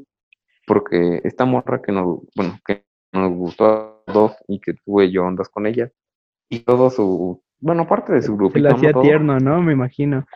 porque 0.67 1.21
esta 1.23 1.45
morra 1.45 1.81
que 1.81 1.93
nos, 1.93 2.19
bueno, 2.35 2.59
que 2.67 2.85
nos 3.13 3.33
gustó 3.33 3.67
a 3.67 4.13
dos 4.13 4.33
y 4.49 4.61
que 4.61 4.75
tuve 4.85 5.09
yo 5.13 5.23
ondas 5.25 5.49
con 5.49 5.69
ella. 5.69 5.93
Y 6.49 6.61
todo 6.61 6.91
su, 6.91 7.45
bueno, 7.61 7.87
parte 7.87 8.13
de 8.13 8.23
su 8.23 8.33
Se 8.33 8.37
grupito, 8.37 8.59
le 8.59 8.71
¿no? 8.71 8.77
hacía 8.77 8.93
Todo. 8.93 9.03
tierno, 9.03 9.39
¿no? 9.39 9.63
Me 9.63 9.73
imagino. 9.73 10.27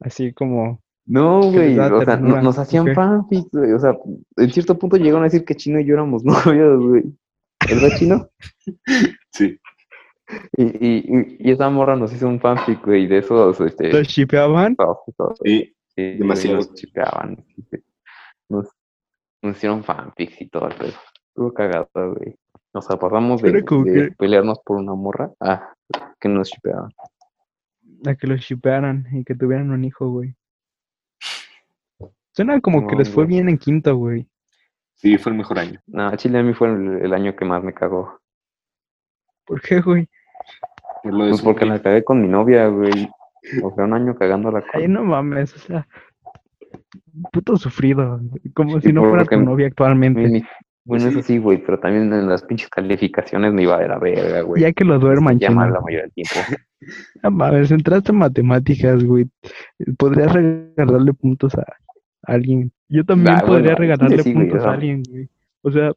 Así 0.00 0.32
como... 0.32 0.80
No, 1.04 1.42
güey, 1.42 1.78
o 1.78 2.04
sea, 2.04 2.16
nos 2.16 2.58
hacían 2.58 2.84
¿o 2.84 2.86
qué? 2.86 2.94
fanfics, 2.94 3.50
güey. 3.52 3.72
O 3.72 3.78
sea, 3.78 3.94
en 4.38 4.50
cierto 4.50 4.78
punto 4.78 4.96
llegaron 4.96 5.22
a 5.22 5.24
decir 5.24 5.44
que 5.44 5.56
Chino 5.56 5.78
y 5.78 5.84
yo 5.84 5.92
éramos 5.92 6.24
novios, 6.24 6.80
güey. 6.80 7.04
¿Verdad, 7.68 7.96
Chino? 7.98 8.28
Sí. 9.30 9.58
Y, 10.56 10.62
y, 10.62 11.36
y, 11.38 11.50
esa 11.50 11.68
morra 11.68 11.96
nos 11.96 12.12
hizo 12.14 12.26
un 12.28 12.40
fanfic, 12.40 12.82
güey, 12.84 13.06
de 13.06 13.18
esos, 13.18 13.60
este... 13.60 13.92
¿Los 13.92 14.08
shipeaban? 14.08 14.76
Sí. 15.44 15.74
Sí, 15.96 16.16
Demasiado. 16.18 16.56
Nos 16.56 16.74
chipeaban. 16.74 17.44
Nos, 18.48 18.68
nos 19.42 19.56
hicieron 19.56 19.84
fanfics 19.84 20.40
y 20.40 20.48
todo, 20.48 20.68
pero 20.78 20.92
estuvo 21.28 21.52
cagado, 21.52 21.88
güey. 22.14 22.36
Nos 22.74 22.86
pasamos 22.86 23.42
de, 23.42 23.64
que- 23.64 24.14
pelearnos 24.16 24.60
por 24.64 24.78
una 24.78 24.94
morra 24.94 25.30
a 25.40 25.74
que 26.18 26.28
nos 26.28 26.48
chipeaban. 26.50 26.90
A 28.06 28.14
que 28.14 28.26
los 28.26 28.40
shipearan 28.40 29.06
y 29.12 29.24
que 29.24 29.34
tuvieran 29.34 29.70
un 29.70 29.84
hijo, 29.84 30.08
güey. 30.10 30.34
Suena 32.34 32.60
como 32.60 32.86
que 32.86 32.96
les 32.96 33.10
fue 33.10 33.24
güey. 33.24 33.36
bien 33.36 33.48
en 33.50 33.58
quinto, 33.58 33.94
güey. 33.96 34.26
Sí, 34.94 35.18
fue 35.18 35.32
el 35.32 35.38
mejor 35.38 35.58
año. 35.58 35.80
No, 35.86 36.14
Chile 36.16 36.38
a 36.38 36.42
mí 36.42 36.54
fue 36.54 36.68
el, 36.68 37.04
el 37.04 37.12
año 37.12 37.36
que 37.36 37.44
más 37.44 37.62
me 37.62 37.74
cagó. 37.74 38.20
¿Por 39.44 39.60
qué, 39.60 39.80
güey? 39.80 40.08
Por 41.02 41.12
lo 41.12 41.24
de 41.24 41.30
Pues 41.30 41.42
porque 41.42 41.66
la 41.66 41.82
cagué 41.82 42.04
con 42.04 42.22
mi 42.22 42.28
novia, 42.28 42.68
güey. 42.68 43.10
O 43.62 43.74
sea, 43.74 43.84
un 43.84 43.94
año 43.94 44.14
cagándola 44.16 44.62
Ay, 44.72 44.82
con... 44.84 44.92
no 44.92 45.04
mames, 45.04 45.54
o 45.54 45.58
sea... 45.58 45.86
Puto 47.32 47.56
sufrido. 47.56 48.20
Como 48.54 48.80
si 48.80 48.92
no 48.92 49.04
fuera 49.04 49.24
tu 49.24 49.40
novia 49.40 49.66
actualmente. 49.66 50.20
mi- 50.22 50.30
mi- 50.40 50.44
Bueno, 50.84 51.08
eso 51.08 51.22
sí, 51.22 51.38
güey, 51.38 51.58
pero 51.58 51.78
también 51.78 52.12
en 52.12 52.28
las 52.28 52.42
pinches 52.42 52.68
calificaciones 52.70 53.52
me 53.52 53.62
iba 53.62 53.78
de 53.78 53.88
la 53.88 53.98
verga, 53.98 54.40
güey. 54.42 54.62
Ya 54.62 54.72
que 54.72 54.84
lo 54.84 54.98
duerman, 54.98 55.38
Ya 55.38 55.50
la 55.50 55.56
mayoría 55.80 56.02
del 56.02 56.12
tiempo. 56.12 56.34
No 57.22 57.30
mames, 57.30 57.70
entraste 57.70 58.10
en 58.10 58.18
matemáticas, 58.18 59.04
güey. 59.04 59.28
Podrías 59.96 60.32
regalarle 60.32 61.12
puntos 61.14 61.54
a 61.54 61.64
alguien. 62.24 62.72
Yo 62.88 63.04
también 63.04 63.36
Ah, 63.36 63.40
podría 63.42 63.62
bueno, 63.62 63.76
regalarle 63.76 64.22
sí, 64.24 64.32
puntos 64.34 64.64
a 64.64 64.72
alguien, 64.72 65.02
güey. 65.08 65.28
O 65.62 65.70
sea, 65.70 65.92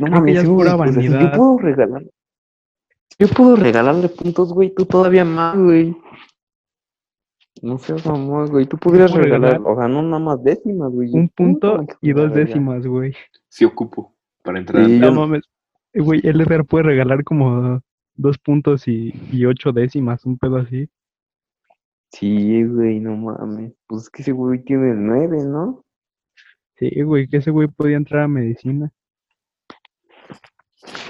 No 0.00 0.06
mames, 0.08 0.42
yo 0.42 0.54
vanidad. 0.76 1.34
puedo 1.34 1.58
regalar. 1.58 2.02
Yo 3.18 3.28
puedo 3.28 3.56
regalarle 3.56 4.08
puntos, 4.08 4.52
güey, 4.52 4.74
tú 4.74 4.86
todavía 4.86 5.24
más, 5.24 5.56
güey. 5.56 5.96
No 7.62 7.78
seas 7.78 8.04
mamón, 8.04 8.50
güey. 8.50 8.66
Tú 8.66 8.76
podrías 8.76 9.12
regalar, 9.12 9.60
o 9.64 9.76
sea, 9.76 9.88
no 9.88 10.02
nada 10.02 10.18
más 10.18 10.42
décimas, 10.42 10.92
güey. 10.92 11.10
un 11.12 11.28
punto 11.28 11.86
y 12.00 12.12
dos 12.12 12.34
décimas, 12.34 12.86
güey. 12.86 13.14
Sí 13.48 13.64
ocupo 13.64 14.14
para 14.42 14.58
entrar. 14.58 14.84
Sí, 14.84 14.98
No 14.98 15.12
mames. 15.12 15.44
Güey, 15.94 16.20
LDR 16.22 16.64
puede 16.64 16.84
regalar 16.84 17.22
como 17.22 17.80
dos 18.16 18.38
puntos 18.38 18.88
y, 18.88 19.14
y 19.30 19.46
ocho 19.46 19.72
décimas, 19.72 20.24
un 20.24 20.36
pedo 20.36 20.56
así. 20.56 20.88
Sí, 22.10 22.64
güey, 22.64 23.00
no 23.00 23.16
mames. 23.16 23.72
Pues 23.86 24.02
es 24.02 24.10
que 24.10 24.22
ese 24.22 24.32
güey 24.32 24.62
tiene 24.64 24.90
el 24.90 25.04
9, 25.04 25.38
¿no? 25.46 25.84
Sí, 26.76 27.02
güey, 27.02 27.28
que 27.28 27.38
ese 27.38 27.50
güey 27.50 27.68
podía 27.68 27.96
entrar 27.96 28.22
a 28.22 28.28
medicina. 28.28 28.92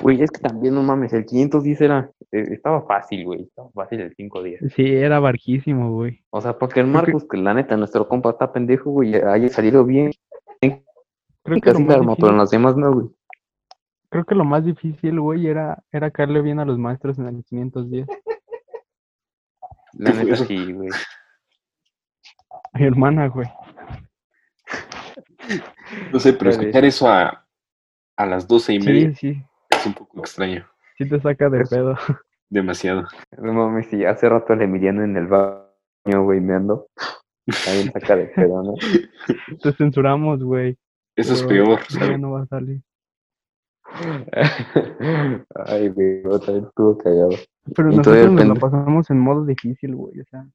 Güey, 0.02 0.22
es 0.22 0.30
que 0.30 0.40
también, 0.40 0.74
no 0.74 0.82
mames, 0.82 1.12
el 1.12 1.24
510 1.26 1.80
era, 1.80 2.10
eh, 2.32 2.44
estaba 2.52 2.82
fácil, 2.86 3.24
güey. 3.24 3.42
Estaba 3.42 3.70
fácil 3.72 4.00
el 4.02 4.14
510. 4.14 4.72
Sí, 4.74 4.84
era 4.94 5.18
barquísimo, 5.18 5.90
güey. 5.92 6.24
O 6.30 6.40
sea, 6.40 6.56
porque 6.58 6.80
el 6.80 6.86
Creo 6.86 7.04
que- 7.04 7.12
Marcus, 7.12 7.28
que 7.28 7.36
la 7.38 7.54
neta, 7.54 7.76
nuestro 7.76 8.06
compa 8.08 8.30
está 8.30 8.52
pendejo, 8.52 8.90
güey, 8.90 9.14
haya 9.16 9.48
salido 9.48 9.84
bien. 9.84 10.12
Creo 10.60 10.80
que, 11.42 11.54
lo 11.54 11.60
Casi 11.60 11.78
más 11.82 11.88
la 11.88 11.94
arma, 11.96 12.14
pero 12.16 12.30
en 12.30 12.38
las 12.38 12.50
demás 12.50 12.76
no, 12.76 12.92
güey. 12.92 13.08
creo 14.08 14.24
que 14.24 14.34
lo 14.34 14.44
más 14.44 14.64
difícil, 14.64 15.20
güey, 15.20 15.46
era, 15.48 15.82
era 15.92 16.10
caerle 16.10 16.40
bien 16.40 16.58
a 16.60 16.64
los 16.64 16.78
maestros 16.78 17.18
en 17.18 17.26
el 17.26 17.44
510. 17.44 18.06
La 19.94 20.10
¿Qué 20.10 20.16
fue 20.16 20.24
neta, 20.24 20.36
sí, 20.36 20.72
güey. 20.72 20.88
Mi 22.74 22.84
hermana, 22.86 23.26
güey. 23.28 23.48
No 26.12 26.18
sé, 26.18 26.32
pero 26.32 26.50
escuchar 26.50 26.84
eso 26.84 27.08
a, 27.08 27.46
a 28.16 28.26
las 28.26 28.48
doce 28.48 28.72
y 28.74 28.78
media 28.80 29.10
Sí, 29.14 29.34
sí, 29.34 29.42
es 29.84 29.86
un 29.86 29.94
poco 29.94 30.20
extraño. 30.20 30.66
sí 30.98 31.08
te 31.08 31.20
saca 31.20 31.48
de 31.50 31.60
Eso. 31.60 31.74
pedo. 31.76 31.96
Demasiado. 32.50 33.04
No 33.38 33.52
mames, 33.52 33.86
si 33.88 34.04
hace 34.04 34.28
rato 34.28 34.52
el 34.52 34.62
Emiliano 34.62 35.02
en 35.04 35.16
el 35.16 35.26
baño, 35.26 36.22
güey, 36.24 36.40
me 36.40 36.54
ando. 36.54 36.86
También 37.64 37.92
saca 37.92 38.16
de 38.16 38.26
pedo, 38.26 38.62
¿no? 38.62 38.74
Te 39.62 39.72
censuramos, 39.72 40.42
güey. 40.42 40.76
Eso 41.16 41.34
es 41.34 41.42
peor, 41.42 41.80
Ya 41.90 41.98
¿sabes? 42.00 42.18
no 42.20 42.32
va 42.32 42.42
a 42.42 42.46
salir. 42.46 42.80
Ay, 45.66 45.88
güey, 45.90 46.22
otra 46.26 46.54
vez 46.54 46.64
estuvo 46.64 46.96
cagado. 46.98 47.30
Pero 47.74 47.92
Y 47.92 47.96
nosotros 47.96 48.32
nos 48.32 48.46
la 48.46 48.54
pasamos 48.54 49.10
en 49.10 49.18
modo 49.20 49.44
difícil, 49.44 49.94
güey. 49.94 50.20
O 50.20 50.24
sea, 50.30 50.46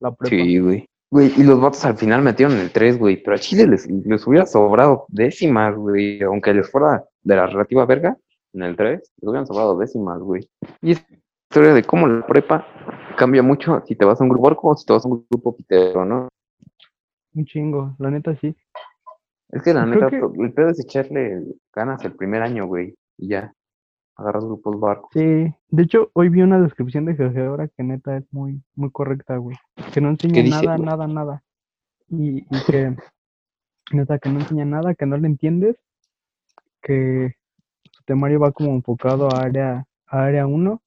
la 0.00 0.12
prepa. 0.14 0.30
Sí, 0.36 0.58
güey. 0.58 0.86
Güey, 1.12 1.32
y 1.36 1.42
los 1.42 1.60
vatos 1.60 1.84
al 1.84 1.96
final 1.96 2.22
metieron 2.22 2.56
el 2.58 2.70
3, 2.70 2.98
güey, 2.98 3.20
pero 3.22 3.34
a 3.34 3.38
Chile 3.38 3.66
les, 3.66 3.88
les 3.90 4.26
hubiera 4.26 4.46
sobrado 4.46 5.06
décimas, 5.08 5.74
güey, 5.74 6.22
aunque 6.22 6.54
les 6.54 6.70
fuera 6.70 7.04
de 7.22 7.34
la 7.36 7.46
relativa 7.46 7.84
verga, 7.84 8.16
en 8.52 8.62
el 8.62 8.76
3, 8.76 8.98
les 9.00 9.28
hubieran 9.28 9.46
sobrado 9.46 9.78
décimas, 9.78 10.20
güey. 10.20 10.48
Y 10.82 10.92
es 10.92 11.06
historia 11.48 11.74
de 11.74 11.82
cómo 11.82 12.06
la 12.06 12.26
prepa 12.26 12.66
cambia 13.16 13.42
mucho 13.42 13.82
si 13.86 13.96
te 13.96 14.04
vas 14.04 14.20
a 14.20 14.24
un 14.24 14.30
grupo 14.30 14.46
orco 14.48 14.68
o 14.68 14.76
si 14.76 14.86
te 14.86 14.92
vas 14.92 15.04
a 15.04 15.08
un 15.08 15.26
grupo 15.30 15.56
pitero, 15.56 16.04
¿no? 16.04 16.28
Un 17.34 17.44
chingo, 17.44 17.94
la 17.98 18.10
neta 18.10 18.34
sí. 18.36 18.54
Es 19.50 19.62
que 19.62 19.74
la 19.74 19.84
Creo 19.84 19.94
neta, 19.94 20.10
que- 20.10 20.42
el 20.42 20.52
pedo 20.52 20.68
es 20.70 20.80
echarle 20.80 21.42
ganas 21.74 22.04
el 22.04 22.12
primer 22.12 22.42
año, 22.42 22.66
güey, 22.66 22.94
y 23.18 23.28
ya. 23.28 23.52
Agarras 24.16 24.44
grupos 24.44 24.78
barcos. 24.78 25.10
Sí. 25.14 25.52
De 25.70 25.82
hecho, 25.82 26.10
hoy 26.12 26.28
vi 26.28 26.42
una 26.42 26.60
descripción 26.60 27.06
de 27.06 27.14
GeoGebra 27.16 27.68
que 27.68 27.82
neta 27.82 28.16
es 28.18 28.24
muy, 28.32 28.62
muy 28.74 28.90
correcta, 28.90 29.36
güey. 29.38 29.56
Que 29.94 30.00
no 30.02 30.10
enseña 30.10 30.34
¿Qué 30.34 30.42
dice, 30.42 30.62
nada, 30.66 30.76
güey? 30.76 30.86
nada, 30.86 31.06
nada. 31.06 31.42
Y, 32.10 32.38
y 32.40 32.64
que 32.66 32.94
neta, 33.92 34.18
que 34.18 34.28
no 34.28 34.40
enseña 34.40 34.66
nada, 34.66 34.94
que 34.94 35.06
no 35.06 35.16
le 35.16 35.26
entiendes, 35.26 35.76
que 36.82 37.34
su 38.00 38.04
temario 38.06 38.40
va 38.40 38.52
como 38.52 38.70
enfocado 38.72 39.28
a 39.30 39.42
área, 39.42 39.84
a 40.06 40.22
área 40.24 40.46
1 40.46 40.82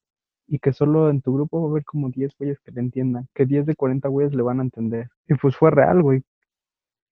y 0.48 0.60
que 0.60 0.74
solo 0.74 1.10
en 1.10 1.22
tu 1.22 1.34
grupo 1.34 1.62
va 1.62 1.68
a 1.68 1.72
haber 1.72 1.86
como 1.86 2.10
10 2.10 2.36
güeyes 2.38 2.60
que 2.60 2.72
le 2.72 2.82
entiendan, 2.82 3.28
que 3.34 3.46
10 3.46 3.66
de 3.66 3.76
40 3.76 4.08
güeyes 4.10 4.34
le 4.34 4.42
van 4.42 4.60
a 4.60 4.64
entender. 4.64 5.10
Y 5.28 5.36
pues 5.36 5.56
fue 5.56 5.72
real, 5.72 6.02
güey. 6.02 6.24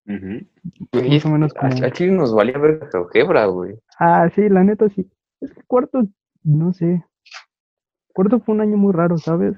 Ujú. 0.08 0.45
Güey, 0.91 1.10
más 1.12 1.26
o 1.26 1.30
menos 1.30 1.54
que 1.54 1.60
como- 1.60 1.86
a- 1.86 1.91
Chile 1.91 2.12
nos 2.12 2.34
valía 2.34 2.58
ver 2.58 2.89
GeoGebra, 2.91 3.45
güey. 3.45 3.76
Ah, 3.99 4.28
sí, 4.36 4.49
la 4.49 4.64
neta 4.64 4.89
sí. 4.89 5.10
Es 5.39 5.52
que 5.54 5.62
cuarto, 5.64 6.04
no 6.43 6.74
sé. 6.74 7.04
Cuarto 8.14 8.39
fue 8.39 8.56
un 8.56 8.62
año 8.62 8.78
muy 8.78 8.91
raro, 8.93 9.18
¿sabes? 9.18 9.56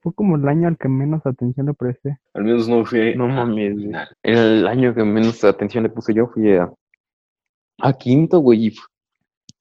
Fue 0.00 0.12
como 0.14 0.36
el 0.36 0.46
año 0.48 0.68
al 0.68 0.76
que 0.76 0.88
menos 0.88 1.24
atención 1.26 1.66
le 1.66 1.74
presté. 1.74 2.18
Al 2.34 2.44
menos 2.44 2.68
no 2.68 2.84
fue. 2.84 3.14
No 3.16 3.26
mames. 3.28 3.76
El 4.22 4.66
año 4.66 4.94
que 4.94 5.02
menos 5.04 5.42
atención 5.44 5.82
le 5.84 5.90
puse 5.90 6.12
yo 6.14 6.26
fui 6.28 6.52
a, 6.56 6.70
a 7.80 7.92
quinto, 7.94 8.38
güey. 8.40 8.66
y 8.66 8.70
fu- 8.70 8.86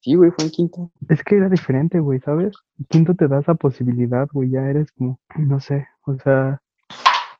Sí, 0.01 0.15
güey, 0.15 0.31
fue 0.31 0.45
en 0.45 0.51
quinto. 0.51 0.91
Es 1.09 1.23
que 1.23 1.37
era 1.37 1.47
diferente, 1.47 1.99
güey, 1.99 2.19
¿sabes? 2.21 2.57
Quinto 2.89 3.13
te 3.13 3.27
da 3.27 3.39
esa 3.39 3.53
posibilidad, 3.53 4.27
güey, 4.33 4.49
ya 4.49 4.61
eres 4.67 4.91
como, 4.93 5.19
no 5.37 5.59
sé, 5.59 5.87
o 6.05 6.15
sea, 6.15 6.59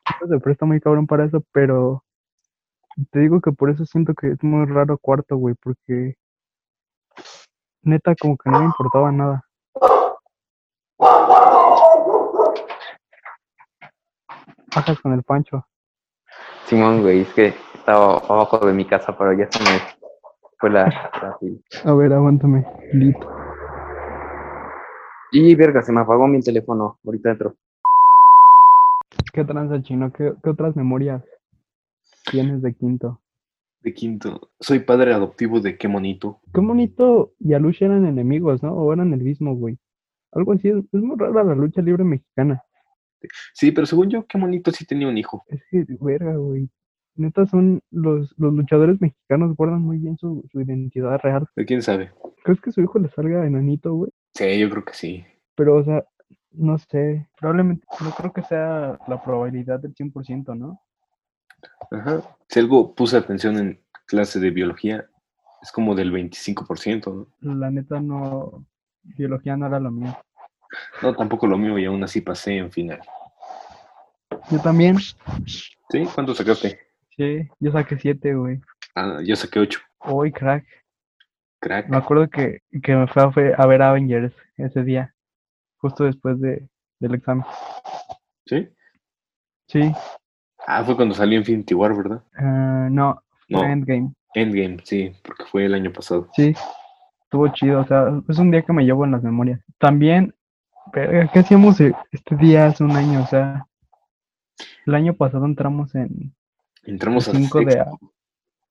quinto 0.04 0.32
se 0.32 0.40
presta 0.40 0.64
muy 0.64 0.80
cabrón 0.80 1.08
para 1.08 1.24
eso, 1.24 1.42
pero 1.50 2.04
te 3.10 3.18
digo 3.18 3.40
que 3.40 3.50
por 3.50 3.70
eso 3.70 3.84
siento 3.84 4.14
que 4.14 4.28
es 4.28 4.42
muy 4.44 4.64
raro 4.66 4.96
cuarto, 4.96 5.36
güey, 5.36 5.56
porque 5.60 6.14
neta 7.82 8.14
como 8.14 8.36
que 8.36 8.48
no 8.48 8.60
me 8.60 8.66
importaba 8.66 9.10
nada. 9.10 9.44
Bajas 14.74 15.00
con 15.00 15.12
el 15.14 15.24
Pancho. 15.24 15.66
Simón, 16.66 17.02
güey, 17.02 17.22
es 17.22 17.34
que 17.34 17.54
estaba 17.74 18.18
abajo 18.18 18.58
de 18.58 18.72
mi 18.72 18.84
casa, 18.84 19.18
pero 19.18 19.32
ya 19.32 19.50
se 19.50 19.58
me 19.64 20.01
fue 20.62 20.70
la... 20.70 20.84
la- 20.86 21.90
A 21.90 21.94
ver, 21.94 22.12
aguántame. 22.12 22.64
Lito. 22.92 23.28
Y 25.32 25.54
verga, 25.56 25.82
se 25.82 25.92
me 25.92 26.00
apagó 26.00 26.28
mi 26.28 26.40
teléfono. 26.40 26.98
Ahorita 27.04 27.32
entro. 27.32 27.56
¿Qué 29.32 29.44
tranza, 29.44 29.82
chino? 29.82 30.12
¿Qué, 30.12 30.32
qué 30.42 30.50
otras 30.50 30.76
memorias 30.76 31.24
tienes 32.30 32.62
de 32.62 32.72
quinto? 32.74 33.20
De 33.82 33.92
quinto. 33.92 34.50
Soy 34.60 34.78
padre 34.78 35.12
adoptivo 35.12 35.58
de 35.58 35.76
qué 35.76 35.88
monito. 35.88 36.38
Qué 36.54 36.60
bonito 36.60 37.32
y 37.40 37.54
Alush 37.54 37.82
eran 37.82 38.06
enemigos, 38.06 38.62
¿no? 38.62 38.72
O 38.72 38.92
eran 38.92 39.12
el 39.12 39.20
mismo, 39.20 39.56
güey. 39.56 39.76
Algo 40.30 40.52
así, 40.52 40.68
es, 40.68 40.76
es 40.76 41.02
muy 41.02 41.16
rara 41.18 41.42
la 41.42 41.56
lucha 41.56 41.82
libre 41.82 42.04
mexicana. 42.04 42.62
Sí, 43.52 43.72
pero 43.72 43.86
según 43.86 44.10
yo, 44.10 44.26
qué 44.26 44.38
monito 44.38 44.70
sí 44.70 44.84
tenía 44.86 45.08
un 45.08 45.18
hijo. 45.18 45.44
Es 45.48 45.60
que, 45.70 45.84
verga, 46.00 46.36
güey. 46.36 46.68
Neta, 47.14 47.46
son 47.46 47.80
los, 47.90 48.34
los 48.38 48.54
luchadores 48.54 49.00
mexicanos 49.00 49.54
guardan 49.56 49.82
muy 49.82 49.98
bien 49.98 50.16
su, 50.16 50.44
su 50.50 50.60
identidad 50.60 51.20
real. 51.22 51.46
¿De 51.56 51.66
quién 51.66 51.82
sabe? 51.82 52.10
¿Crees 52.42 52.60
que 52.60 52.72
su 52.72 52.80
hijo 52.80 52.98
le 52.98 53.08
salga 53.10 53.46
enanito, 53.46 53.92
güey? 53.94 54.10
Sí, 54.34 54.58
yo 54.58 54.70
creo 54.70 54.84
que 54.84 54.94
sí. 54.94 55.24
Pero, 55.54 55.76
o 55.76 55.84
sea, 55.84 56.04
no 56.52 56.78
sé. 56.78 57.28
Probablemente, 57.38 57.86
no 58.00 58.10
creo 58.10 58.32
que 58.32 58.42
sea 58.42 58.98
la 59.06 59.22
probabilidad 59.22 59.80
del 59.80 59.94
100%, 59.94 60.56
¿no? 60.56 60.80
Ajá. 61.90 62.22
Si 62.48 62.58
algo 62.58 62.94
puse 62.94 63.16
atención 63.16 63.58
en 63.58 63.80
clase 64.06 64.40
de 64.40 64.50
biología, 64.50 65.06
es 65.60 65.70
como 65.70 65.94
del 65.94 66.12
25%, 66.12 67.28
¿no? 67.40 67.54
La 67.54 67.70
neta, 67.70 68.00
no. 68.00 68.64
Biología 69.02 69.56
no 69.56 69.66
era 69.66 69.80
lo 69.80 69.90
mío. 69.90 70.16
No, 71.02 71.14
tampoco 71.14 71.46
lo 71.46 71.58
mío 71.58 71.78
y 71.78 71.84
aún 71.84 72.02
así 72.02 72.20
pasé 72.20 72.56
en 72.56 72.70
final. 72.70 73.00
Yo 74.50 74.58
también. 74.60 74.96
¿Sí? 75.46 76.08
¿Cuánto 76.14 76.34
sacaste? 76.34 76.78
Sí, 77.16 77.48
yo 77.60 77.72
saqué 77.72 77.98
7, 77.98 78.34
güey. 78.34 78.60
Ah, 78.94 79.20
yo 79.22 79.36
saqué 79.36 79.58
8. 79.60 79.80
Hoy, 79.98 80.32
crack. 80.32 80.64
Crack. 81.60 81.88
Me 81.88 81.96
acuerdo 81.96 82.28
que, 82.28 82.60
que 82.82 82.94
me 82.96 83.06
fue 83.06 83.22
a, 83.22 83.30
fue 83.30 83.54
a 83.56 83.66
ver 83.66 83.82
Avengers 83.82 84.34
ese 84.56 84.82
día, 84.82 85.14
justo 85.78 86.04
después 86.04 86.40
de, 86.40 86.68
del 86.98 87.14
examen. 87.14 87.44
¿Sí? 88.46 88.68
Sí, 89.68 89.92
Ah, 90.66 90.84
fue 90.84 90.94
cuando 90.96 91.14
salió 91.14 91.38
Infinity 91.38 91.74
War, 91.74 91.94
¿verdad? 91.96 92.22
ah, 92.36 92.88
no, 92.90 93.22
fue 93.48 93.60
No, 93.60 93.64
Endgame. 93.64 94.12
Endgame, 94.34 94.78
sí, 94.84 95.12
porque 95.24 95.44
fue 95.44 95.66
el 95.66 95.74
año 95.74 95.92
pasado. 95.92 96.28
Sí, 96.34 96.54
estuvo 97.24 97.48
chido, 97.48 97.80
o 97.80 97.86
sea, 97.86 98.06
es 98.28 98.38
un 98.38 98.50
día 98.50 98.62
que 98.62 98.72
me 98.72 98.84
llevo 98.84 99.04
en 99.04 99.12
las 99.12 99.22
memorias. 99.22 99.60
También, 99.78 100.34
¿qué 100.92 101.38
hacíamos 101.38 101.80
e- 101.80 101.94
este 102.12 102.36
día 102.36 102.66
hace 102.66 102.84
un 102.84 102.92
año? 102.92 103.22
O 103.22 103.26
sea, 103.26 103.66
el 104.86 104.94
año 104.94 105.14
pasado 105.14 105.46
entramos 105.46 105.94
en 105.94 106.34
Entramos 106.84 107.28
el 107.28 107.36
al 107.36 107.42
5 107.42 107.58
de, 107.60 107.72
sexto. 107.72 107.98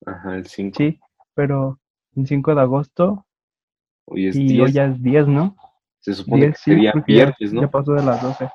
Ajá, 0.06 0.36
el 0.36 0.46
5. 0.48 0.76
sí, 0.78 1.00
pero 1.34 1.80
el 2.16 2.28
5 2.28 2.56
de 2.56 2.62
agosto 2.62 3.26
Hoy 4.06 4.28
es 4.28 4.36
y 4.36 4.48
10. 4.48 4.62
hoy 4.64 4.72
ya 4.74 4.86
es 4.86 5.02
10, 5.02 5.28
¿no? 5.28 5.56
Se 6.00 6.14
supone 6.14 6.46
10, 6.48 6.52
que 6.54 6.58
sí, 6.58 6.72
sería 6.72 6.92
porque 6.94 7.14
ya- 7.14 7.26
viernes, 7.26 7.54
¿no? 7.54 7.62
Ya 7.62 7.70
pasó 7.72 7.94
de 7.94 8.04
las 8.04 8.22
12. 8.22 8.50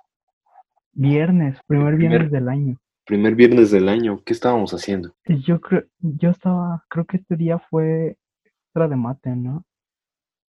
Viernes, 0.92 1.58
primer 1.66 1.94
primer- 1.96 2.10
viernes 2.10 2.30
del 2.32 2.48
año. 2.48 2.78
Primer 3.04 3.34
viernes 3.36 3.70
del 3.70 3.88
año. 3.88 4.20
¿Qué 4.24 4.32
estábamos 4.32 4.72
haciendo? 4.74 5.14
Yo 5.26 5.60
creo, 5.60 5.84
yo 6.00 6.30
estaba, 6.30 6.84
creo 6.88 7.04
que 7.04 7.18
este 7.18 7.36
día 7.36 7.58
fue 7.70 8.18
extra 8.44 8.88
de 8.88 8.96
mate, 8.96 9.30
¿no? 9.36 9.64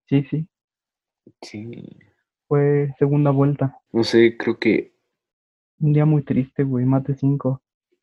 Sí, 0.08 0.24
sí, 0.24 0.48
Sí. 1.42 1.98
fue 2.48 2.94
segunda 2.98 3.32
vuelta. 3.32 3.78
No 3.92 4.04
sé, 4.04 4.38
creo 4.38 4.58
que 4.60 4.94
Un 5.80 5.92
día 5.92 6.06
muy 6.06 6.24
triste, 6.24 6.64
güey, 6.64 6.86
mate 6.86 7.16
5. 7.16 7.62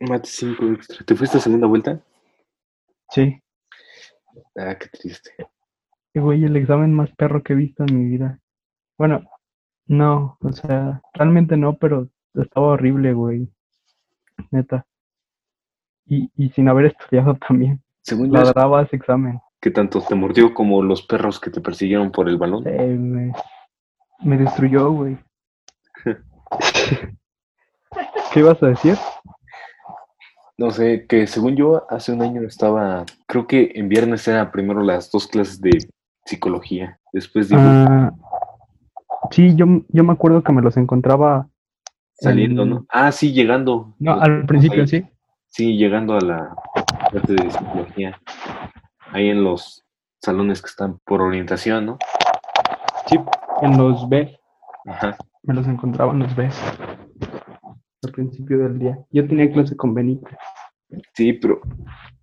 Mate 0.08 0.28
5 0.28 0.66
extra. 0.72 1.04
¿Te 1.06 1.14
fuiste 1.14 1.38
a 1.38 1.40
segunda 1.40 1.66
vuelta? 1.66 2.00
Sí, 3.10 3.38
Ah, 4.56 4.74
qué 4.78 4.88
triste. 4.88 5.30
y 6.14 6.18
güey, 6.20 6.44
el 6.44 6.56
examen 6.56 6.94
más 6.94 7.10
perro 7.16 7.42
que 7.42 7.52
he 7.52 7.56
visto 7.56 7.84
en 7.86 7.98
mi 7.98 8.04
vida. 8.16 8.38
Bueno, 8.98 9.22
no, 9.86 10.38
o 10.40 10.52
sea, 10.52 11.02
realmente 11.12 11.56
no, 11.56 11.76
pero 11.76 12.08
estaba 12.34 12.68
horrible, 12.68 13.12
güey. 13.12 13.48
Neta. 14.50 14.86
Y, 16.06 16.30
y 16.36 16.48
sin 16.50 16.68
haber 16.68 16.86
estudiado 16.86 17.34
también. 17.48 17.82
Según 18.00 18.32
Ladraba 18.32 18.82
ese 18.82 18.96
examen. 18.96 19.38
que 19.60 19.70
tanto 19.70 20.00
te 20.00 20.14
mordió 20.14 20.52
como 20.54 20.82
los 20.82 21.02
perros 21.02 21.38
que 21.38 21.50
te 21.50 21.60
persiguieron 21.60 22.10
por 22.10 22.28
el 22.28 22.38
balón. 22.38 22.66
Eh, 22.66 22.96
me, 22.98 23.32
me 24.22 24.38
destruyó, 24.38 24.90
güey. 24.90 25.18
¿Qué 28.32 28.40
ibas 28.40 28.62
a 28.62 28.66
decir? 28.68 28.96
No 30.58 30.70
sé, 30.70 31.06
que 31.06 31.26
según 31.26 31.56
yo 31.56 31.86
hace 31.90 32.12
un 32.12 32.22
año 32.22 32.42
estaba, 32.42 33.04
creo 33.26 33.46
que 33.46 33.72
en 33.74 33.88
viernes 33.88 34.26
era 34.28 34.52
primero 34.52 34.82
las 34.82 35.10
dos 35.10 35.26
clases 35.26 35.60
de 35.60 35.88
psicología, 36.24 36.98
después 37.12 37.48
de 37.48 37.56
Ah, 37.58 38.12
sí, 39.30 39.54
yo, 39.56 39.66
yo 39.88 40.04
me 40.04 40.12
acuerdo 40.12 40.42
que 40.42 40.52
me 40.52 40.62
los 40.62 40.76
encontraba. 40.76 41.48
saliendo, 42.14 42.62
en- 42.62 42.70
¿no? 42.70 42.86
Ah, 42.90 43.10
sí, 43.10 43.32
llegando. 43.32 43.94
No, 43.98 44.14
Nos 44.14 44.22
al 44.22 44.46
principio 44.46 44.82
ahí. 44.82 44.88
sí. 44.88 45.06
Sí, 45.48 45.76
llegando 45.76 46.14
a 46.14 46.20
la 46.20 46.54
parte 47.10 47.32
de 47.34 47.50
psicología, 47.50 48.18
ahí 49.10 49.28
en 49.30 49.42
los 49.44 49.84
salones 50.20 50.62
que 50.62 50.68
están 50.68 50.98
por 51.04 51.20
orientación, 51.20 51.84
¿no? 51.86 51.98
Sí, 53.06 53.18
en 53.62 53.76
los 53.76 54.08
B. 54.08 54.38
Ajá. 54.86 55.16
Me 55.42 55.54
los 55.54 55.66
encontraba 55.66 56.12
en 56.12 56.20
los 56.20 56.34
B. 56.36 56.48
Al 58.04 58.12
principio 58.12 58.58
del 58.58 58.78
día. 58.78 58.98
Yo 59.10 59.26
tenía 59.26 59.50
clase 59.52 59.76
con 59.76 59.94
Benito. 59.94 60.26
Sí, 61.14 61.32
pero 61.34 61.60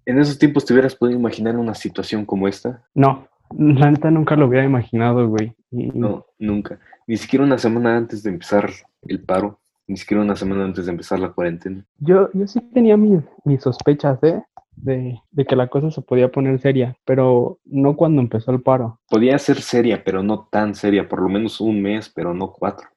en 0.06 0.20
esos 0.20 0.38
tiempos 0.38 0.66
te 0.66 0.74
hubieras 0.74 0.96
podido 0.96 1.18
imaginar 1.18 1.56
una 1.58 1.74
situación 1.74 2.26
como 2.26 2.48
esta. 2.48 2.84
No, 2.94 3.28
la 3.58 3.90
neta 3.92 4.12
nunca 4.12 4.36
lo 4.36 4.48
hubiera 4.48 4.66
imaginado, 4.66 5.28
güey. 5.28 5.54
Y- 5.72 5.88
No, 5.98 6.26
nunca. 6.38 6.80
Ni 7.08 7.18
siquiera 7.18 7.46
una 7.46 7.58
semana 7.58 7.96
antes 7.98 8.22
de 8.24 8.30
empezar 8.30 8.70
el 9.08 9.24
paro, 9.24 9.60
ni 9.88 9.98
siquiera 9.98 10.22
una 10.22 10.36
semana 10.36 10.66
antes 10.66 10.86
de 10.86 10.92
empezar 10.92 11.20
la 11.20 11.32
cuarentena. 11.32 11.86
Yo, 11.98 12.30
yo 12.34 12.46
sí 12.46 12.60
tenía 12.74 12.98
mis, 12.98 13.22
mis 13.46 13.62
sospechas, 13.62 14.22
¿eh? 14.24 14.44
De, 14.76 15.20
de 15.32 15.46
que 15.46 15.56
la 15.58 15.68
cosa 15.68 15.92
se 15.92 16.02
podía 16.02 16.32
poner 16.32 16.60
seria, 16.60 16.96
pero 17.06 17.60
no 17.66 17.96
cuando 17.98 18.22
empezó 18.22 18.52
el 18.52 18.62
paro. 18.62 19.00
Podía 19.10 19.38
ser 19.40 19.62
seria, 19.62 20.04
pero 20.04 20.24
no 20.24 20.48
tan 20.52 20.74
seria, 20.76 21.08
por 21.10 21.22
lo 21.22 21.28
menos 21.30 21.60
un 21.60 21.82
mes, 21.82 22.10
pero 22.10 22.34
no 22.34 22.52
cuatro. 22.54 22.88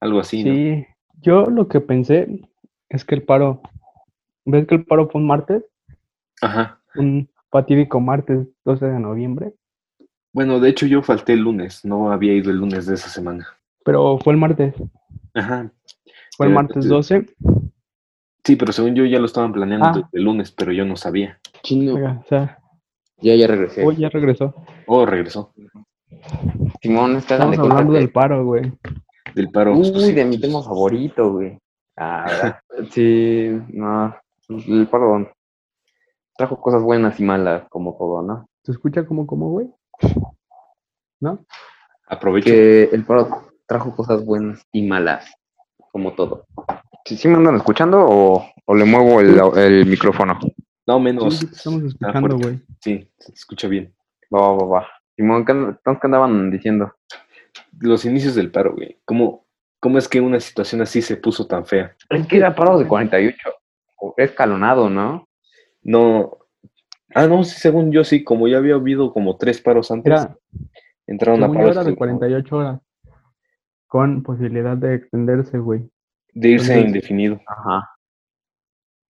Algo 0.00 0.20
así, 0.20 0.44
¿no? 0.44 0.52
Sí, 0.54 0.86
yo 1.20 1.46
lo 1.46 1.68
que 1.68 1.80
pensé 1.80 2.40
es 2.88 3.04
que 3.04 3.14
el 3.14 3.22
paro, 3.22 3.60
¿ves 4.44 4.66
que 4.66 4.74
el 4.76 4.84
paro 4.84 5.08
fue 5.08 5.20
un 5.20 5.26
martes? 5.26 5.64
Ajá. 6.40 6.80
Un 6.94 7.28
fatídico 7.50 8.00
martes 8.00 8.46
12 8.64 8.86
de 8.86 8.98
noviembre, 9.00 9.54
Bueno, 10.32 10.60
de 10.60 10.68
hecho 10.68 10.86
yo 10.86 11.02
falté 11.02 11.32
el 11.32 11.40
lunes, 11.40 11.84
no 11.84 12.12
había 12.12 12.34
ido 12.34 12.50
el 12.50 12.58
lunes 12.58 12.86
de 12.86 12.94
esa 12.94 13.08
semana. 13.08 13.46
pero 13.84 14.18
fue 14.18 14.34
el 14.34 14.38
martes, 14.38 14.74
Ajá. 15.34 15.72
fue 16.36 16.46
el 16.46 16.52
martes 16.52 16.84
entonces- 16.84 17.26
12, 17.40 17.66
Sí, 18.44 18.56
pero 18.56 18.72
según 18.72 18.94
yo 18.94 19.04
ya 19.04 19.18
lo 19.18 19.26
estaban 19.26 19.52
planeando 19.52 19.86
Ah. 19.88 19.92
desde 19.92 20.08
el 20.12 20.24
lunes, 20.24 20.50
pero 20.52 20.72
yo 20.72 20.84
no 20.86 20.96
sabía. 20.96 21.38
Chino. 21.62 21.94
oiga, 21.94 22.22
o 22.24 22.28
sea, 22.28 22.58
Ya, 23.20 23.34
ya 23.34 23.46
regresé. 23.46 23.84
hoy 23.84 23.96
ya 23.96 24.08
regresó. 24.10 24.54
Oh, 24.86 25.04
regresó 25.04 25.52
Simón, 26.80 27.16
es 27.16 27.26
que 27.26 27.34
hagan 27.34 27.50
Estamos 27.52 27.70
hablando 27.72 27.92
del 27.94 28.10
paro, 28.10 28.44
güey. 28.44 28.72
Del 29.34 29.50
paro. 29.50 29.76
Uy, 29.76 30.12
de 30.12 30.24
mi 30.24 30.38
tema 30.40 30.62
favorito, 30.62 31.32
güey. 31.32 31.58
Ah, 31.96 32.24
¿verdad? 32.28 32.60
sí, 32.92 33.48
no, 33.70 34.14
el 34.48 34.86
paro 34.88 35.30
trajo 36.36 36.60
cosas 36.60 36.82
buenas 36.82 37.18
y 37.18 37.24
malas, 37.24 37.64
como 37.68 37.96
todo, 37.96 38.22
¿no? 38.22 38.46
¿Se 38.62 38.72
escucha 38.72 39.04
como, 39.04 39.26
como, 39.26 39.50
güey? 39.50 39.68
¿No? 41.20 41.44
Aprovecho. 42.06 42.46
Que 42.46 42.84
el 42.84 43.04
paro 43.04 43.52
trajo 43.66 43.94
cosas 43.94 44.24
buenas 44.24 44.62
y 44.72 44.86
malas, 44.86 45.30
como 45.92 46.12
todo. 46.12 46.46
¿Sí, 47.04 47.16
sí 47.16 47.28
me 47.28 47.34
andan 47.36 47.56
escuchando 47.56 47.98
o, 48.00 48.44
o 48.64 48.74
le 48.74 48.84
muevo 48.84 49.20
el, 49.20 49.40
el 49.56 49.86
micrófono? 49.86 50.38
No, 50.86 51.00
menos. 51.00 51.36
sí, 51.36 51.48
estamos 51.52 51.82
escuchando, 51.82 52.38
güey. 52.38 52.60
Sí, 52.80 53.10
se 53.18 53.32
te 53.32 53.38
escucha 53.38 53.68
bien. 53.68 53.94
Va, 54.34 54.52
va, 54.52 54.64
va. 54.64 54.86
Simón, 55.16 55.44
¿qué, 55.44 55.52
and- 55.52 55.68
entonces, 55.70 56.00
¿qué 56.00 56.06
andaban 56.06 56.50
diciendo? 56.50 56.92
Los 57.78 58.04
inicios 58.04 58.34
del 58.34 58.50
paro, 58.50 58.74
güey. 58.74 58.98
¿Cómo, 59.04 59.46
¿Cómo 59.80 59.98
es 59.98 60.08
que 60.08 60.20
una 60.20 60.40
situación 60.40 60.80
así 60.82 61.02
se 61.02 61.16
puso 61.16 61.46
tan 61.46 61.64
fea? 61.66 61.94
Es 62.10 62.26
que 62.26 62.36
era 62.38 62.54
paro 62.54 62.78
de 62.78 62.86
48. 62.86 63.36
o 63.96 64.14
Escalonado, 64.16 64.88
¿no? 64.90 65.28
No. 65.82 66.38
Ah, 67.14 67.26
no, 67.26 67.42
sí, 67.44 67.58
según 67.58 67.90
yo 67.90 68.04
sí, 68.04 68.22
como 68.24 68.48
ya 68.48 68.58
había 68.58 68.74
habido 68.74 69.12
como 69.12 69.36
tres 69.36 69.60
paros 69.60 69.90
antes, 69.90 70.12
Era, 70.12 70.36
entraron 71.06 71.42
a 71.44 71.48
paros 71.52 71.70
era 71.72 71.84
de 71.84 71.90
que- 71.92 71.96
48 71.96 72.56
horas. 72.56 72.80
Con 73.86 74.22
posibilidad 74.22 74.76
de 74.76 74.94
extenderse, 74.96 75.58
güey. 75.58 75.88
de 76.34 76.48
irse 76.50 76.72
Entonces- 76.74 76.88
indefinido. 76.88 77.40
Ajá. 77.46 77.90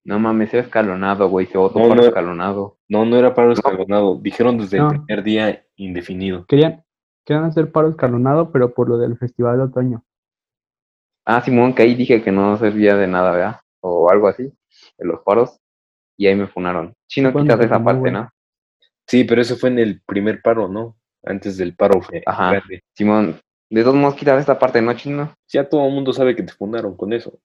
No 0.05 0.19
mames, 0.19 0.55
era 0.55 0.63
escalonado, 0.63 1.29
güey. 1.29 1.47
Se 1.47 1.59
votó 1.59 1.79
No, 1.81 1.89
paro 1.89 2.01
no. 2.03 2.07
escalonado. 2.09 2.79
No, 2.89 3.05
no 3.05 3.17
era 3.17 3.35
paro 3.35 3.53
escalonado. 3.53 4.19
Dijeron 4.23 4.57
desde 4.57 4.79
No. 4.79 4.91
el 4.93 5.03
primer 5.03 5.25
día 5.25 5.67
indefinido. 5.77 6.47
Querían, 6.47 6.83
querían 7.29 7.45
hacer 7.45 7.71
paro 7.71 7.91
escalonado, 7.91 8.51
pero 8.51 8.73
por 8.73 8.89
lo 8.89 8.97
del 8.97 9.19
festival 9.19 9.59
de 9.59 9.65
otoño. 9.65 10.03
Ah, 11.27 11.43
Simón, 11.43 11.75
que 11.75 11.83
ahí 11.83 11.95
dije 11.95 12.23
que 12.23 12.33
no 12.33 12.57
servía 12.57 12.97
de 12.97 13.07
nada, 13.07 13.33
¿verdad? 13.33 13.61
O 13.81 14.11
algo 14.11 14.29
así, 14.29 14.45
de 14.45 15.07
los 15.07 15.21
paros. 15.21 15.61
Y 16.17 16.27
ahí 16.27 16.35
me 16.35 16.47
funaron. 16.47 16.95
Si 17.07 17.21
no 17.21 17.31
¿Cuándo 17.31 17.53
quitas 17.53 17.61
te 17.61 17.67
esa 17.67 17.85
parte? 17.85 18.11
¿no? 18.11 18.31
Sí, 19.07 19.25
pero 19.25 19.43
eso 19.43 19.57
fue 19.57 19.69
en 19.69 19.79
el 19.79 20.01
primer 20.01 20.41
paro, 20.41 20.69
¿no? 20.69 20.97
Antes 21.23 21.59
del 21.59 21.77
paro 21.77 22.01
Ajá. 22.25 22.53
grande. 22.53 22.83
Simón, 22.97 23.39
de 23.69 23.83
todos 23.83 23.97
modos 23.97 24.15
quitas 24.15 24.41
esta 24.41 24.59
parte, 24.59 24.81
¿no, 24.81 24.95
chino? 24.95 25.35
Ya 25.49 25.69
todo 25.69 25.87
el 25.87 25.93
mundo 25.93 26.15
sabe 26.15 26.35
que 26.35 26.43
te 26.43 26.55
fundaron 26.55 26.97
con 26.97 27.13
eso. 27.13 27.39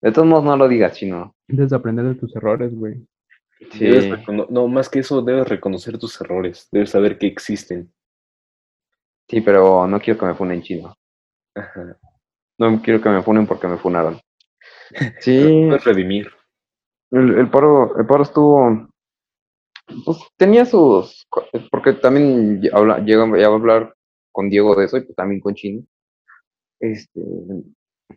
De 0.00 0.12
todos 0.12 0.28
modos 0.28 0.44
no 0.44 0.56
lo 0.56 0.68
digas, 0.68 0.96
chino. 0.96 1.34
Debes 1.48 1.72
aprender 1.72 2.04
de 2.04 2.14
tus 2.14 2.34
errores, 2.36 2.72
güey. 2.72 3.04
Sí. 3.72 3.90
No, 4.50 4.68
más 4.68 4.88
que 4.88 5.00
eso, 5.00 5.20
debes 5.20 5.48
reconocer 5.48 5.98
tus 5.98 6.20
errores. 6.20 6.68
Debes 6.70 6.90
saber 6.90 7.18
que 7.18 7.26
existen. 7.26 7.92
Sí, 9.30 9.40
pero 9.40 9.86
no 9.86 10.00
quiero 10.00 10.18
que 10.18 10.26
me 10.26 10.34
funen 10.34 10.62
chino. 10.62 10.94
Ajá. 11.54 11.96
No 12.58 12.82
quiero 12.82 13.00
que 13.00 13.08
me 13.08 13.22
funen 13.22 13.46
porque 13.46 13.68
me 13.68 13.78
funaron. 13.78 14.20
Sí, 15.20 15.64
Debes 15.64 15.84
redimir. 15.84 16.30
el, 17.12 17.38
el 17.38 17.50
paro, 17.50 17.96
el 17.98 18.06
paro 18.06 18.24
estuvo, 18.24 18.88
pues 20.04 20.18
tenía 20.36 20.64
sus, 20.66 21.26
porque 21.70 21.92
también 21.94 22.60
ll- 22.60 22.70
habla, 22.72 22.98
llegó, 22.98 23.36
ya 23.36 23.46
a 23.46 23.54
hablar 23.54 23.94
con 24.32 24.48
Diego 24.48 24.74
de 24.74 24.84
eso 24.86 24.96
y 24.96 25.02
pues 25.02 25.16
también 25.16 25.40
con 25.40 25.54
Chino. 25.54 25.84
Este, 26.80 27.20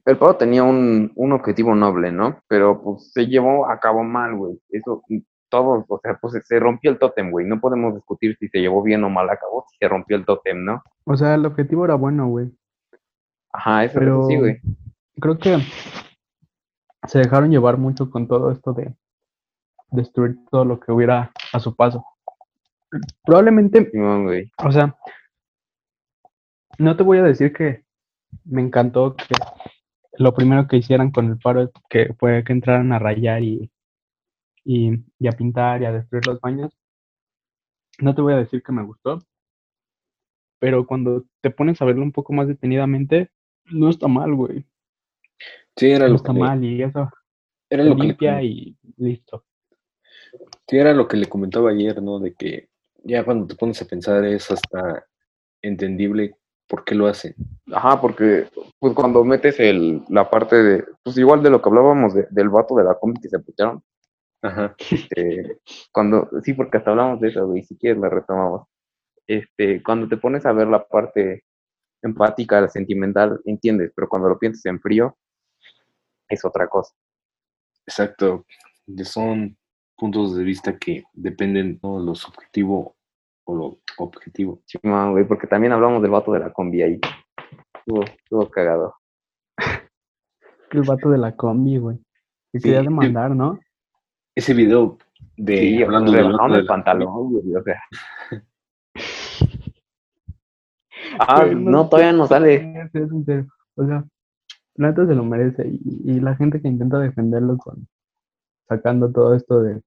el 0.06 0.18
paro 0.18 0.36
tenía 0.38 0.64
un, 0.64 1.12
un 1.16 1.32
objetivo 1.34 1.76
noble, 1.76 2.12
¿no? 2.12 2.42
Pero 2.48 2.82
pues 2.82 3.12
se 3.12 3.26
llevó 3.28 3.70
a 3.70 3.80
cabo 3.80 4.04
mal, 4.04 4.36
güey. 4.36 4.60
Eso, 4.70 5.04
todo, 5.54 5.86
o 5.88 6.00
sea, 6.00 6.18
pues 6.20 6.34
se 6.44 6.60
rompió 6.60 6.90
el 6.90 6.98
tótem, 6.98 7.30
güey. 7.30 7.46
No 7.46 7.62
podemos 7.62 7.94
discutir 7.94 8.36
si 8.40 8.48
se 8.48 8.58
llevó 8.58 8.82
bien 8.82 9.04
o 9.04 9.10
mal 9.12 9.30
a 9.30 9.38
cabo, 9.38 9.68
si 9.70 9.78
se 9.78 9.88
rompió 9.88 10.18
el 10.18 10.26
tótem, 10.26 10.66
¿no? 10.66 10.82
O 11.06 11.16
sea, 11.16 11.36
el 11.36 11.46
objetivo 11.46 11.86
era 11.86 11.94
bueno, 11.94 12.28
güey. 12.28 12.52
Ajá, 13.52 13.84
eso, 13.84 14.00
Pero 14.00 14.24
sí, 14.24 14.36
güey. 14.36 14.60
creo 15.22 15.38
que 15.38 15.60
se 17.06 17.20
dejaron 17.20 17.52
llevar 17.52 17.78
mucho 17.78 18.10
con 18.10 18.28
todo 18.28 18.50
esto 18.50 18.74
de 18.74 18.96
destruir 19.92 20.38
todo 20.50 20.66
lo 20.66 20.80
que 20.80 20.92
hubiera 20.92 21.32
a 21.54 21.60
su 21.60 21.76
paso. 21.76 22.04
Probablemente, 23.24 23.92
Simón, 23.92 24.24
güey. 24.24 24.52
o 24.58 24.72
sea, 24.72 24.96
no 26.80 26.98
te 26.98 27.04
voy 27.04 27.20
a 27.20 27.24
decir 27.24 27.54
que 27.54 27.84
me 28.44 28.64
encantó 28.64 29.16
que 29.16 29.36
lo 30.18 30.34
primero 30.34 30.68
que 30.68 30.78
hicieran 30.78 31.12
con 31.12 31.28
el 31.28 31.38
paro 31.38 31.72
que 31.90 32.16
fue 32.18 32.44
que 32.44 32.54
entraran 32.54 32.92
a 32.92 32.98
rayar 32.98 33.44
y, 33.44 33.70
y, 34.66 34.92
y 35.20 35.28
a 35.28 35.32
pintar 35.32 35.82
y 35.82 35.86
a 35.86 35.92
destruir 35.92 36.26
los 36.28 36.40
baños. 36.42 36.78
No 38.00 38.16
te 38.16 38.22
voy 38.22 38.34
a 38.34 38.38
decir 38.38 38.64
que 38.64 38.72
me 38.72 38.84
gustó, 38.84 39.20
pero 40.60 40.86
cuando 40.86 41.26
te 41.42 41.52
pones 41.52 41.82
a 41.82 41.86
verlo 41.86 42.04
un 42.04 42.12
poco 42.12 42.34
más 42.34 42.48
detenidamente, 42.48 43.30
no 43.66 43.90
está 43.90 44.08
mal, 44.08 44.34
güey. 44.34 44.66
Sí, 45.76 45.92
era 45.92 46.06
No 46.08 46.12
lo, 46.12 46.16
está 46.18 46.30
que 46.30 46.40
le, 46.40 46.40
mal 46.40 46.64
y 46.64 46.82
eso 46.84 47.10
era 47.70 47.84
lo 47.84 47.96
que 47.96 48.02
le 48.02 48.08
limpia 48.08 48.42
y 48.44 48.78
listo. 48.98 49.46
sí, 50.68 50.78
era 50.78 50.94
lo 50.94 51.08
que 51.08 51.18
le 51.18 51.28
comentaba 51.28 51.70
ayer, 51.72 52.02
¿no? 52.02 52.20
De 52.20 52.34
que 52.34 52.70
ya 53.04 53.24
cuando 53.24 53.48
te 53.48 53.56
pones 53.56 53.82
a 53.82 53.86
pensar 53.86 54.24
es 54.26 54.50
hasta 54.52 55.06
entendible 55.62 56.36
por 56.68 56.84
qué 56.84 56.96
lo 56.96 57.08
hacen. 57.08 57.36
Ajá, 57.72 58.00
porque 58.00 58.48
pues 58.80 58.94
cuando 58.94 59.24
metes 59.24 59.60
el, 59.60 60.04
la 60.10 60.30
parte 60.30 60.56
de, 60.56 60.86
pues 61.04 61.18
igual 61.18 61.44
de 61.44 61.50
lo 61.50 61.62
que 61.62 61.70
hablábamos 61.70 62.14
de- 62.14 62.28
del 62.30 62.50
vato 62.50 62.76
de 62.76 62.84
la 62.84 62.96
combi 63.00 63.20
que 63.22 63.30
se 63.30 63.40
putearon, 63.40 63.84
Ajá. 64.44 64.76
este, 64.92 65.60
cuando, 65.92 66.30
sí, 66.44 66.54
porque 66.54 66.78
hasta 66.78 66.92
hablamos 66.92 67.20
de 67.22 67.30
eso, 67.30 67.48
güey, 67.48 67.64
si 67.64 67.78
quieres 67.78 68.00
la 68.00 68.10
retomamos. 68.10 68.68
Este, 69.26 69.82
cuando 69.82 70.08
te 70.08 70.18
pones 70.18 70.46
a 70.46 70.52
ver 70.52 70.68
la 70.68 70.86
parte 70.86 71.46
empática, 72.02 72.62
la 72.62 72.68
sentimental, 72.68 73.40
entiendes, 73.46 73.92
pero 73.96 74.10
cuando 74.10 74.28
lo 74.30 74.38
piensas 74.38 74.66
en 74.66 74.82
frío, 74.82 75.18
es 76.28 76.44
otra 76.44 76.68
cosa. 76.68 76.94
Exacto. 77.88 78.46
Son 79.04 79.58
puntos 79.98 80.36
de 80.36 80.44
vista 80.44 80.78
que 80.78 81.04
dependen, 81.14 81.80
¿no? 81.82 82.00
Lo 82.00 82.14
subjetivo 82.16 82.98
o 83.46 83.56
lo 83.56 83.80
objetivo. 83.98 84.62
Sí, 84.66 84.78
man, 84.84 85.12
güey, 85.12 85.26
porque 85.26 85.48
también 85.48 85.72
hablamos 85.72 86.02
del 86.02 86.12
vato 86.12 86.34
de 86.34 86.40
la 86.40 86.52
combi 86.52 86.82
ahí. 86.82 87.00
Estuvo, 87.76 88.04
estuvo 88.04 88.50
cagado. 88.50 88.96
El 90.72 90.82
vato 90.82 91.10
de 91.10 91.18
la 91.18 91.36
combi, 91.36 91.78
güey. 91.78 91.98
Que 92.52 92.60
Sí, 92.60 92.64
quería 92.64 92.82
demandar, 92.82 93.32
¿no? 93.32 93.60
Ese 94.36 94.54
video 94.54 94.98
de 95.38 95.58
Sí, 95.58 95.84
hablando 95.84 96.12
de 96.12 96.20
el 96.20 96.32
la- 96.32 96.66
pantalón, 96.68 97.32
güey, 97.32 97.56
o 97.56 97.64
sea. 97.64 97.82
Ah, 101.20 101.44
Güey, 101.46 101.56
no, 101.56 101.88
todavía 101.90 102.12
no 102.14 102.28
sale. 102.28 102.90
O 103.76 103.86
sea, 103.86 104.04
neta 104.76 105.06
se 105.06 105.16
lo 105.16 105.24
merece. 105.24 105.68
Y, 105.68 106.12
y 106.14 106.20
la 106.20 106.36
gente 106.36 106.62
que 106.62 106.68
intenta 106.68 107.00
defenderlo 107.00 107.58
con 107.58 107.88
sacando 108.68 109.12
todo 109.12 109.36
esto 109.36 109.62
de 109.62 109.82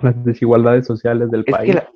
las 0.00 0.24
desigualdades 0.24 0.86
sociales 0.86 1.30
del 1.30 1.44
Es 1.46 1.54
país. 1.54 1.70
que 1.70 1.74
la, 1.74 1.90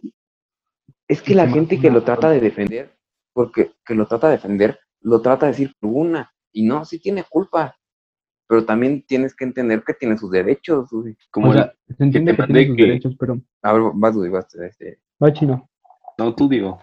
es 1.09 1.23
que 1.23 1.35
la 1.35 1.49
gente 1.49 1.81
que 1.81 1.91
lo 1.91 2.03
trata 2.05 2.31
de 2.31 2.41
defender, 2.41 2.95
porque 3.33 3.73
que 3.85 3.95
lo 3.95 4.07
trata 4.07 4.29
de 4.29 4.35
defender, 4.35 4.79
lo 5.01 5.21
trata 5.21 5.47
de 5.47 5.53
decir 5.53 5.75
por 5.81 5.91
una. 5.91 6.31
Y 6.53 6.65
no, 6.67 6.85
sí 6.85 7.01
tiene 7.01 7.25
culpa. 7.29 7.75
Pero 8.47 8.65
también 8.65 9.03
tienes 9.07 9.35
que 9.35 9.45
entender 9.45 9.83
que 9.83 9.95
tiene 9.95 10.19
sus 10.19 10.31
derechos, 10.31 10.91
güey. 10.91 11.17
Como 11.31 11.49
o 11.49 11.53
el- 11.53 11.59
sea, 11.59 11.75
se 11.97 12.05
entiende 12.05 12.33
te 12.35 12.37
que, 12.39 12.47
tiene 12.47 12.67
sus 12.67 12.77
que- 12.77 12.83
derechos, 12.83 13.17
pero 13.19 13.41
A 13.63 13.73
ver, 13.73 13.83
vas, 13.95 14.15
güey, 14.17 14.31
vas. 14.31 14.55
Este. 14.55 14.99
va 15.23 15.33
chino. 15.33 15.69
no, 16.19 16.35
tú 16.35 16.49
digo. 16.49 16.79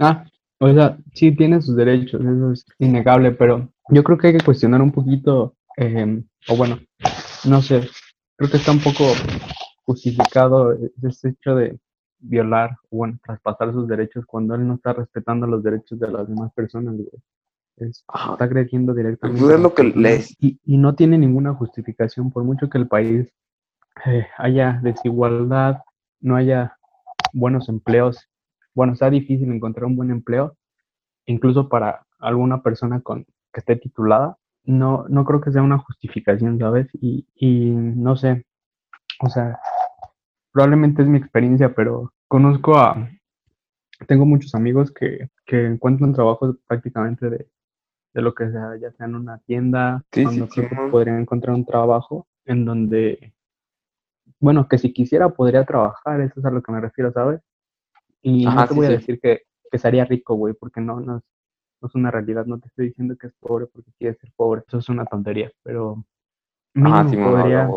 Ah, 0.00 0.24
o 0.58 0.72
sea, 0.72 0.96
sí 1.14 1.32
tiene 1.36 1.60
sus 1.60 1.76
derechos, 1.76 2.20
eso 2.20 2.52
es 2.52 2.64
innegable, 2.78 3.32
pero 3.32 3.68
yo 3.90 4.02
creo 4.04 4.16
que 4.18 4.28
hay 4.28 4.32
que 4.38 4.44
cuestionar 4.44 4.80
un 4.82 4.92
poquito, 4.92 5.54
eh, 5.76 6.22
o 6.48 6.56
bueno, 6.56 6.78
no 7.44 7.62
sé, 7.62 7.88
creo 8.36 8.50
que 8.50 8.56
está 8.56 8.72
un 8.72 8.80
poco 8.80 9.04
justificado 9.84 10.76
ese 11.02 11.30
hecho 11.30 11.54
de 11.56 11.78
violar, 12.20 12.76
o 12.90 12.96
bueno, 12.98 13.18
traspasar 13.24 13.72
sus 13.72 13.86
derechos 13.88 14.24
cuando 14.26 14.54
él 14.54 14.66
no 14.66 14.74
está 14.74 14.92
respetando 14.92 15.46
los 15.46 15.62
derechos 15.62 15.98
de 15.98 16.08
las 16.08 16.28
demás 16.28 16.52
personas, 16.52 16.94
güey. 16.94 17.08
Es- 17.80 18.04
está 18.32 18.44
agrediendo 18.44 18.94
directamente. 18.94 19.40
Pues 19.40 19.50
es 19.52 19.56
a 19.56 19.58
lo 19.58 19.64
las 19.68 19.72
que 19.74 19.82
personas 19.84 20.02
les- 20.02 20.36
Y, 20.40 20.60
y 20.64 20.78
no 20.78 20.94
tiene 20.94 21.18
ninguna 21.18 21.54
justificación, 21.54 22.30
por 22.30 22.44
mucho 22.44 22.68
que 22.68 22.78
el 22.78 22.88
país 22.88 23.28
eh, 24.06 24.26
haya 24.36 24.80
desigualdad, 24.82 25.78
no 26.20 26.36
haya 26.36 26.76
buenos 27.32 27.68
empleos. 27.68 28.28
Bueno, 28.74 28.92
está 28.92 29.10
difícil 29.10 29.50
encontrar 29.52 29.86
un 29.86 29.96
buen 29.96 30.10
empleo, 30.10 30.56
incluso 31.26 31.68
para 31.68 32.06
alguna 32.20 32.62
persona 32.62 33.00
con 33.00 33.24
que 33.52 33.60
esté 33.60 33.76
titulada. 33.76 34.36
No, 34.64 35.04
no 35.08 35.24
creo 35.24 35.40
que 35.40 35.50
sea 35.50 35.62
una 35.62 35.78
justificación, 35.78 36.58
¿sabes? 36.58 36.88
Y, 36.94 37.26
y 37.34 37.70
no 37.70 38.16
sé, 38.16 38.44
o 39.20 39.28
sea, 39.28 39.58
probablemente 40.52 41.02
es 41.02 41.08
mi 41.08 41.18
experiencia, 41.18 41.74
pero 41.74 42.12
conozco 42.28 42.76
a, 42.78 43.08
tengo 44.06 44.26
muchos 44.26 44.54
amigos 44.54 44.92
que, 44.92 45.28
que 45.46 45.66
encuentran 45.66 46.12
trabajos 46.12 46.56
prácticamente 46.66 47.30
de, 47.30 47.48
de 48.14 48.22
lo 48.22 48.34
que 48.34 48.50
sea, 48.50 48.76
ya 48.80 48.90
sea 48.92 49.06
en 49.06 49.14
una 49.16 49.38
tienda, 49.40 50.04
Sí, 50.12 50.22
sí, 50.22 50.24
cuando 50.24 50.48
creo 50.48 50.68
que 50.68 50.74
Simón. 50.74 50.90
podrían 50.90 51.20
encontrar 51.20 51.54
un 51.54 51.64
trabajo 51.64 52.26
en 52.46 52.64
donde, 52.64 53.34
bueno, 54.40 54.68
que 54.68 54.78
si 54.78 54.92
quisiera 54.92 55.28
podría 55.30 55.64
trabajar, 55.64 56.20
eso 56.20 56.40
es 56.40 56.46
a 56.46 56.50
lo 56.50 56.62
que 56.62 56.72
me 56.72 56.80
refiero, 56.80 57.12
¿sabes? 57.12 57.40
Y 58.22 58.46
Ajá, 58.46 58.62
no 58.62 58.68
te 58.68 58.74
sí, 58.74 58.76
voy 58.76 58.86
a 58.86 58.90
sí. 58.90 58.94
decir 58.96 59.20
que, 59.20 59.42
que 59.70 59.78
sería 59.78 60.04
rico, 60.04 60.34
güey, 60.34 60.54
porque 60.54 60.80
no, 60.80 61.00
no, 61.00 61.18
es, 61.18 61.22
no 61.80 61.88
es 61.88 61.94
una 61.94 62.10
realidad, 62.10 62.46
no 62.46 62.58
te 62.58 62.68
estoy 62.68 62.88
diciendo 62.88 63.16
que 63.16 63.28
es 63.28 63.32
pobre 63.40 63.66
porque 63.66 63.92
quiere 63.98 64.16
ser 64.16 64.30
pobre, 64.36 64.62
eso 64.66 64.78
es 64.78 64.88
una 64.88 65.04
tontería, 65.06 65.50
pero 65.62 66.04
Ajá, 66.74 67.04
mínimo 67.04 67.30
podría 67.32 67.68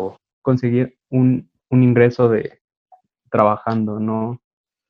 conseguir 0.42 0.96
un, 1.10 1.50
un 1.70 1.82
ingreso 1.82 2.28
de 2.28 2.60
trabajando, 3.30 3.98
no, 3.98 4.40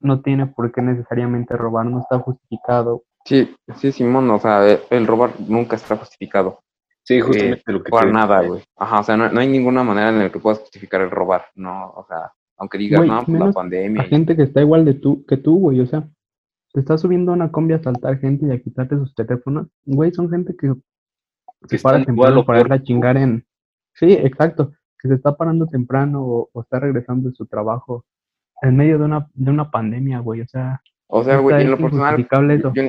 no 0.00 0.20
tiene 0.20 0.46
por 0.46 0.72
qué 0.72 0.82
necesariamente 0.82 1.56
robar, 1.56 1.86
no 1.86 2.00
está 2.00 2.18
justificado. 2.18 3.04
Sí, 3.24 3.54
sí, 3.76 3.92
Simón, 3.92 4.30
o 4.30 4.38
sea, 4.38 4.66
el, 4.68 4.80
el 4.90 5.06
robar 5.06 5.32
nunca 5.40 5.76
está 5.76 5.96
justificado. 5.96 6.60
Sí, 7.04 7.14
Eh, 7.14 7.20
justamente 7.20 7.72
lo 7.72 7.82
que 7.82 7.90
por 7.90 8.04
te 8.04 8.12
nada, 8.12 8.42
güey. 8.42 8.62
Ajá, 8.76 9.00
o 9.00 9.02
sea, 9.04 9.16
no, 9.16 9.28
no 9.30 9.40
hay 9.40 9.48
ninguna 9.48 9.82
manera 9.82 10.10
en 10.10 10.18
la 10.20 10.30
que 10.30 10.38
puedas 10.38 10.60
justificar 10.60 11.00
el 11.00 11.10
robar, 11.10 11.46
no, 11.54 11.90
o 11.90 12.04
sea, 12.06 12.32
aunque 12.58 12.78
digas, 12.78 13.04
no, 13.06 13.24
pues 13.24 13.38
la 13.38 13.52
pandemia. 13.52 14.02
A 14.02 14.06
y- 14.06 14.08
gente 14.08 14.36
que 14.36 14.42
está 14.42 14.60
igual 14.60 14.84
de 14.84 14.94
tú, 14.94 15.24
que 15.26 15.36
tú, 15.36 15.58
güey, 15.58 15.80
o 15.80 15.86
sea, 15.86 16.08
te 16.72 16.80
estás 16.80 17.00
subiendo 17.00 17.32
a 17.32 17.34
una 17.34 17.50
combi 17.50 17.74
a 17.74 17.76
asaltar 17.78 18.18
gente 18.18 18.46
y 18.46 18.50
a 18.52 18.60
quitarte 18.62 18.96
sus 18.96 19.14
teléfonos, 19.14 19.66
güey, 19.84 20.12
son 20.12 20.30
gente 20.30 20.54
que 20.56 20.72
Que 21.68 21.78
se 21.78 21.82
para 21.82 22.04
temprano 22.04 22.44
para 22.44 22.60
irla 22.60 22.76
a 22.76 22.82
chingar 22.82 23.16
en... 23.16 23.44
Sí, 23.94 24.12
exacto, 24.12 24.72
que 24.98 25.08
se 25.08 25.14
está 25.14 25.36
parando 25.36 25.66
temprano 25.66 26.22
o, 26.24 26.48
o 26.52 26.60
está 26.62 26.78
regresando 26.80 27.28
de 27.28 27.34
su 27.34 27.46
trabajo 27.46 28.04
en 28.62 28.76
medio 28.76 28.96
de 28.98 29.04
una, 29.04 29.28
de 29.34 29.50
una 29.50 29.70
pandemia, 29.70 30.20
güey, 30.20 30.40
o 30.40 30.46
sea, 30.46 30.80
O 31.14 31.22
sea, 31.22 31.36
güey, 31.38 31.62
en 31.62 31.70
lo 31.70 31.76
personal, 31.76 32.26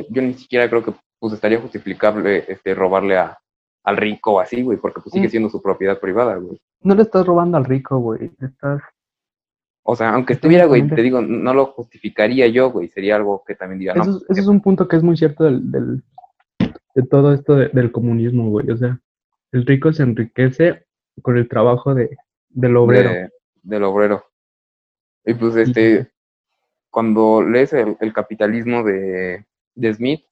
yo, 0.10 0.22
ni 0.22 0.34
siquiera 0.36 0.70
creo 0.70 0.82
que 0.84 0.94
pues 1.20 1.34
estaría 1.34 1.60
justificable 1.60 2.46
este, 2.48 2.74
robarle 2.74 3.18
a, 3.18 3.38
al 3.84 3.98
rico 3.98 4.34
o 4.34 4.40
así, 4.40 4.62
güey, 4.62 4.78
porque 4.78 5.02
pues 5.02 5.12
sigue 5.12 5.28
Mm. 5.28 5.32
siendo 5.32 5.50
su 5.50 5.62
propiedad 5.62 6.00
privada, 6.00 6.36
güey. 6.38 6.58
No 6.82 6.96
le 6.96 7.02
estás 7.04 7.26
robando 7.26 7.58
al 7.58 7.66
rico, 7.66 7.98
güey, 7.98 8.32
estás... 8.42 8.82
O 9.86 9.96
sea, 9.98 10.14
aunque 10.14 10.34
Es 10.34 10.40
que 10.40 10.48
estuviera, 10.48 10.66
güey, 10.66 10.88
te 10.88 11.02
digo, 11.02 11.22
no 11.22 11.54
lo 11.54 11.66
justificaría 11.66 12.48
yo, 12.48 12.72
güey, 12.72 12.88
sería 12.88 13.18
algo 13.18 13.44
que 13.46 13.56
también 13.56 13.80
diga, 13.80 13.94
no, 13.94 14.04
Eso, 14.04 14.12
es- 14.12 14.24
pues, 14.26 14.40
eso 14.40 14.42
es 14.42 14.48
un 14.48 14.62
punto 14.62 14.88
que 14.88 14.96
es 14.96 15.04
muy 15.04 15.18
cierto 15.18 15.44
del, 15.44 15.70
del- 15.70 16.04
de 16.96 17.04
todo 17.04 17.34
esto 17.34 17.56
de- 17.56 17.68
del 17.74 17.92
comunismo, 17.92 18.50
güey, 18.50 18.70
o 18.72 18.78
sea, 18.78 18.98
el 19.52 19.66
rico 19.66 19.92
se 19.92 20.04
enriquece 20.04 20.86
con 21.22 21.38
el 21.38 21.50
trabajo 21.50 21.94
de, 21.94 22.16
del 22.50 22.78
obrero. 22.78 23.10
de- 23.10 23.30
del 23.64 23.84
obrero. 23.84 24.24
Y 25.26 25.34
pues 25.34 25.56
este, 25.58 26.10
cuando 26.94 27.42
lees 27.42 27.74
el, 27.74 28.14
capitalismo 28.14 28.84
de, 28.84 29.44
Smith, 29.96 30.24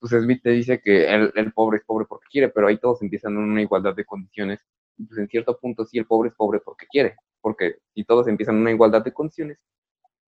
pues 0.00 0.10
Smith 0.10 0.42
te 0.42 0.50
dice 0.50 0.80
que 0.80 1.08
el, 1.08 1.52
pobre 1.52 1.78
es 1.78 1.84
pobre 1.84 2.04
porque 2.04 2.26
quiere, 2.28 2.48
pero 2.48 2.66
ahí 2.66 2.78
todos 2.78 3.00
empiezan 3.00 3.34
en 3.34 3.44
una 3.44 3.62
igualdad 3.62 3.94
de 3.94 4.04
condiciones. 4.04 4.58
Pues 4.96 5.20
en 5.20 5.28
cierto 5.28 5.56
punto 5.56 5.84
sí, 5.84 5.96
el 5.96 6.06
pobre 6.06 6.30
es 6.30 6.34
pobre 6.34 6.58
porque 6.58 6.86
quiere, 6.88 7.14
porque 7.40 7.76
si 7.94 8.02
todos 8.02 8.26
empiezan 8.26 8.56
en 8.56 8.62
una 8.62 8.72
igualdad 8.72 9.04
de 9.04 9.12
condiciones, 9.12 9.64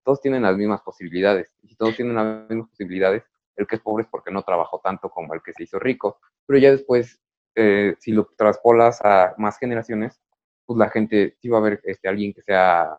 todos 0.04 0.20
tienen 0.20 0.42
las 0.42 0.56
mismas 0.56 0.82
posibilidades. 0.82 1.52
Y 1.64 1.68
si 1.70 1.74
todos 1.74 1.96
tienen 1.96 2.14
las 2.14 2.48
mismas 2.48 2.68
posibilidades, 2.68 3.24
el 3.56 3.66
que 3.66 3.74
es 3.74 3.82
pobre 3.82 4.04
es 4.04 4.08
porque 4.08 4.30
no 4.30 4.44
trabajó 4.44 4.80
tanto 4.84 5.10
como 5.10 5.34
el 5.34 5.42
que 5.42 5.52
se 5.52 5.64
hizo 5.64 5.80
rico. 5.80 6.20
Pero 6.46 6.60
ya 6.60 6.70
después, 6.70 7.20
eh, 7.56 7.96
si 7.98 8.12
lo 8.12 8.28
traspolas 8.36 9.00
a 9.02 9.34
más 9.36 9.58
generaciones, 9.58 10.22
pues 10.64 10.78
la 10.78 10.90
gente 10.90 11.34
sí 11.40 11.48
va 11.48 11.58
a 11.58 11.62
ver 11.62 11.80
este, 11.82 12.08
alguien 12.08 12.32
que 12.32 12.42
sea 12.42 12.96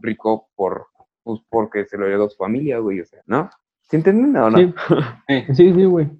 rico 0.00 0.48
por, 0.54 0.86
pues, 1.24 1.40
porque 1.48 1.86
se 1.86 1.98
lo 1.98 2.06
heredó 2.06 2.28
su 2.28 2.36
familia, 2.36 2.78
güey, 2.78 3.00
o 3.00 3.04
sea, 3.06 3.20
¿no? 3.26 3.50
¿Sí 3.82 3.96
entienden 3.96 4.36
o 4.36 4.50
no? 4.50 4.58
Sí, 4.58 4.74
Sí. 5.54 5.84
güey. 5.86 6.10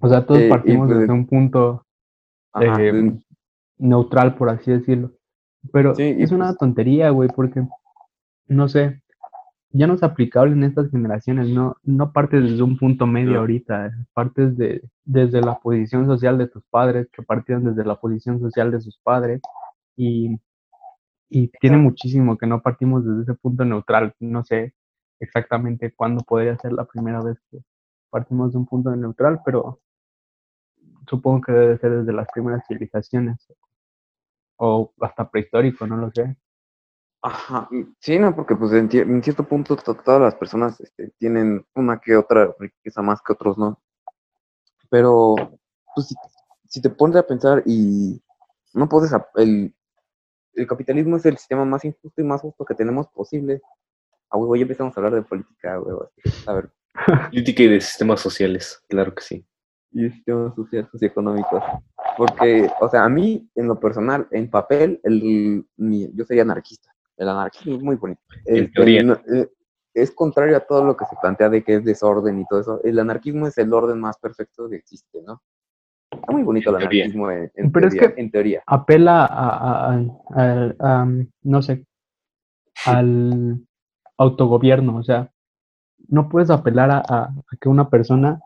O 0.00 0.08
sea, 0.08 0.26
todos 0.26 0.40
Eh, 0.40 0.48
partimos 0.48 0.88
pues- 0.88 0.98
desde 1.00 1.12
un 1.12 1.26
punto 1.26 1.86
Ajá, 2.52 2.82
eh, 2.82 2.90
pues, 2.90 3.24
neutral, 3.78 4.34
por 4.36 4.50
así 4.50 4.70
decirlo. 4.72 5.12
Pero 5.72 5.94
Sí, 5.94 6.02
es 6.18 6.32
una 6.32 6.46
pues- 6.46 6.58
tontería, 6.58 7.10
güey, 7.10 7.28
porque, 7.34 7.62
no 8.48 8.68
sé, 8.68 9.00
ya 9.70 9.86
no 9.86 9.94
es 9.94 10.02
aplicable 10.02 10.52
en 10.52 10.64
estas 10.64 10.90
generaciones, 10.90 11.48
no, 11.48 11.76
no 11.84 12.12
partes 12.12 12.42
desde 12.42 12.62
un 12.62 12.76
punto 12.76 13.06
medio 13.06 13.34
No. 13.34 13.38
ahorita, 13.40 13.90
partes 14.12 14.56
de, 14.58 14.82
desde 15.04 15.40
la 15.40 15.58
posición 15.60 16.04
social 16.06 16.36
de 16.36 16.48
tus 16.48 16.64
padres, 16.66 17.08
que 17.12 17.22
partieron 17.22 17.64
desde 17.64 17.84
la 17.88 17.96
posición 17.98 18.38
social 18.40 18.70
de 18.70 18.80
sus 18.80 18.98
padres, 18.98 19.40
y, 19.96 20.36
y 21.32 21.48
tiene 21.60 21.78
muchísimo 21.78 22.38
que 22.38 22.46
no 22.46 22.62
partimos 22.62 23.04
desde 23.06 23.22
ese 23.22 23.34
punto 23.34 23.64
neutral, 23.64 24.14
no 24.20 24.44
sé 24.44 24.74
exactamente 25.20 25.92
cuándo 25.94 26.24
podría 26.24 26.56
ser 26.58 26.72
la 26.74 26.84
primera 26.84 27.22
vez 27.22 27.38
que 27.50 27.58
partimos 28.10 28.52
de 28.52 28.58
un 28.58 28.66
punto 28.66 28.94
neutral, 28.94 29.40
pero 29.44 29.80
supongo 31.08 31.40
que 31.42 31.52
debe 31.52 31.78
ser 31.78 31.90
desde 31.98 32.12
las 32.12 32.26
primeras 32.32 32.66
civilizaciones 32.66 33.38
o 34.56 34.92
hasta 35.00 35.28
prehistórico, 35.30 35.86
no 35.86 35.96
lo 35.96 36.10
sé. 36.10 36.36
Ajá, 37.22 37.68
sí, 38.00 38.18
no, 38.18 38.34
porque 38.34 38.56
pues 38.56 38.72
en, 38.72 38.90
cierto 39.22 39.44
punto 39.48 39.76
to- 39.76 39.94
todas 39.96 40.20
las 40.20 40.34
personas 40.36 40.80
este, 40.80 41.10
tienen 41.18 41.64
una 41.74 42.00
que 42.00 42.16
otra 42.16 42.54
riqueza 42.58 43.02
más 43.02 43.20
que 43.22 43.32
otros, 43.32 43.58
¿no? 43.58 43.80
Pero, 44.90 45.34
pues 45.94 46.08
si, 46.08 46.14
si 46.68 46.80
te 46.82 46.90
pones 46.90 47.16
a 47.16 47.26
pensar 47.26 47.62
y 47.66 48.22
no 48.74 48.88
puedes, 48.88 49.12
el, 49.36 49.74
el 50.54 50.66
capitalismo 50.66 51.16
es 51.16 51.26
el 51.26 51.36
sistema 51.36 51.64
más 51.64 51.84
injusto 51.84 52.20
y 52.20 52.24
más 52.24 52.40
justo 52.40 52.64
que 52.64 52.74
tenemos 52.74 53.08
posible. 53.08 53.60
Ah, 54.30 54.36
güey, 54.38 54.60
ya 54.60 54.62
empezamos 54.64 54.96
a 54.96 55.00
hablar 55.00 55.14
de 55.14 55.22
política, 55.22 55.76
así 55.76 56.20
que, 56.22 56.50
a 56.50 56.52
ver, 56.54 56.70
Política 57.30 57.62
y 57.62 57.68
de 57.68 57.80
sistemas 57.80 58.20
sociales, 58.20 58.82
claro 58.88 59.14
que 59.14 59.22
sí. 59.22 59.46
y 59.92 60.10
sistemas 60.10 60.54
sociales, 60.54 60.88
socioeconómicos. 60.90 61.62
Porque, 62.16 62.70
o 62.80 62.88
sea, 62.90 63.04
a 63.04 63.08
mí, 63.08 63.48
en 63.54 63.66
lo 63.68 63.78
personal, 63.80 64.26
en 64.30 64.50
papel, 64.50 65.00
el, 65.02 65.66
mi- 65.76 66.10
yo 66.14 66.24
sería 66.24 66.42
anarquista. 66.42 66.90
El 67.16 67.28
anarquismo 67.28 67.76
es 67.76 67.82
muy 67.82 67.96
bonito. 67.96 68.20
Este, 68.44 69.02
no- 69.02 69.14
eh, 69.34 69.50
es 69.94 70.10
contrario 70.10 70.56
a 70.56 70.60
todo 70.60 70.84
lo 70.84 70.96
que 70.96 71.04
se 71.06 71.16
plantea 71.20 71.48
de 71.50 71.62
que 71.62 71.76
es 71.76 71.84
desorden 71.84 72.38
y 72.40 72.46
todo 72.46 72.60
eso. 72.60 72.80
El 72.84 72.98
anarquismo 72.98 73.46
es 73.46 73.56
el 73.58 73.72
orden 73.72 74.00
más 74.00 74.18
perfecto 74.18 74.68
que 74.68 74.76
existe, 74.76 75.20
¿no? 75.22 75.42
Está 76.12 76.32
muy 76.32 76.42
bonito 76.42 76.70
En 76.70 76.76
el 76.76 76.80
teoría. 76.82 77.02
anarquismo 77.04 77.30
en, 77.30 77.50
en 77.54 77.72
Pero 77.72 77.88
es 77.88 77.94
teoría, 77.94 78.14
que- 78.14 78.20
en 78.20 78.30
teoría. 78.30 78.62
Apela 78.66 79.24
a, 79.24 79.48
a- 79.48 79.92
a- 79.94 80.00
a- 80.34 80.74
a, 81.02 81.06
no 81.42 81.62
sé, 81.62 81.86
al 82.86 83.60
autogobierno, 84.18 84.96
o 84.96 85.02
sea, 85.02 85.30
no 86.08 86.28
puedes 86.28 86.50
apelar 86.50 86.90
a, 86.90 86.98
a- 86.98 87.24
a 87.28 87.56
que 87.60 87.68
una 87.68 87.88
persona 87.88 88.40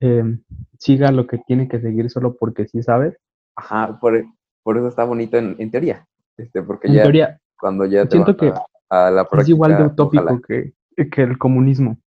eh, 0.00 0.38
siga 0.78 1.12
lo 1.12 1.26
que 1.26 1.38
tiene 1.38 1.68
que 1.68 1.80
seguir 1.80 2.10
solo 2.10 2.34
porque 2.36 2.66
sí 2.66 2.82
sabes. 2.82 3.16
Ajá, 3.56 3.98
por, 4.00 4.24
por 4.62 4.76
eso 4.76 4.88
está 4.88 5.04
bonito 5.04 5.36
en, 5.36 5.54
en 5.58 5.70
teoría. 5.70 6.06
Este, 6.36 6.62
porque 6.62 6.88
En 6.88 6.94
ya 6.94 7.02
teoría, 7.02 7.40
cuando 7.60 7.84
ya 7.84 8.04
te 8.04 8.12
siento 8.12 8.36
que 8.36 8.48
a, 8.88 9.06
a 9.06 9.10
la 9.10 9.22
práctica, 9.24 9.42
es 9.42 9.48
igual 9.50 9.76
de 9.76 9.84
utópico 9.84 10.40
que, 10.40 10.72
que 11.10 11.22
el 11.22 11.38
comunismo. 11.38 11.98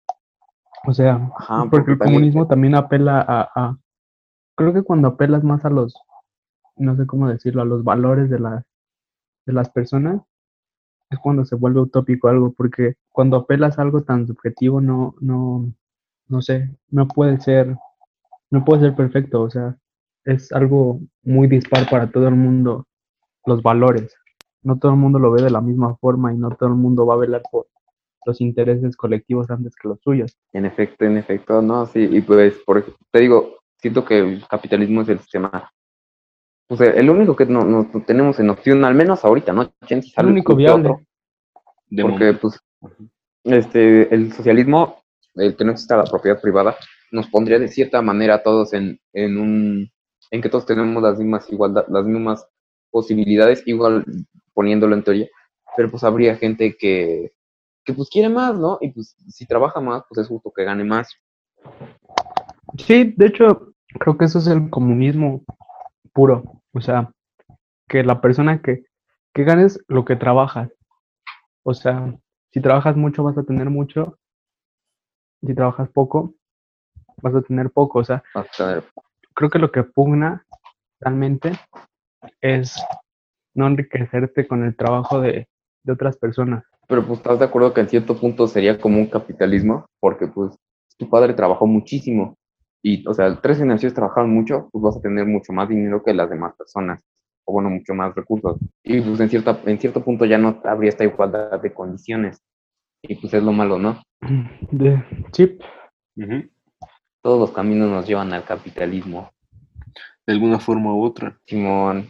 O 0.87 0.93
sea, 0.93 1.31
Ajá, 1.37 1.59
porque, 1.69 1.69
porque 1.69 1.91
el 1.93 1.97
también- 1.99 2.15
comunismo 2.19 2.47
también 2.47 2.75
apela 2.75 3.21
a, 3.21 3.49
a- 3.55 3.77
Creo 4.55 4.73
que 4.73 4.83
cuando 4.83 5.09
apelas 5.09 5.43
más 5.43 5.65
a 5.65 5.69
los, 5.69 5.95
no 6.77 6.95
sé 6.95 7.05
cómo 7.05 7.27
decirlo, 7.29 7.61
a 7.61 7.65
los 7.65 7.83
valores 7.83 8.29
de 8.29 8.39
las, 8.39 8.63
de 9.45 9.53
las 9.53 9.69
personas, 9.69 10.21
es 11.09 11.19
cuando 11.19 11.45
se 11.45 11.55
vuelve 11.55 11.81
utópico 11.81 12.27
algo, 12.29 12.53
porque 12.53 12.95
cuando 13.11 13.37
apelas 13.37 13.77
a 13.77 13.81
algo 13.81 14.03
tan 14.03 14.27
subjetivo, 14.27 14.81
no, 14.81 15.15
no, 15.19 15.71
no 16.27 16.41
sé, 16.41 16.69
no 16.89 17.07
puede 17.07 17.39
ser, 17.39 17.75
no 18.49 18.65
puede 18.65 18.81
ser 18.81 18.95
perfecto, 18.95 19.41
o 19.41 19.49
sea, 19.49 19.77
es 20.23 20.51
algo 20.51 20.99
muy 21.23 21.47
dispar 21.47 21.87
para 21.89 22.09
todo 22.09 22.27
el 22.27 22.35
mundo, 22.35 22.87
los 23.45 23.61
valores. 23.61 24.15
No 24.63 24.79
todo 24.79 24.93
el 24.93 24.97
mundo 24.97 25.19
lo 25.19 25.31
ve 25.31 25.43
de 25.43 25.51
la 25.51 25.61
misma 25.61 25.95
forma 25.97 26.33
y 26.33 26.37
no 26.37 26.49
todo 26.55 26.69
el 26.69 26.75
mundo 26.75 27.05
va 27.05 27.13
a 27.13 27.17
velar 27.17 27.43
por 27.51 27.67
los 28.25 28.41
intereses 28.41 28.97
colectivos 28.97 29.51
antes 29.51 29.75
que 29.75 29.87
los 29.87 29.99
suyos. 30.01 30.35
En 30.53 30.65
efecto, 30.65 31.05
en 31.05 31.17
efecto, 31.17 31.61
no, 31.61 31.85
sí, 31.85 32.09
y 32.11 32.21
pues, 32.21 32.55
por, 32.65 32.83
te 33.11 33.19
digo, 33.19 33.59
siento 33.77 34.03
que 34.05 34.19
el 34.19 34.47
capitalismo 34.47 35.01
es 35.01 35.09
el 35.09 35.19
sistema, 35.19 35.71
o 36.67 36.75
sea, 36.77 36.91
el 36.91 37.09
único 37.09 37.35
que 37.35 37.45
no, 37.45 37.63
no- 37.63 37.89
tenemos 38.05 38.39
en 38.39 38.49
opción, 38.49 38.83
al 38.85 38.95
menos 38.95 39.23
ahorita, 39.23 39.53
¿no? 39.53 39.71
Chance, 39.85 40.11
El 40.17 40.25
único 40.27 40.55
viable. 40.55 40.89
otro, 40.89 41.01
De 41.89 42.01
porque, 42.03 42.25
momento. 42.25 42.41
pues, 42.41 42.59
este, 43.43 44.13
el 44.13 44.33
socialismo, 44.33 45.03
el 45.35 45.55
que 45.55 45.63
no 45.63 45.71
exista 45.71 45.97
la 45.97 46.05
propiedad 46.05 46.41
privada, 46.41 46.75
nos 47.11 47.27
pondría 47.27 47.59
de 47.59 47.67
cierta 47.67 48.01
manera 48.01 48.35
a 48.35 48.43
todos 48.43 48.73
en, 48.73 48.99
en 49.13 49.37
un, 49.37 49.91
en 50.31 50.41
que 50.41 50.49
todos 50.49 50.65
tenemos 50.65 51.01
las 51.03 51.19
mismas 51.19 51.49
igualdad, 51.51 51.85
las 51.89 52.05
mismas 52.05 52.47
posibilidades, 52.89 53.61
igual 53.67 54.03
poniéndolo 54.53 54.95
en 54.95 55.03
teoría, 55.03 55.27
pero 55.77 55.91
pues 55.91 56.03
habría 56.03 56.35
gente 56.37 56.75
que, 56.77 57.33
que 57.83 57.93
pues 57.93 58.09
quiere 58.09 58.29
más, 58.29 58.57
¿no? 58.57 58.79
Y 58.81 58.89
pues 58.91 59.15
si 59.29 59.45
trabaja 59.45 59.79
más, 59.81 60.03
pues 60.09 60.21
es 60.21 60.27
justo 60.27 60.51
que 60.55 60.63
gane 60.63 60.83
más. 60.83 61.13
Sí, 62.77 63.13
de 63.15 63.27
hecho, 63.27 63.73
creo 63.99 64.17
que 64.17 64.25
eso 64.25 64.39
es 64.39 64.47
el 64.47 64.69
comunismo 64.69 65.43
puro. 66.13 66.61
O 66.73 66.81
sea, 66.81 67.11
que 67.87 68.03
la 68.03 68.21
persona 68.21 68.61
que, 68.61 68.85
que 69.33 69.43
ganes 69.43 69.83
lo 69.87 70.05
que 70.05 70.15
trabajas. 70.15 70.71
O 71.63 71.73
sea, 71.73 72.15
si 72.51 72.61
trabajas 72.61 72.95
mucho 72.95 73.23
vas 73.23 73.37
a 73.37 73.43
tener 73.43 73.69
mucho. 73.69 74.17
Si 75.45 75.53
trabajas 75.53 75.89
poco, 75.89 76.33
vas 77.21 77.35
a 77.35 77.41
tener 77.41 77.69
poco. 77.71 77.99
O 77.99 78.03
sea, 78.03 78.23
creo 79.33 79.49
que 79.49 79.59
lo 79.59 79.71
que 79.71 79.83
pugna 79.83 80.45
realmente 80.99 81.51
es 82.41 82.81
no 83.53 83.67
enriquecerte 83.67 84.47
con 84.47 84.63
el 84.65 84.75
trabajo 84.75 85.21
de, 85.21 85.47
de 85.83 85.93
otras 85.93 86.17
personas. 86.17 86.65
pero 86.87 87.05
pues 87.05 87.19
estás 87.19 87.39
de 87.39 87.45
acuerdo 87.45 87.73
que 87.73 87.81
en 87.81 87.89
cierto 87.89 88.19
punto 88.19 88.47
sería 88.47 88.79
como 88.79 88.97
un 88.97 89.07
capitalismo, 89.07 89.85
porque 89.99 90.27
pues 90.27 90.57
tu 90.97 91.09
padre 91.09 91.33
trabajó 91.33 91.67
muchísimo 91.67 92.37
y, 92.87 93.03
o 93.07 93.15
sea, 93.15 93.41
tres 93.41 93.57
generaciones 93.57 93.95
trabajaron 93.95 94.29
mucho, 94.29 94.69
pues 94.71 94.83
vas 94.83 94.97
a 94.97 95.01
tener 95.01 95.25
mucho 95.25 95.51
más 95.51 95.67
dinero 95.67 96.03
que 96.03 96.13
las 96.13 96.29
demás 96.29 96.53
personas. 96.55 97.01
o 97.43 97.53
bueno, 97.53 97.71
mucho 97.71 97.95
más 97.95 98.13
recursos. 98.13 98.59
Y 98.83 99.01
pues 99.01 99.19
en, 99.19 99.27
cierta, 99.27 99.59
en 99.65 99.79
cierto 99.79 100.03
punto 100.03 100.23
ya 100.25 100.37
no 100.37 100.61
habría 100.63 100.89
esta 100.89 101.03
igualdad 101.03 101.59
de 101.59 101.73
condiciones. 101.73 102.43
Y 103.01 103.15
pues 103.15 103.33
es 103.33 103.41
lo 103.41 103.51
malo, 103.53 103.79
¿no? 103.79 104.03
De 104.71 105.03
chip. 105.31 105.61
Todos 107.23 107.39
los 107.39 107.51
caminos 107.51 107.89
nos 107.89 108.05
llevan 108.05 108.31
al 108.33 108.45
capitalismo. 108.45 109.31
De 110.27 110.33
alguna 110.33 110.59
forma 110.59 110.93
u 110.93 111.03
otra. 111.05 111.39
Simón, 111.47 112.07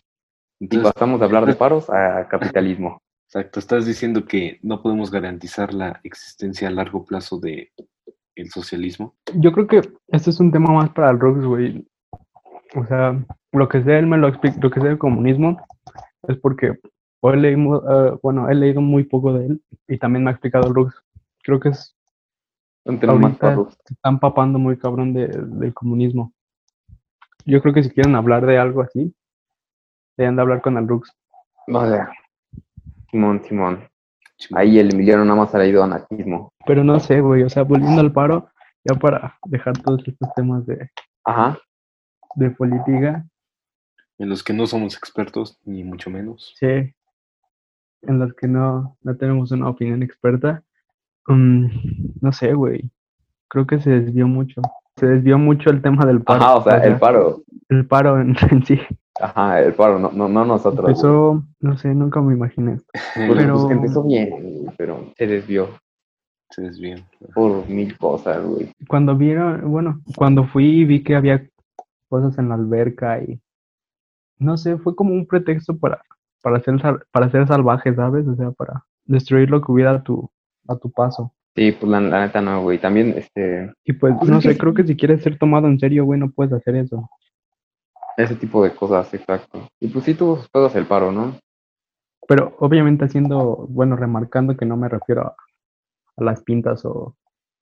y 0.59 0.65
Entonces, 0.65 0.91
pasamos 0.91 1.21
de 1.21 1.25
hablar 1.25 1.45
de 1.45 1.55
paros 1.55 1.89
a 1.89 2.27
capitalismo. 2.27 3.01
exacto, 3.29 3.61
estás 3.61 3.85
diciendo 3.85 4.25
que 4.25 4.59
no 4.61 4.81
podemos 4.81 5.09
garantizar 5.09 5.73
la 5.73 6.01
existencia 6.03 6.67
a 6.67 6.71
largo 6.71 7.05
plazo 7.05 7.39
de 7.39 7.71
el 8.35 8.49
socialismo. 8.49 9.15
Yo 9.35 9.51
creo 9.51 9.67
que 9.67 9.81
este 10.07 10.29
es 10.29 10.39
un 10.39 10.51
tema 10.51 10.71
más 10.73 10.89
para 10.91 11.09
el 11.11 11.19
Rux, 11.19 11.45
güey. 11.45 11.87
O 12.75 12.85
sea, 12.85 13.17
lo 13.53 13.69
que 13.69 13.81
sé, 13.83 13.97
él 13.97 14.07
me 14.07 14.17
lo 14.17 14.27
explica, 14.27 14.57
lo 14.61 14.69
que 14.69 14.81
sé 14.81 14.87
del 14.87 14.97
comunismo 14.97 15.57
es 16.27 16.37
porque 16.37 16.77
o 17.21 17.31
he 17.31 17.37
leído, 17.37 17.83
eh, 18.15 18.19
bueno, 18.21 18.49
he 18.49 18.55
leído 18.55 18.81
muy 18.81 19.03
poco 19.03 19.33
de 19.33 19.47
él 19.47 19.61
y 19.87 19.97
también 19.97 20.23
me 20.23 20.29
ha 20.29 20.33
explicado 20.33 20.67
el 20.67 20.75
Rux. 20.75 20.93
Creo 21.43 21.59
que 21.59 21.69
es, 21.69 21.95
Un 22.85 22.99
tema 22.99 23.13
más 23.15 23.23
ahorita 23.41 23.55
para 23.55 23.69
se 23.71 23.93
están 23.93 24.19
papando 24.19 24.59
muy 24.59 24.77
cabrón 24.77 25.13
de- 25.13 25.27
del 25.27 25.73
comunismo. 25.73 26.33
Yo 27.45 27.61
creo 27.61 27.73
que 27.73 27.83
si 27.83 27.89
quieren 27.89 28.15
hablar 28.15 28.45
de 28.45 28.57
algo 28.57 28.81
así, 28.81 29.15
deben 30.17 30.35
de 30.35 30.41
hablar 30.41 30.61
con 30.61 30.77
el 30.77 30.87
Rux. 30.87 31.11
O 31.67 31.85
sea, 31.87 32.11
Simón, 33.09 33.41
Simón. 33.43 33.87
Ahí 34.53 34.79
el 34.79 34.93
Emiliano 34.93 35.23
nada 35.25 35.39
más 35.39 35.55
ha 35.55 35.59
leído 35.59 35.83
anarquismo. 35.83 36.51
Pero 36.65 36.83
no 36.83 36.99
sé, 36.99 37.21
güey, 37.21 37.43
o 37.43 37.49
sea, 37.49 37.63
volviendo 37.63 38.01
al 38.01 38.11
paro, 38.11 38.49
ya 38.83 38.95
para 38.95 39.37
dejar 39.45 39.77
todos 39.77 40.01
estos 40.07 40.33
temas 40.35 40.65
de, 40.65 40.89
Ajá. 41.23 41.57
de 42.35 42.51
política, 42.51 43.25
En 44.17 44.29
los 44.29 44.43
que 44.43 44.53
no 44.53 44.67
somos 44.67 44.95
expertos, 44.97 45.59
ni 45.65 45.83
mucho 45.83 46.09
menos. 46.09 46.53
sí, 46.59 46.93
en 48.07 48.19
las 48.19 48.33
que 48.33 48.47
no, 48.47 48.97
no 49.01 49.17
tenemos 49.17 49.51
una 49.51 49.67
opinión 49.69 50.03
experta, 50.03 50.63
mm, 51.27 51.65
no 52.21 52.31
sé, 52.31 52.53
güey, 52.53 52.89
creo 53.47 53.65
que 53.65 53.79
se 53.79 53.89
desvió 53.89 54.27
mucho. 54.27 54.61
Se 54.97 55.07
desvió 55.07 55.37
mucho 55.37 55.69
el 55.71 55.81
tema 55.81 56.05
del 56.05 56.21
paro. 56.21 56.41
Ajá, 56.43 56.55
o 56.55 56.63
sea, 56.63 56.77
el 56.85 56.97
paro. 56.99 57.41
el 57.69 57.85
paro 57.87 58.19
en, 58.21 58.35
en 58.51 58.65
sí. 58.65 58.79
Ajá, 59.19 59.61
el 59.61 59.73
paro, 59.73 59.97
no, 59.99 60.11
no, 60.11 60.27
no 60.27 60.43
nosotros. 60.45 60.89
Empezó, 60.89 61.43
no 61.61 61.77
sé, 61.77 61.93
nunca 61.95 62.21
me 62.21 62.33
imaginé. 62.33 62.77
Porque, 63.27 63.43
pero- 63.43 63.53
pues, 63.53 63.71
empezó 63.71 64.03
bien, 64.03 64.73
pero 64.77 65.13
se 65.17 65.25
desvió 65.27 65.69
Se 66.49 66.61
desvían. 66.61 66.99
por 67.33 67.67
mil 67.69 67.97
cosas, 67.97 68.43
güey. 68.45 68.71
Cuando 68.87 69.15
vieron, 69.15 69.69
bueno, 69.71 70.01
cuando 70.17 70.43
fui 70.45 70.65
y 70.81 70.85
vi 70.85 71.03
que 71.03 71.15
había 71.15 71.47
cosas 72.09 72.37
en 72.37 72.49
la 72.49 72.55
alberca 72.55 73.21
y 73.23 73.39
no 74.37 74.57
sé, 74.57 74.77
fue 74.77 74.95
como 74.95 75.13
un 75.13 75.25
pretexto 75.25 75.77
para, 75.77 76.01
para 76.41 76.59
ser 76.59 76.75
para 77.11 77.31
ser 77.31 77.47
salvaje, 77.47 77.95
¿sabes? 77.95 78.27
O 78.27 78.35
sea, 78.35 78.51
para 78.51 78.83
destruir 79.05 79.49
lo 79.49 79.61
que 79.61 79.71
hubiera 79.71 79.91
a 79.91 80.03
tu, 80.03 80.29
a 80.67 80.75
tu 80.75 80.91
paso. 80.91 81.31
Sí, 81.55 81.71
pues 81.71 81.89
la, 81.89 82.01
la 82.01 82.25
neta 82.25 82.41
no, 82.41 82.63
güey. 82.63 82.79
También, 82.79 83.13
este, 83.15 83.71
Y 83.85 83.93
pues, 83.93 84.13
no 84.23 84.41
sé, 84.41 84.57
creo 84.57 84.73
que 84.73 84.83
si 84.83 84.97
quieres 84.97 85.23
ser 85.23 85.37
tomado 85.37 85.67
en 85.67 85.79
serio, 85.79 86.03
güey, 86.03 86.19
no 86.19 86.29
puedes 86.31 86.51
hacer 86.51 86.75
eso. 86.75 87.09
Ese 88.17 88.35
tipo 88.35 88.63
de 88.63 88.73
cosas, 88.73 89.13
exacto. 89.13 89.67
Y 89.79 89.87
pues 89.87 90.05
sí 90.05 90.13
tuvo 90.13 90.37
sus 90.37 90.75
el 90.75 90.85
paro, 90.85 91.11
¿no? 91.11 91.35
Pero 92.27 92.55
obviamente 92.59 93.05
haciendo, 93.05 93.67
bueno, 93.69 93.95
remarcando 93.95 94.55
que 94.57 94.65
no 94.65 94.77
me 94.77 94.89
refiero 94.89 95.27
a, 95.27 95.35
a 96.17 96.23
las 96.23 96.41
pintas 96.43 96.83
o 96.85 97.15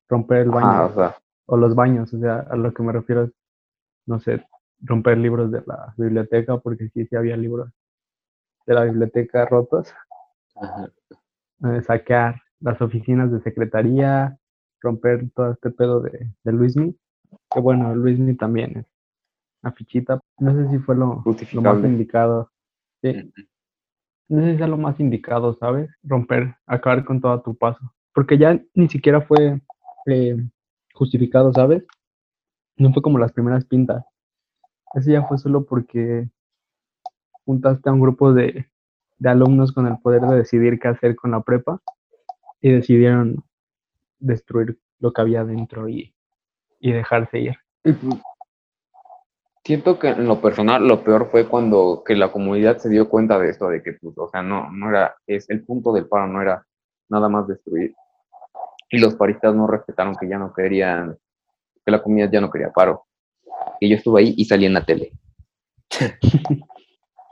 romper 0.08 0.38
el 0.38 0.50
baño 0.50 0.68
Ajá, 0.68 0.86
o 0.86 0.94
sea, 0.94 1.16
o 1.46 1.56
los 1.56 1.74
baños, 1.74 2.12
o 2.14 2.18
sea, 2.18 2.46
a 2.50 2.56
lo 2.56 2.72
que 2.72 2.82
me 2.82 2.92
refiero 2.92 3.24
es, 3.24 3.32
no 4.06 4.20
sé, 4.20 4.46
romper 4.80 5.18
libros 5.18 5.50
de 5.50 5.62
la 5.66 5.94
biblioteca, 5.96 6.58
porque 6.58 6.88
sí, 6.88 7.06
sí 7.06 7.16
había 7.16 7.36
libros 7.36 7.70
de 8.66 8.74
la 8.74 8.84
biblioteca 8.84 9.44
rotos, 9.46 9.92
Ajá. 10.56 10.88
eh, 11.64 11.82
saquear 11.82 12.40
las 12.60 12.80
oficinas 12.80 13.30
de 13.30 13.40
secretaría, 13.40 14.38
romper 14.80 15.30
todo 15.34 15.52
este 15.52 15.70
pedo 15.70 16.00
de, 16.00 16.30
de 16.42 16.52
Luismi, 16.52 16.96
que 17.50 17.60
bueno, 17.60 17.94
Luismi 17.94 18.36
también 18.36 18.78
es 18.78 18.86
una 19.62 19.72
fichita, 19.72 20.20
no 20.38 20.54
sé 20.54 20.70
si 20.70 20.78
fue 20.78 20.96
lo, 20.96 21.22
lo 21.52 21.62
más 21.62 21.84
indicado, 21.84 22.50
sí, 23.02 23.32
no 24.28 24.42
sé 24.42 24.52
si 24.52 24.58
sea 24.58 24.66
lo 24.66 24.78
más 24.78 24.98
indicado, 25.00 25.54
¿sabes? 25.54 25.90
Romper, 26.02 26.56
acabar 26.66 27.04
con 27.04 27.20
todo 27.20 27.40
tu 27.42 27.54
paso. 27.56 27.80
Porque 28.12 28.38
ya 28.38 28.60
ni 28.74 28.88
siquiera 28.88 29.20
fue 29.20 29.60
eh, 30.06 30.36
justificado, 30.94 31.52
¿sabes? 31.52 31.84
No 32.76 32.92
fue 32.92 33.02
como 33.02 33.18
las 33.18 33.32
primeras 33.32 33.64
pintas. 33.64 34.04
Ese 34.94 35.12
ya 35.12 35.22
fue 35.26 35.38
solo 35.38 35.64
porque 35.64 36.28
juntaste 37.44 37.88
a 37.88 37.92
un 37.92 38.00
grupo 38.00 38.32
de, 38.32 38.66
de 39.18 39.28
alumnos 39.28 39.72
con 39.72 39.86
el 39.86 39.98
poder 39.98 40.22
de 40.22 40.36
decidir 40.36 40.78
qué 40.78 40.88
hacer 40.88 41.16
con 41.16 41.32
la 41.32 41.42
prepa 41.42 41.80
y 42.60 42.70
decidieron 42.70 43.44
destruir 44.18 44.78
lo 45.00 45.12
que 45.12 45.20
había 45.20 45.44
dentro 45.44 45.88
y, 45.88 46.14
y 46.80 46.92
dejarse 46.92 47.40
ir. 47.40 47.56
Siento 49.64 49.98
que 49.98 50.08
en 50.08 50.26
lo 50.26 50.42
personal 50.42 50.86
lo 50.86 51.02
peor 51.02 51.30
fue 51.30 51.48
cuando 51.48 52.02
que 52.04 52.14
la 52.14 52.30
comunidad 52.30 52.76
se 52.76 52.90
dio 52.90 53.08
cuenta 53.08 53.38
de 53.38 53.48
esto, 53.48 53.68
de 53.68 53.82
que, 53.82 53.94
pues, 53.94 54.14
o 54.18 54.28
sea, 54.28 54.42
no, 54.42 54.70
no 54.70 54.90
era, 54.90 55.16
es 55.26 55.48
el 55.48 55.64
punto 55.64 55.92
del 55.94 56.06
paro 56.06 56.26
no 56.26 56.42
era 56.42 56.66
nada 57.08 57.30
más 57.30 57.48
destruir. 57.48 57.94
Y 58.90 58.98
los 58.98 59.14
paristas 59.14 59.54
no 59.54 59.66
respetaron 59.66 60.16
que 60.16 60.28
ya 60.28 60.38
no 60.38 60.52
querían, 60.52 61.16
que 61.84 61.90
la 61.90 62.02
comunidad 62.02 62.30
ya 62.30 62.42
no 62.42 62.50
quería 62.50 62.72
paro. 62.72 63.06
Y 63.80 63.88
yo 63.88 63.96
estuve 63.96 64.20
ahí 64.20 64.34
y 64.36 64.44
salí 64.44 64.66
en 64.66 64.74
la 64.74 64.84
tele. 64.84 65.12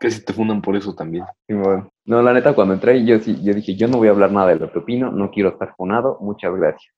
Casi 0.00 0.24
te 0.24 0.32
fundan 0.32 0.62
por 0.62 0.74
eso 0.74 0.94
también. 0.94 1.24
Bueno, 1.46 1.92
no, 2.06 2.22
la 2.22 2.32
neta, 2.32 2.54
cuando 2.54 2.72
entré, 2.72 3.04
yo 3.04 3.20
sí, 3.20 3.42
yo 3.44 3.52
dije, 3.52 3.76
yo 3.76 3.88
no 3.88 3.98
voy 3.98 4.08
a 4.08 4.12
hablar 4.12 4.32
nada 4.32 4.48
de 4.48 4.56
lo 4.56 4.72
que 4.72 4.78
opino, 4.78 5.12
no 5.12 5.30
quiero 5.30 5.50
estar 5.50 5.76
funado, 5.76 6.16
muchas 6.20 6.54
gracias. 6.56 6.94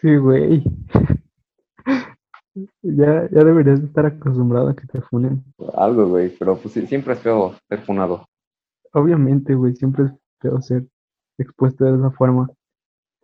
Sí, 0.00 0.16
güey. 0.16 0.64
Ya, 2.54 3.28
ya 3.30 3.44
deberías 3.44 3.80
estar 3.80 4.04
acostumbrado 4.04 4.68
a 4.68 4.76
que 4.76 4.86
te 4.86 5.00
funen. 5.00 5.42
Algo, 5.74 6.06
güey, 6.08 6.30
pero 6.36 6.56
pues 6.56 6.74
siempre 6.74 7.14
es 7.14 7.20
feo 7.20 7.54
ser 7.68 7.80
funado. 7.80 8.26
Obviamente, 8.92 9.54
güey, 9.54 9.74
siempre 9.74 10.04
es 10.04 10.12
feo 10.40 10.60
ser 10.60 10.86
expuesto 11.38 11.84
de 11.84 11.96
esa 11.96 12.10
forma. 12.10 12.50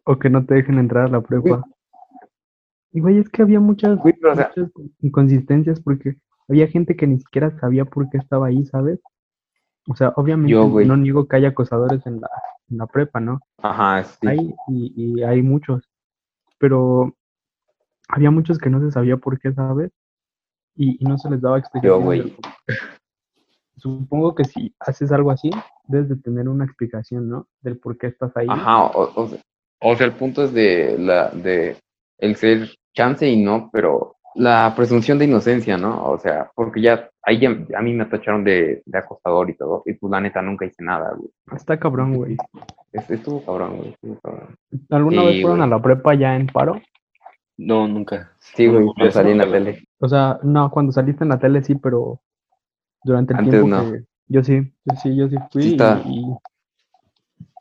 O 0.05 0.18
que 0.18 0.31
no 0.31 0.47
te 0.47 0.55
dejen 0.55 0.79
entrar 0.79 1.07
a 1.07 1.09
la 1.09 1.20
prepa. 1.20 1.62
Y, 2.93 3.01
güey, 3.01 3.18
es 3.18 3.29
que 3.29 3.43
había 3.43 3.61
muchas, 3.61 3.99
Güey, 3.99 4.14
pero, 4.14 4.33
o 4.33 4.37
sea, 4.37 4.51
muchas 4.57 4.72
inconsistencias 5.01 5.81
porque 5.81 6.16
había 6.49 6.66
gente 6.68 6.97
que 6.97 7.07
ni 7.07 7.18
siquiera 7.18 7.51
sabía 7.61 7.85
por 7.85 8.09
qué 8.09 8.16
estaba 8.16 8.47
ahí, 8.47 8.64
¿sabes? 8.64 8.99
O 9.87 9.95
sea, 9.95 10.14
obviamente 10.16 10.53
Yo, 10.53 10.68
no 10.68 10.97
niego 10.97 11.29
que 11.29 11.37
haya 11.37 11.49
acosadores 11.49 12.05
en 12.07 12.22
la, 12.22 12.31
en 12.70 12.79
la 12.79 12.87
prepa, 12.87 13.20
¿no? 13.20 13.41
ajá, 13.59 14.05
sí. 14.05 14.26
Hay, 14.26 14.55
y, 14.68 14.93
y 14.97 15.22
hay 15.22 15.43
muchos. 15.43 15.87
Pero 16.59 17.14
había 18.09 18.30
muchos 18.30 18.59
que 18.59 18.70
no 18.70 18.80
se 18.80 18.90
sabía 18.90 19.16
por 19.16 19.38
qué, 19.38 19.52
¿sabes? 19.52 19.92
Y, 20.74 20.96
y 21.02 21.04
no 21.09 21.18
se 21.18 21.30
les 21.30 21.40
daba 21.40 21.59
explicación. 21.59 21.98
Yo, 22.00 22.04
güey. 22.04 22.34
Supongo 23.76 24.34
que 24.34 24.44
si 24.44 24.74
haces 24.80 25.12
algo 25.12 25.30
así, 25.30 25.50
debes 25.86 26.09
de 26.09 26.16
tener 26.16 26.48
una 26.48 26.64
explicación, 26.64 27.28
¿no? 27.28 27.46
Del 27.61 27.78
por 27.78 27.96
qué 27.96 28.09
estás 28.09 28.36
ahí. 28.36 28.46
Ajá, 28.50 28.84
o, 28.86 29.22
o 29.22 29.28
sea, 29.28 29.38
o 29.80 29.94
sea, 29.96 30.06
el 30.06 30.12
punto 30.14 30.42
es 30.44 30.52
de 30.52 30.96
la 30.98 31.30
de 31.30 31.76
el 32.18 32.34
ser 32.34 32.68
chance 32.92 33.28
y 33.28 33.40
no, 33.40 33.70
pero 33.72 34.16
la 34.34 34.72
presunción 34.76 35.18
de 35.18 35.26
inocencia, 35.26 35.78
¿no? 35.78 36.04
O 36.11 36.18
sea, 36.18 36.50
porque 36.56 36.80
ya 36.82 37.09
ahí 37.22 37.38
ya, 37.38 37.50
a 37.76 37.82
mí 37.82 37.92
me 37.92 38.04
tacharon 38.06 38.42
de, 38.42 38.82
de 38.84 38.98
acosador 38.98 39.48
y 39.50 39.54
todo, 39.56 39.82
y 39.86 39.92
pues 39.94 40.11
la 40.11 40.20
neta 40.20 40.42
nunca 40.42 40.64
hice 40.66 40.82
nada, 40.82 41.12
güey. 41.16 41.30
Está 41.54 41.78
cabrón, 41.78 42.14
güey. 42.14 42.36
Es- 42.92 43.09
Estuvo 43.11 43.44
cabrón, 43.44 43.76
güey, 43.76 43.90
estuvo 43.90 44.18
cabrón. 44.20 44.56
¿Alguna 44.90 45.20
Sí, 45.22 45.26
vez 45.28 45.42
fueron 45.42 45.59
güey. 45.59 45.70
a 45.72 45.76
la 45.76 45.82
prepa 45.82 46.14
ya 46.14 46.34
en 46.34 46.46
paro? 46.48 46.80
No, 47.59 47.86
nunca. 47.88 48.32
Sí, 48.38 48.66
No, 48.66 48.72
güey, 48.72 48.86
no, 48.86 48.94
yo 48.96 49.11
salí 49.11 49.32
en 49.32 49.38
la 49.38 49.46
no, 49.46 49.52
tele. 49.52 49.84
O 49.98 50.09
sea, 50.09 50.38
no, 50.42 50.70
cuando 50.70 50.92
saliste 50.92 51.24
en 51.24 51.30
la 51.30 51.38
tele 51.38 51.62
sí, 51.62 51.74
pero 51.74 52.20
durante 53.04 53.34
el 53.34 53.40
Antes 53.40 53.50
tiempo 53.50 53.68
no. 53.68 53.92
que 53.92 54.04
yo 54.28 54.44
sí, 54.44 54.72
yo 54.84 54.96
sí, 54.96 55.16
yo 55.16 55.28
sí 55.28 55.36
fui 55.52 55.62
Sí 55.62 55.70
está. 55.72 56.02
y, 56.06 56.20
y 56.20 56.36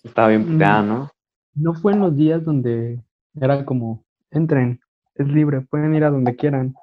Estaba 0.03 0.29
bien 0.29 0.45
puteada, 0.45 0.83
¿no? 0.83 1.09
no 1.55 1.73
fue 1.73 1.93
en 1.93 1.99
los 1.99 2.15
días 2.15 2.43
donde 2.45 3.01
era 3.35 3.65
como, 3.65 4.03
entren, 4.31 4.79
es 5.15 5.27
libre, 5.27 5.61
pueden 5.61 5.95
ir 5.95 6.03
a 6.03 6.11
donde 6.11 6.35
quieran. 6.35 6.75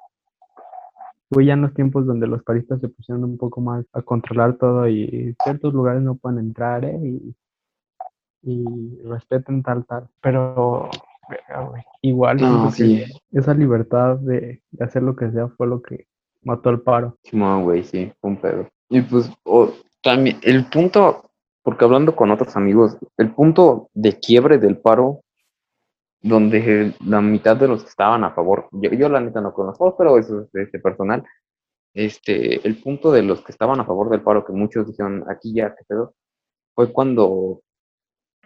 Fue 1.31 1.45
ya 1.45 1.53
en 1.53 1.61
los 1.61 1.73
tiempos 1.73 2.05
donde 2.05 2.27
los 2.27 2.43
paristas 2.43 2.81
se 2.81 2.89
pusieron 2.89 3.23
un 3.23 3.37
poco 3.37 3.61
más 3.61 3.85
a 3.93 4.01
controlar 4.01 4.57
todo 4.57 4.87
y 4.87 5.35
ciertos 5.43 5.73
lugares 5.73 6.01
no 6.03 6.15
pueden 6.15 6.39
entrar, 6.39 6.85
¿eh? 6.85 6.99
Y, 7.03 7.35
y 8.43 9.01
respeten 9.05 9.63
tal, 9.63 9.85
tal. 9.85 10.07
Pero, 10.21 10.89
igual 12.01 12.37
No, 12.41 12.71
sí. 12.71 13.03
esa 13.31 13.53
libertad 13.53 14.17
de, 14.17 14.61
de 14.71 14.85
hacer 14.85 15.03
lo 15.03 15.15
que 15.15 15.31
sea 15.31 15.47
fue 15.49 15.67
lo 15.67 15.81
que 15.81 16.07
mató 16.43 16.69
al 16.69 16.81
paro. 16.81 17.17
Simón, 17.23 17.63
güey, 17.63 17.83
sí, 17.83 18.11
un 18.21 18.37
pedo. 18.37 18.67
Y 18.89 19.01
pues, 19.01 19.31
o- 19.43 19.71
también, 20.03 20.37
el 20.43 20.65
punto, 20.69 21.31
porque 21.63 21.85
hablando 21.85 22.15
con 22.15 22.29
otros 22.31 22.55
amigos, 22.55 22.97
el 23.17 23.31
punto 23.33 23.89
de 23.93 24.19
quiebre 24.19 24.57
del 24.59 24.77
paro, 24.77 25.21
donde 26.21 26.93
la 27.05 27.21
mitad 27.21 27.55
de 27.55 27.67
los 27.67 27.83
que 27.83 27.89
estaban 27.89 28.23
a 28.23 28.31
favor, 28.31 28.67
yo, 28.71 28.91
yo 28.91 29.09
la 29.09 29.19
neta 29.19 29.41
no 29.41 29.53
conozco, 29.53 29.95
pero 29.97 30.17
eso 30.17 30.41
es 30.41 30.55
este 30.55 30.79
personal, 30.79 31.23
este, 31.93 32.65
el 32.67 32.81
punto 32.81 33.11
de 33.11 33.21
los 33.23 33.41
que 33.41 33.51
estaban 33.51 33.79
a 33.79 33.85
favor 33.85 34.09
del 34.09 34.21
paro, 34.21 34.43
que 34.45 34.53
muchos 34.53 34.87
dijeron, 34.87 35.23
aquí 35.29 35.53
ya, 35.53 35.75
qué 35.75 35.83
pedo, 35.87 36.13
fue 36.73 36.91
cuando, 36.91 37.61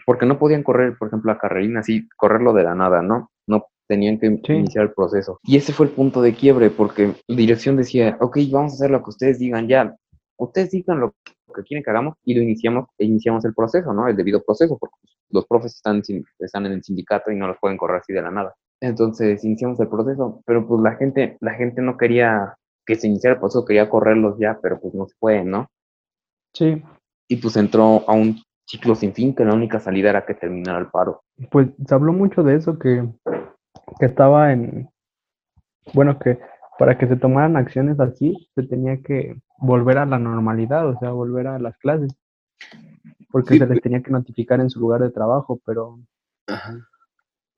porque 0.09 0.25
no 0.25 0.39
podían 0.39 0.63
correr, 0.63 0.97
por 0.97 1.09
ejemplo, 1.09 1.31
a 1.31 1.37
carrerina 1.37 1.81
así, 1.81 2.09
correrlo 2.17 2.51
de 2.51 2.63
la 2.63 2.73
nada, 2.73 3.03
¿no? 3.03 3.29
No 3.45 3.67
tenían 3.87 4.17
que 4.17 4.41
Sí. 4.43 4.53
iniciar 4.53 4.85
el 4.85 4.91
proceso. 4.91 5.39
Y 5.43 5.55
ese 5.55 5.71
fue 5.71 5.85
el 5.85 5.91
punto 5.91 6.23
de 6.23 6.33
quiebre, 6.33 6.71
porque 6.71 7.13
la 7.27 7.35
dirección 7.35 7.75
decía, 7.75 8.17
ok, 8.19 8.39
vamos 8.51 8.71
a 8.71 8.75
hacer 8.77 8.89
lo 8.89 9.03
que 9.03 9.11
ustedes 9.11 9.37
digan 9.37 9.67
ya, 9.67 9.95
ustedes 10.39 10.71
digan 10.71 10.99
lo 10.99 11.13
que 11.53 11.61
quieren 11.63 11.83
que 11.83 11.91
hagamos 11.91 12.15
y 12.25 12.33
lo 12.33 12.41
iniciamos, 12.41 12.87
e 12.97 13.05
iniciamos 13.05 13.45
el 13.45 13.53
proceso, 13.53 13.93
¿no? 13.93 14.07
El 14.07 14.15
debido 14.15 14.41
proceso, 14.41 14.79
porque 14.79 14.95
pues, 14.99 15.13
los 15.29 15.45
profes 15.45 15.75
están, 15.75 16.01
están 16.39 16.65
en 16.65 16.71
el 16.71 16.83
sindicato 16.83 17.29
y 17.29 17.35
no 17.35 17.45
los 17.45 17.57
pueden 17.61 17.77
correr 17.77 17.97
así 17.97 18.11
de 18.11 18.23
la 18.23 18.31
nada. 18.31 18.55
Entonces 18.81 19.43
iniciamos 19.43 19.79
el 19.79 19.89
proceso, 19.89 20.41
pero 20.43 20.67
pues 20.67 20.81
la 20.81 20.95
gente, 20.95 21.37
la 21.39 21.53
gente 21.53 21.83
no 21.83 21.97
quería 21.97 22.55
que 22.83 22.95
se 22.95 23.05
iniciara 23.05 23.35
el 23.35 23.39
proceso, 23.39 23.63
quería 23.63 23.87
correrlos 23.87 24.39
ya, 24.39 24.57
pero 24.59 24.79
pues 24.79 24.91
no 24.95 25.05
se 25.05 25.13
puede, 25.19 25.43
¿no? 25.43 25.67
Sí, 26.55 26.81
Y 27.27 27.35
pues 27.35 27.55
entró 27.57 28.09
a 28.09 28.13
un 28.13 28.41
ciclo 28.69 28.93
sin 28.93 29.13
fin, 29.13 29.33
que 29.33 29.43
la 29.43 29.55
única 29.55 29.79
salida 29.79 30.11
era 30.11 30.25
que 30.27 30.35
terminara 30.35 30.77
el 30.77 30.87
paro. 30.87 31.23
pues 31.49 31.69
se 31.87 31.95
habló 31.95 32.13
mucho 32.13 32.43
de 32.43 32.55
eso, 32.55 32.77
que, 32.77 33.03
que 33.99 34.05
estaba 34.05 34.53
en, 34.53 34.87
bueno, 35.93 36.19
que 36.19 36.39
para 36.77 36.95
que 36.95 37.07
se 37.07 37.15
tomaran 37.15 37.57
acciones 37.57 37.99
así, 37.99 38.47
se 38.53 38.61
tenía 38.61 39.01
que 39.01 39.41
volver 39.57 39.97
a 39.97 40.05
la 40.05 40.19
normalidad, 40.19 40.87
o 40.87 40.99
sea, 40.99 41.09
volver 41.09 41.47
a 41.47 41.57
las 41.57 41.75
clases, 41.79 42.15
porque 43.31 43.55
Sí, 43.55 43.59
se 43.59 43.65
les 43.65 43.81
tenía 43.81 44.03
que 44.03 44.11
notificar 44.11 44.59
en 44.59 44.69
su 44.69 44.79
lugar 44.79 45.01
de 45.01 45.09
trabajo, 45.09 45.59
pero 45.65 45.99
Ajá. 46.47 46.77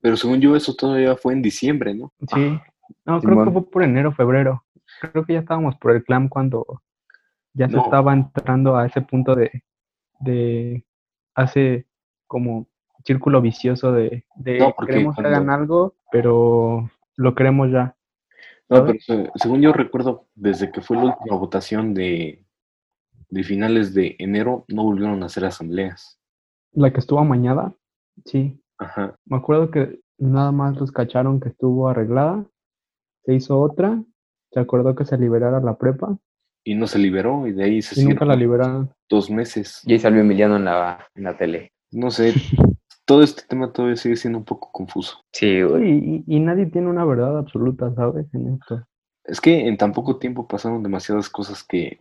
Pero 0.00 0.16
según 0.16 0.40
yo, 0.40 0.56
eso 0.56 0.74
todavía 0.74 1.14
fue 1.14 1.34
en 1.34 1.42
diciembre, 1.42 1.94
¿no? 1.94 2.12
sí, 2.32 2.58
no, 3.04 3.20
creo 3.20 3.44
que 3.44 3.50
fue 3.50 3.70
por 3.70 3.82
enero, 3.82 4.12
febrero, 4.12 4.64
creo 5.00 5.24
que 5.24 5.34
ya 5.34 5.40
estábamos 5.40 5.76
por 5.76 5.92
el 5.92 6.02
clan 6.02 6.28
cuando 6.28 6.82
ya 7.52 7.68
se 7.68 7.78
estaba 7.78 8.14
entrando 8.14 8.76
a 8.76 8.86
ese 8.86 9.02
punto 9.02 9.34
de, 9.34 9.62
de 10.20 10.84
hace 11.34 11.86
como 12.26 12.66
círculo 13.04 13.40
vicioso 13.40 13.92
de, 13.92 14.24
de 14.36 14.58
No, 14.58 14.72
porque 14.76 14.92
queremos 14.92 15.16
que 15.16 15.22
cuando- 15.22 15.36
hagan 15.36 15.50
algo, 15.50 15.94
pero 16.10 16.90
lo 17.16 17.34
queremos 17.34 17.70
ya. 17.70 17.96
No, 18.68 18.86
pero 18.86 18.98
se- 19.00 19.30
según 19.36 19.60
yo 19.60 19.72
recuerdo, 19.72 20.28
desde 20.34 20.70
que 20.70 20.80
fue 20.80 20.96
la 20.96 21.04
última 21.04 21.36
votación 21.36 21.94
de, 21.94 22.44
de 23.28 23.42
finales 23.44 23.92
de 23.92 24.16
enero, 24.18 24.64
no 24.68 24.84
volvieron 24.84 25.22
a 25.22 25.26
hacer 25.26 25.44
asambleas. 25.44 26.18
La 26.72 26.90
que 26.92 27.00
estuvo 27.00 27.18
amañada, 27.18 27.74
sí. 28.24 28.58
Ajá. 28.78 29.16
Me 29.26 29.36
acuerdo 29.36 29.70
que 29.70 30.00
nada 30.18 30.52
más 30.52 30.78
los 30.80 30.90
cacharon 30.92 31.38
que 31.40 31.50
estuvo 31.50 31.88
arreglada, 31.88 32.46
se 33.24 33.34
hizo 33.34 33.60
otra, 33.60 34.02
se 34.52 34.60
acordó 34.60 34.94
que 34.94 35.04
se 35.04 35.18
liberara 35.18 35.60
la 35.60 35.76
prepa 35.76 36.16
Y 36.64 36.74
no 36.74 36.86
se 36.86 36.98
liberó, 36.98 37.46
y 37.46 37.52
de 37.52 37.64
ahí 37.64 37.82
se 37.82 38.00
y 38.00 38.04
nunca 38.04 38.24
la 38.24 38.36
liberaron. 38.36 38.92
dos 39.08 39.30
meses. 39.30 39.80
Y 39.84 39.92
ahí 39.94 39.98
salió 39.98 40.20
Emiliano 40.20 40.56
en 40.56 40.64
la, 40.64 41.06
en 41.14 41.24
la 41.24 41.36
tele. 41.36 41.72
No 41.90 42.10
sé, 42.10 42.32
todo 43.04 43.22
este 43.22 43.42
tema 43.48 43.72
todavía 43.72 43.96
sigue 43.96 44.16
siendo 44.16 44.38
un 44.38 44.44
poco 44.44 44.70
confuso. 44.70 45.18
Sí, 45.32 45.62
güey. 45.62 45.90
Y, 45.90 46.24
y- 46.26 46.36
y 46.36 46.40
nadie 46.40 46.66
tiene 46.66 46.88
una 46.88 47.04
verdad 47.04 47.36
absoluta, 47.38 47.92
¿sabes? 47.94 48.32
En 48.32 48.54
esto. 48.54 48.86
Es 49.24 49.40
que 49.40 49.66
en 49.66 49.76
tan 49.76 49.92
poco 49.92 50.18
tiempo 50.18 50.46
pasaron 50.46 50.82
demasiadas 50.82 51.28
cosas 51.28 51.62
que 51.64 52.00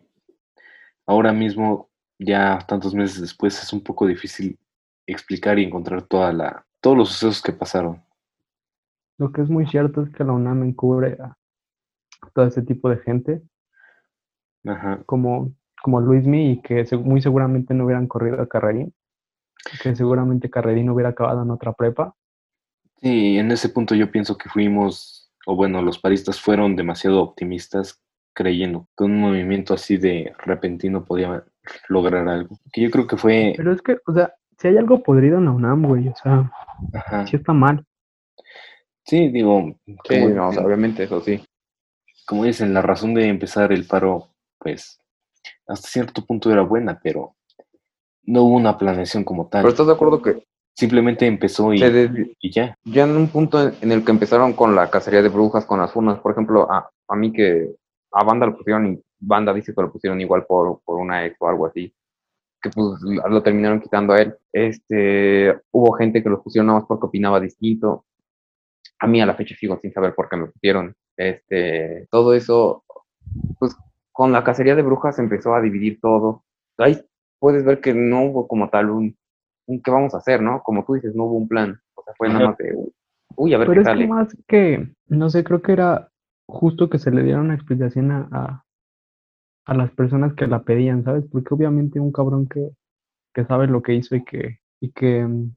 ahora 1.05 1.33
mismo, 1.33 1.89
ya 2.19 2.59
tantos 2.67 2.93
meses 2.93 3.19
después, 3.21 3.61
es 3.61 3.73
un 3.73 3.81
poco 3.83 4.05
difícil 4.07 4.57
explicar 5.07 5.57
y 5.59 5.63
encontrar 5.63 6.03
toda 6.03 6.31
la, 6.33 6.65
todos 6.81 6.97
los 6.97 7.09
sucesos 7.09 7.41
que 7.41 7.51
pasaron. 7.51 8.03
Lo 9.17 9.31
que 9.31 9.41
es 9.41 9.49
muy 9.49 9.65
cierto 9.67 10.03
es 10.03 10.09
que 10.11 10.23
la 10.23 10.31
UNAM 10.33 10.63
encubre 10.63 11.17
a 11.19 11.35
todo 12.33 12.45
ese 12.45 12.61
tipo 12.61 12.89
de 12.89 12.97
gente, 12.97 13.41
Ajá. 14.65 15.01
como, 15.05 15.51
como 15.81 15.99
Luismi, 16.01 16.51
y 16.51 16.61
que 16.61 16.85
muy 16.97 17.21
seguramente 17.21 17.73
no 17.73 17.85
hubieran 17.85 18.07
corrido 18.07 18.41
a 18.41 18.47
Carrerín, 18.47 18.93
que 19.81 19.95
seguramente 19.95 20.49
Carrerín 20.49 20.89
hubiera 20.89 21.09
acabado 21.09 21.43
en 21.43 21.51
otra 21.51 21.73
prepa. 21.73 22.15
Sí, 23.01 23.37
en 23.37 23.51
ese 23.51 23.69
punto 23.69 23.95
yo 23.95 24.11
pienso 24.11 24.37
que 24.37 24.49
fuimos, 24.49 25.31
o 25.47 25.55
bueno, 25.55 25.81
los 25.81 25.97
paristas 25.99 26.39
fueron 26.39 26.75
demasiado 26.75 27.21
optimistas 27.21 27.99
creyendo 28.33 28.87
que 28.97 29.03
un 29.03 29.19
movimiento 29.19 29.73
así 29.73 29.97
de 29.97 30.33
repentino 30.45 31.03
podía 31.03 31.43
lograr 31.89 32.27
algo. 32.29 32.57
Que 32.71 32.81
yo 32.81 32.91
creo 32.91 33.07
que 33.07 33.17
fue, 33.17 33.53
Pero 33.57 33.73
es 33.73 33.81
que, 33.81 33.97
o 34.05 34.13
sea, 34.13 34.33
si 34.57 34.67
hay 34.67 34.77
algo 34.77 35.01
podrido 35.03 35.39
en 35.39 35.45
la 35.45 35.51
UNAM, 35.51 35.83
güey, 35.83 36.07
o 36.07 36.15
sea, 36.15 36.51
ajá. 36.93 37.25
sí 37.27 37.35
está 37.35 37.53
mal. 37.53 37.83
Sí, 39.03 39.29
digo, 39.29 39.75
Sí, 39.85 39.95
como, 40.07 40.29
no, 40.29 40.49
o 40.49 40.53
sea, 40.53 40.63
obviamente 40.63 41.03
eso 41.03 41.19
sí. 41.21 41.43
como 42.25 42.45
dicen, 42.45 42.73
la 42.73 42.81
razón 42.83 43.13
de 43.15 43.27
empezar 43.27 43.71
el 43.73 43.85
paro, 43.87 44.29
pues, 44.61 44.99
hasta 45.67 45.87
cierto 45.87 46.25
punto 46.25 46.51
era 46.51 46.61
buena, 46.61 46.99
pero 47.01 47.35
no 48.23 48.43
hubo 48.43 48.55
una 48.55 48.77
planeación 48.77 49.23
como 49.23 49.47
tal. 49.47 49.61
Pero 49.61 49.71
estás 49.71 49.87
de 49.87 49.93
acuerdo 49.93 50.21
que 50.21 50.43
Simplemente 50.73 51.27
empezó 51.27 51.73
y, 51.73 51.79
ya. 51.79 52.77
ya 52.85 53.03
en 53.03 53.17
un 53.17 53.27
punto 53.27 53.61
en, 53.61 53.75
en 53.81 53.91
el 53.91 54.05
que 54.05 54.11
empezaron 54.11 54.53
con 54.53 54.73
la 54.73 54.89
cacería 54.89 55.21
de 55.21 55.29
brujas, 55.29 55.65
con 55.65 55.79
las 55.79 55.91
funas, 55.91 56.19
por 56.19 56.31
ejemplo, 56.31 56.71
a, 56.71 56.89
a 57.07 57.15
mí 57.15 57.31
que 57.33 57.75
a 58.11 58.23
Banda 58.23 58.45
lo 58.45 58.55
pusieron, 58.55 58.87
y 58.87 59.03
Banda 59.19 59.53
dice 59.53 59.75
que 59.75 59.81
lo 59.81 59.91
pusieron 59.91 60.19
igual 60.21 60.45
por, 60.45 60.81
por 60.83 60.97
una 60.97 61.25
ex 61.25 61.35
o 61.39 61.47
algo 61.47 61.65
así, 61.67 61.93
que 62.61 62.69
pues 62.69 63.01
lo 63.01 63.27
lo 63.27 63.43
terminaron 63.43 63.81
quitando 63.81 64.13
a 64.13 64.21
él. 64.21 64.35
Este, 64.51 65.53
hubo 65.71 65.91
gente 65.93 66.23
que 66.23 66.29
lo 66.29 66.41
pusieron 66.41 66.67
nada 66.67 66.79
más 66.79 66.87
porque 66.87 67.07
opinaba 67.07 67.39
distinto. 67.39 68.05
A 68.99 69.07
mí 69.07 69.21
a 69.21 69.25
la 69.25 69.35
fecha 69.35 69.55
sigo 69.55 69.77
sin 69.81 69.91
saber 69.91 70.15
por 70.15 70.29
qué 70.29 70.37
me 70.37 70.47
pusieron. 70.47 70.95
Este, 71.17 72.07
todo 72.09 72.33
eso, 72.33 72.85
pues 73.59 73.75
con 74.11 74.31
la 74.31 74.43
cacería 74.43 74.75
de 74.75 74.81
brujas 74.83 75.19
empezó 75.19 75.55
a 75.55 75.61
dividir 75.61 75.99
todo. 76.01 76.43
Ahí 76.77 77.01
puedes 77.39 77.63
ver 77.65 77.81
que 77.81 77.93
no 77.93 78.23
hubo 78.25 78.47
como 78.47 78.69
tal 78.69 78.89
un, 78.89 79.17
un 79.67 79.81
qué 79.81 79.91
vamos 79.91 80.13
a 80.13 80.17
hacer, 80.17 80.41
¿no? 80.41 80.61
Como 80.63 80.85
tú 80.85 80.93
dices, 80.95 81.15
no 81.15 81.25
hubo 81.25 81.37
un 81.37 81.47
plan. 81.47 81.79
O 81.95 82.03
sea, 82.03 82.13
fue 82.17 82.29
nada 82.29 82.41
más 82.41 82.57
de, 82.57 82.75
uy, 83.35 83.53
a 83.53 83.57
ver 83.57 83.67
Pero 83.67 83.81
qué 83.81 83.83
es 83.83 83.89
que 83.89 84.03
sale. 84.03 84.07
más 84.07 84.35
que, 84.47 84.93
no 85.07 85.29
sé, 85.29 85.43
creo 85.43 85.61
que 85.61 85.73
era 85.73 86.11
justo 86.47 86.89
que 86.89 86.99
se 86.99 87.11
le 87.11 87.23
diera 87.23 87.41
una 87.41 87.55
explicación 87.55 88.11
a, 88.11 88.27
a, 88.31 88.65
a 89.65 89.73
las 89.75 89.91
personas 89.91 90.33
que 90.35 90.47
la 90.47 90.63
pedían, 90.63 91.03
¿sabes? 91.03 91.25
Porque 91.31 91.53
obviamente 91.53 91.99
un 91.99 92.11
cabrón 92.11 92.47
que, 92.47 92.71
que 93.33 93.45
sabe 93.45 93.67
lo 93.67 93.81
que 93.81 93.93
hizo 93.95 94.15
y 94.15 94.23
que, 94.23 94.59
y 94.81 94.91
que 94.91 95.25
mm, 95.25 95.55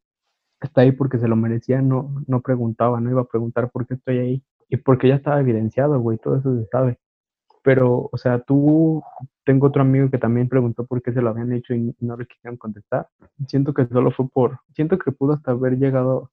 está 0.60 0.82
ahí 0.82 0.92
porque 0.92 1.18
se 1.18 1.28
lo 1.28 1.36
merecía, 1.36 1.82
no, 1.82 2.22
no 2.26 2.40
preguntaba, 2.42 3.00
no 3.00 3.10
iba 3.10 3.22
a 3.22 3.26
preguntar 3.28 3.70
por 3.70 3.86
qué 3.86 3.94
estoy 3.94 4.18
ahí. 4.18 4.44
Y 4.68 4.78
porque 4.78 5.08
ya 5.08 5.16
estaba 5.16 5.40
evidenciado, 5.40 6.00
güey, 6.00 6.18
todo 6.18 6.38
eso 6.38 6.56
se 6.58 6.66
sabe. 6.68 6.98
Pero, 7.64 8.10
o 8.12 8.18
sea, 8.18 8.40
tú, 8.40 9.02
tengo 9.42 9.68
otro 9.68 9.80
amigo 9.80 10.10
que 10.10 10.18
también 10.18 10.50
preguntó 10.50 10.84
por 10.84 11.00
qué 11.00 11.14
se 11.14 11.22
lo 11.22 11.30
habían 11.30 11.50
hecho 11.50 11.72
y 11.74 11.96
no 11.98 12.14
le 12.14 12.26
quisieron 12.26 12.58
contestar. 12.58 13.08
Siento 13.48 13.72
que 13.72 13.86
solo 13.86 14.10
fue 14.10 14.28
por, 14.28 14.60
siento 14.74 14.98
que 14.98 15.12
pudo 15.12 15.32
hasta 15.32 15.52
haber 15.52 15.78
llegado 15.78 16.30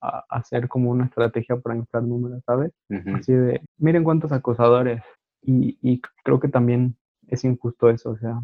a 0.00 0.24
hacer 0.30 0.66
como 0.68 0.90
una 0.90 1.04
estrategia 1.04 1.56
para 1.56 1.76
inflar 1.76 2.02
números, 2.04 2.42
¿sabes? 2.46 2.72
Así 3.14 3.34
de, 3.34 3.60
miren 3.76 4.04
cuántos 4.04 4.32
acosadores. 4.32 5.02
Y, 5.42 5.78
y 5.82 6.00
creo 6.24 6.40
que 6.40 6.48
también 6.48 6.96
es 7.28 7.44
injusto 7.44 7.90
eso, 7.90 8.12
o 8.12 8.16
sea, 8.16 8.40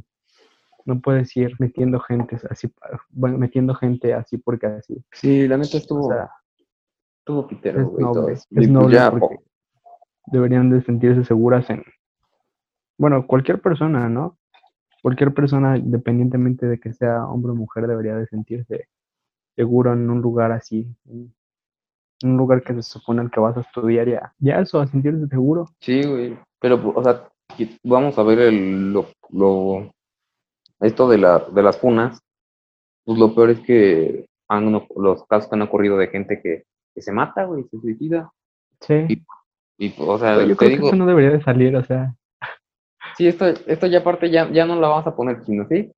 no 0.85 1.01
puedes 1.01 1.35
ir 1.39 1.55
metiendo 1.59 2.01
gente 2.01 2.39
así, 2.51 2.71
bueno, 3.09 3.39
metiendo 3.39 3.75
gente 3.75 4.13
así 4.13 4.37
porque 4.37 4.67
así. 4.67 5.03
Sí, 5.13 5.49
la 5.49 5.57
neta 5.57 5.79
estuvo, 5.79 6.09
O 6.09 6.11
sea, 6.11 6.31
estuvo 7.19 7.47
pitero, 7.47 7.81
es 7.81 7.99
noble, 7.99 8.33
es 8.33 8.71
noble 8.71 8.99
porque 9.19 9.39
deberían 10.27 10.69
de 10.69 10.83
sentirse 10.83 11.25
seguras 11.25 11.69
en, 11.71 11.83
bueno, 13.01 13.27
cualquier 13.27 13.61
persona, 13.63 14.11
¿no? 14.11 14.37
Cualquier 15.03 15.33
persona, 15.33 15.79
independientemente 15.79 16.67
de 16.67 16.79
que 16.79 16.93
sea 16.93 17.25
hombre 17.25 17.53
o 17.53 17.55
mujer, 17.55 17.87
debería 17.87 18.15
de 18.15 18.27
sentirse 18.27 18.89
seguro 19.57 19.95
en 19.95 20.11
un 20.11 20.21
lugar 20.21 20.53
así, 20.53 20.87
en 21.07 21.33
un 22.23 22.37
lugar 22.37 22.63
que 22.63 22.75
se 22.75 22.83
supone 22.83 23.23
al 23.23 23.31
que 23.31 23.41
vas 23.41 23.57
a 23.57 23.63
estudiar 23.63 24.07
ya. 24.07 24.35
Ya 24.39 24.61
eso, 24.61 24.79
a 24.81 24.87
sentirse 24.87 25.27
seguro. 25.29 25.65
Sí, 25.81 26.03
güey. 26.07 26.39
Pero, 26.61 26.93
o 26.95 27.03
sea, 27.03 27.27
vamos 27.83 28.19
a 28.19 28.23
ver 28.23 28.41
el, 28.41 28.93
lo, 28.93 29.07
lo- 29.31 29.91
esto 30.81 31.09
de, 31.09 31.17
la, 31.17 31.39
de 31.39 31.63
las 31.63 31.79
funas. 31.79 32.21
Pues 33.05 33.19
lo 33.19 33.35
peor 33.35 33.49
es 33.49 33.61
que 33.61 34.27
han, 34.49 34.71
los 34.97 35.27
casos 35.27 35.49
que 35.49 35.57
han 35.57 35.63
ocurrido 35.63 35.97
de 35.97 36.09
gente 36.09 36.43
que, 36.43 36.65
que 36.95 37.01
se 37.01 37.13
mata, 37.13 37.45
güey, 37.47 37.65
se 37.71 37.81
suicida. 37.81 38.31
Sí. 38.81 39.25
Y, 39.79 39.95
o 39.99 40.19
sea, 40.19 40.35
Pero 40.37 40.49
yo 40.49 40.57
creo 40.57 40.69
digo, 40.71 40.83
que 40.83 40.89
eso 40.89 40.97
no 40.97 41.07
debería 41.07 41.31
de 41.31 41.43
salir, 41.43 41.75
o 41.75 41.83
sea, 41.85 42.15
sí, 43.17 43.27
esto, 43.29 43.47
esto 43.47 43.87
ya 43.87 43.99
aparte 43.99 44.31
ya, 44.31 44.51
ya 44.51 44.67
no 44.67 44.79
la 44.81 44.89
vamos 44.89 45.07
a 45.07 45.15
poner 45.15 45.43
chino, 45.45 45.67
¿sí? 45.69 45.91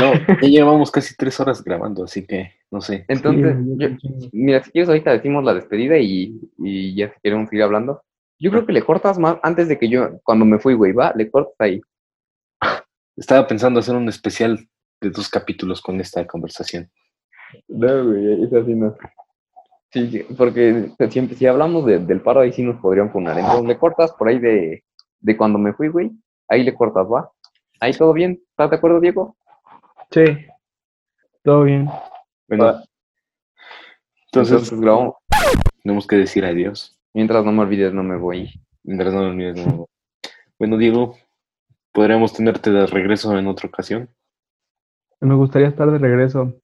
No, 0.00 0.12
ya 0.40 0.48
llevamos 0.48 0.90
casi 0.90 1.14
tres 1.16 1.38
horas 1.40 1.62
grabando, 1.62 2.04
así 2.04 2.26
que 2.26 2.52
no 2.70 2.80
sé. 2.80 3.04
Entonces, 3.08 3.56
sí, 3.56 3.74
yo- 3.76 4.28
mira, 4.32 4.62
si 4.64 4.70
quieres 4.70 4.88
ahorita 4.88 5.12
decimos 5.12 5.44
la 5.44 5.54
despedida 5.54 5.98
y, 5.98 6.40
y 6.58 6.94
ya 6.94 7.12
si 7.12 7.20
queremos 7.22 7.48
seguir 7.50 7.64
hablando. 7.64 8.02
Yo 8.40 8.50
creo 8.50 8.64
que 8.64 8.72
le 8.72 8.82
cortas 8.84 9.18
más 9.18 9.38
antes 9.42 9.68
de 9.68 9.78
que 9.78 9.88
yo, 9.88 10.20
cuando 10.22 10.44
me 10.44 10.58
fui, 10.58 10.74
güey, 10.74 10.92
va, 10.92 11.12
le 11.16 11.30
cortas 11.30 11.54
ahí. 11.58 11.80
Estaba 13.16 13.46
pensando 13.46 13.80
hacer 13.80 13.96
un 13.96 14.08
especial 14.08 14.58
de 15.00 15.10
dos 15.10 15.28
capítulos 15.28 15.80
con 15.80 16.00
esta 16.00 16.26
conversación. 16.26 16.88
No, 17.66 18.04
güey, 18.06 18.44
es 18.44 18.52
así 18.52 18.74
no. 18.74 18.96
Sí, 19.90 20.10
sí, 20.10 20.26
porque 20.36 20.90
si, 21.10 21.26
si 21.34 21.46
hablamos 21.46 21.84
de- 21.86 21.98
del 21.98 22.20
paro 22.20 22.40
ahí 22.40 22.52
sí 22.52 22.62
nos 22.62 22.80
podrían 22.80 23.10
funar. 23.10 23.38
Entonces 23.38 23.66
le 23.66 23.78
cortas 23.78 24.12
por 24.12 24.28
ahí 24.28 24.38
de, 24.38 24.84
de 25.20 25.36
cuando 25.36 25.58
me 25.58 25.72
fui, 25.72 25.88
güey, 25.88 26.10
Ahí 26.48 26.62
le 26.62 26.74
cortas, 26.74 27.06
¿va? 27.06 27.30
Ahí 27.80 27.92
todo 27.92 28.12
bien. 28.12 28.40
¿Estás 28.50 28.70
de 28.70 28.76
acuerdo, 28.76 29.00
Diego? 29.00 29.36
Sí. 30.10 30.24
Todo 31.44 31.62
bien. 31.64 31.88
Bueno, 32.48 32.64
Va. 32.64 32.84
entonces 34.26 34.52
Entonces 34.56 34.80
grabamos. 34.80 35.14
tenemos 35.82 36.06
que 36.06 36.16
decir 36.16 36.44
adiós. 36.44 36.98
Mientras 37.14 37.44
no 37.44 37.52
me 37.52 37.62
olvides, 37.62 37.92
no 37.92 38.02
me 38.02 38.16
voy. 38.16 38.50
Mientras 38.82 39.12
no 39.12 39.20
me 39.20 39.26
olvides, 39.30 39.66
no. 39.66 39.86
Bueno, 40.58 40.76
Diego, 40.76 41.16
podríamos 41.92 42.32
tenerte 42.32 42.70
de 42.70 42.86
regreso 42.86 43.36
en 43.38 43.46
otra 43.46 43.68
ocasión. 43.68 44.08
Me 45.20 45.34
gustaría 45.34 45.68
estar 45.68 45.90
de 45.90 45.98
regreso 45.98 46.54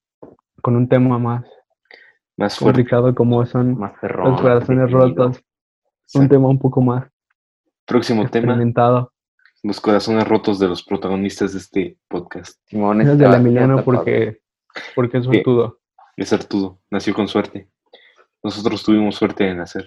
con 0.62 0.76
un 0.76 0.88
tema 0.88 1.18
más 1.18 1.44
Más 2.36 2.56
fuerte. 2.56 2.78
complicado 2.80 3.14
como 3.14 3.44
son 3.46 3.78
Más 3.78 3.98
cerrón. 4.00 4.32
los 4.32 4.40
corazones 4.40 4.90
rotos. 4.90 5.42
Un 6.14 6.28
tema 6.28 6.48
un 6.48 6.58
poco 6.58 6.80
más 6.82 7.08
Próximo 7.86 8.28
tema. 8.30 8.56
Los 9.64 9.80
corazones 9.80 10.28
rotos 10.28 10.58
de 10.58 10.68
los 10.68 10.84
protagonistas 10.84 11.52
de 11.54 11.58
este 11.58 11.98
podcast. 12.08 12.60
Simón 12.66 13.00
Es 13.00 13.18
del 13.18 13.32
Emiliano 13.34 13.82
porque, 13.82 14.40
porque 14.94 15.18
es 15.18 15.24
Sí. 15.24 15.30
suertudo. 15.30 15.80
Es 16.16 16.32
Artudo, 16.32 16.78
nació 16.90 17.14
con 17.14 17.26
suerte. 17.26 17.68
Nosotros 18.42 18.84
tuvimos 18.84 19.16
suerte 19.16 19.44
de 19.44 19.54
nacer. 19.54 19.86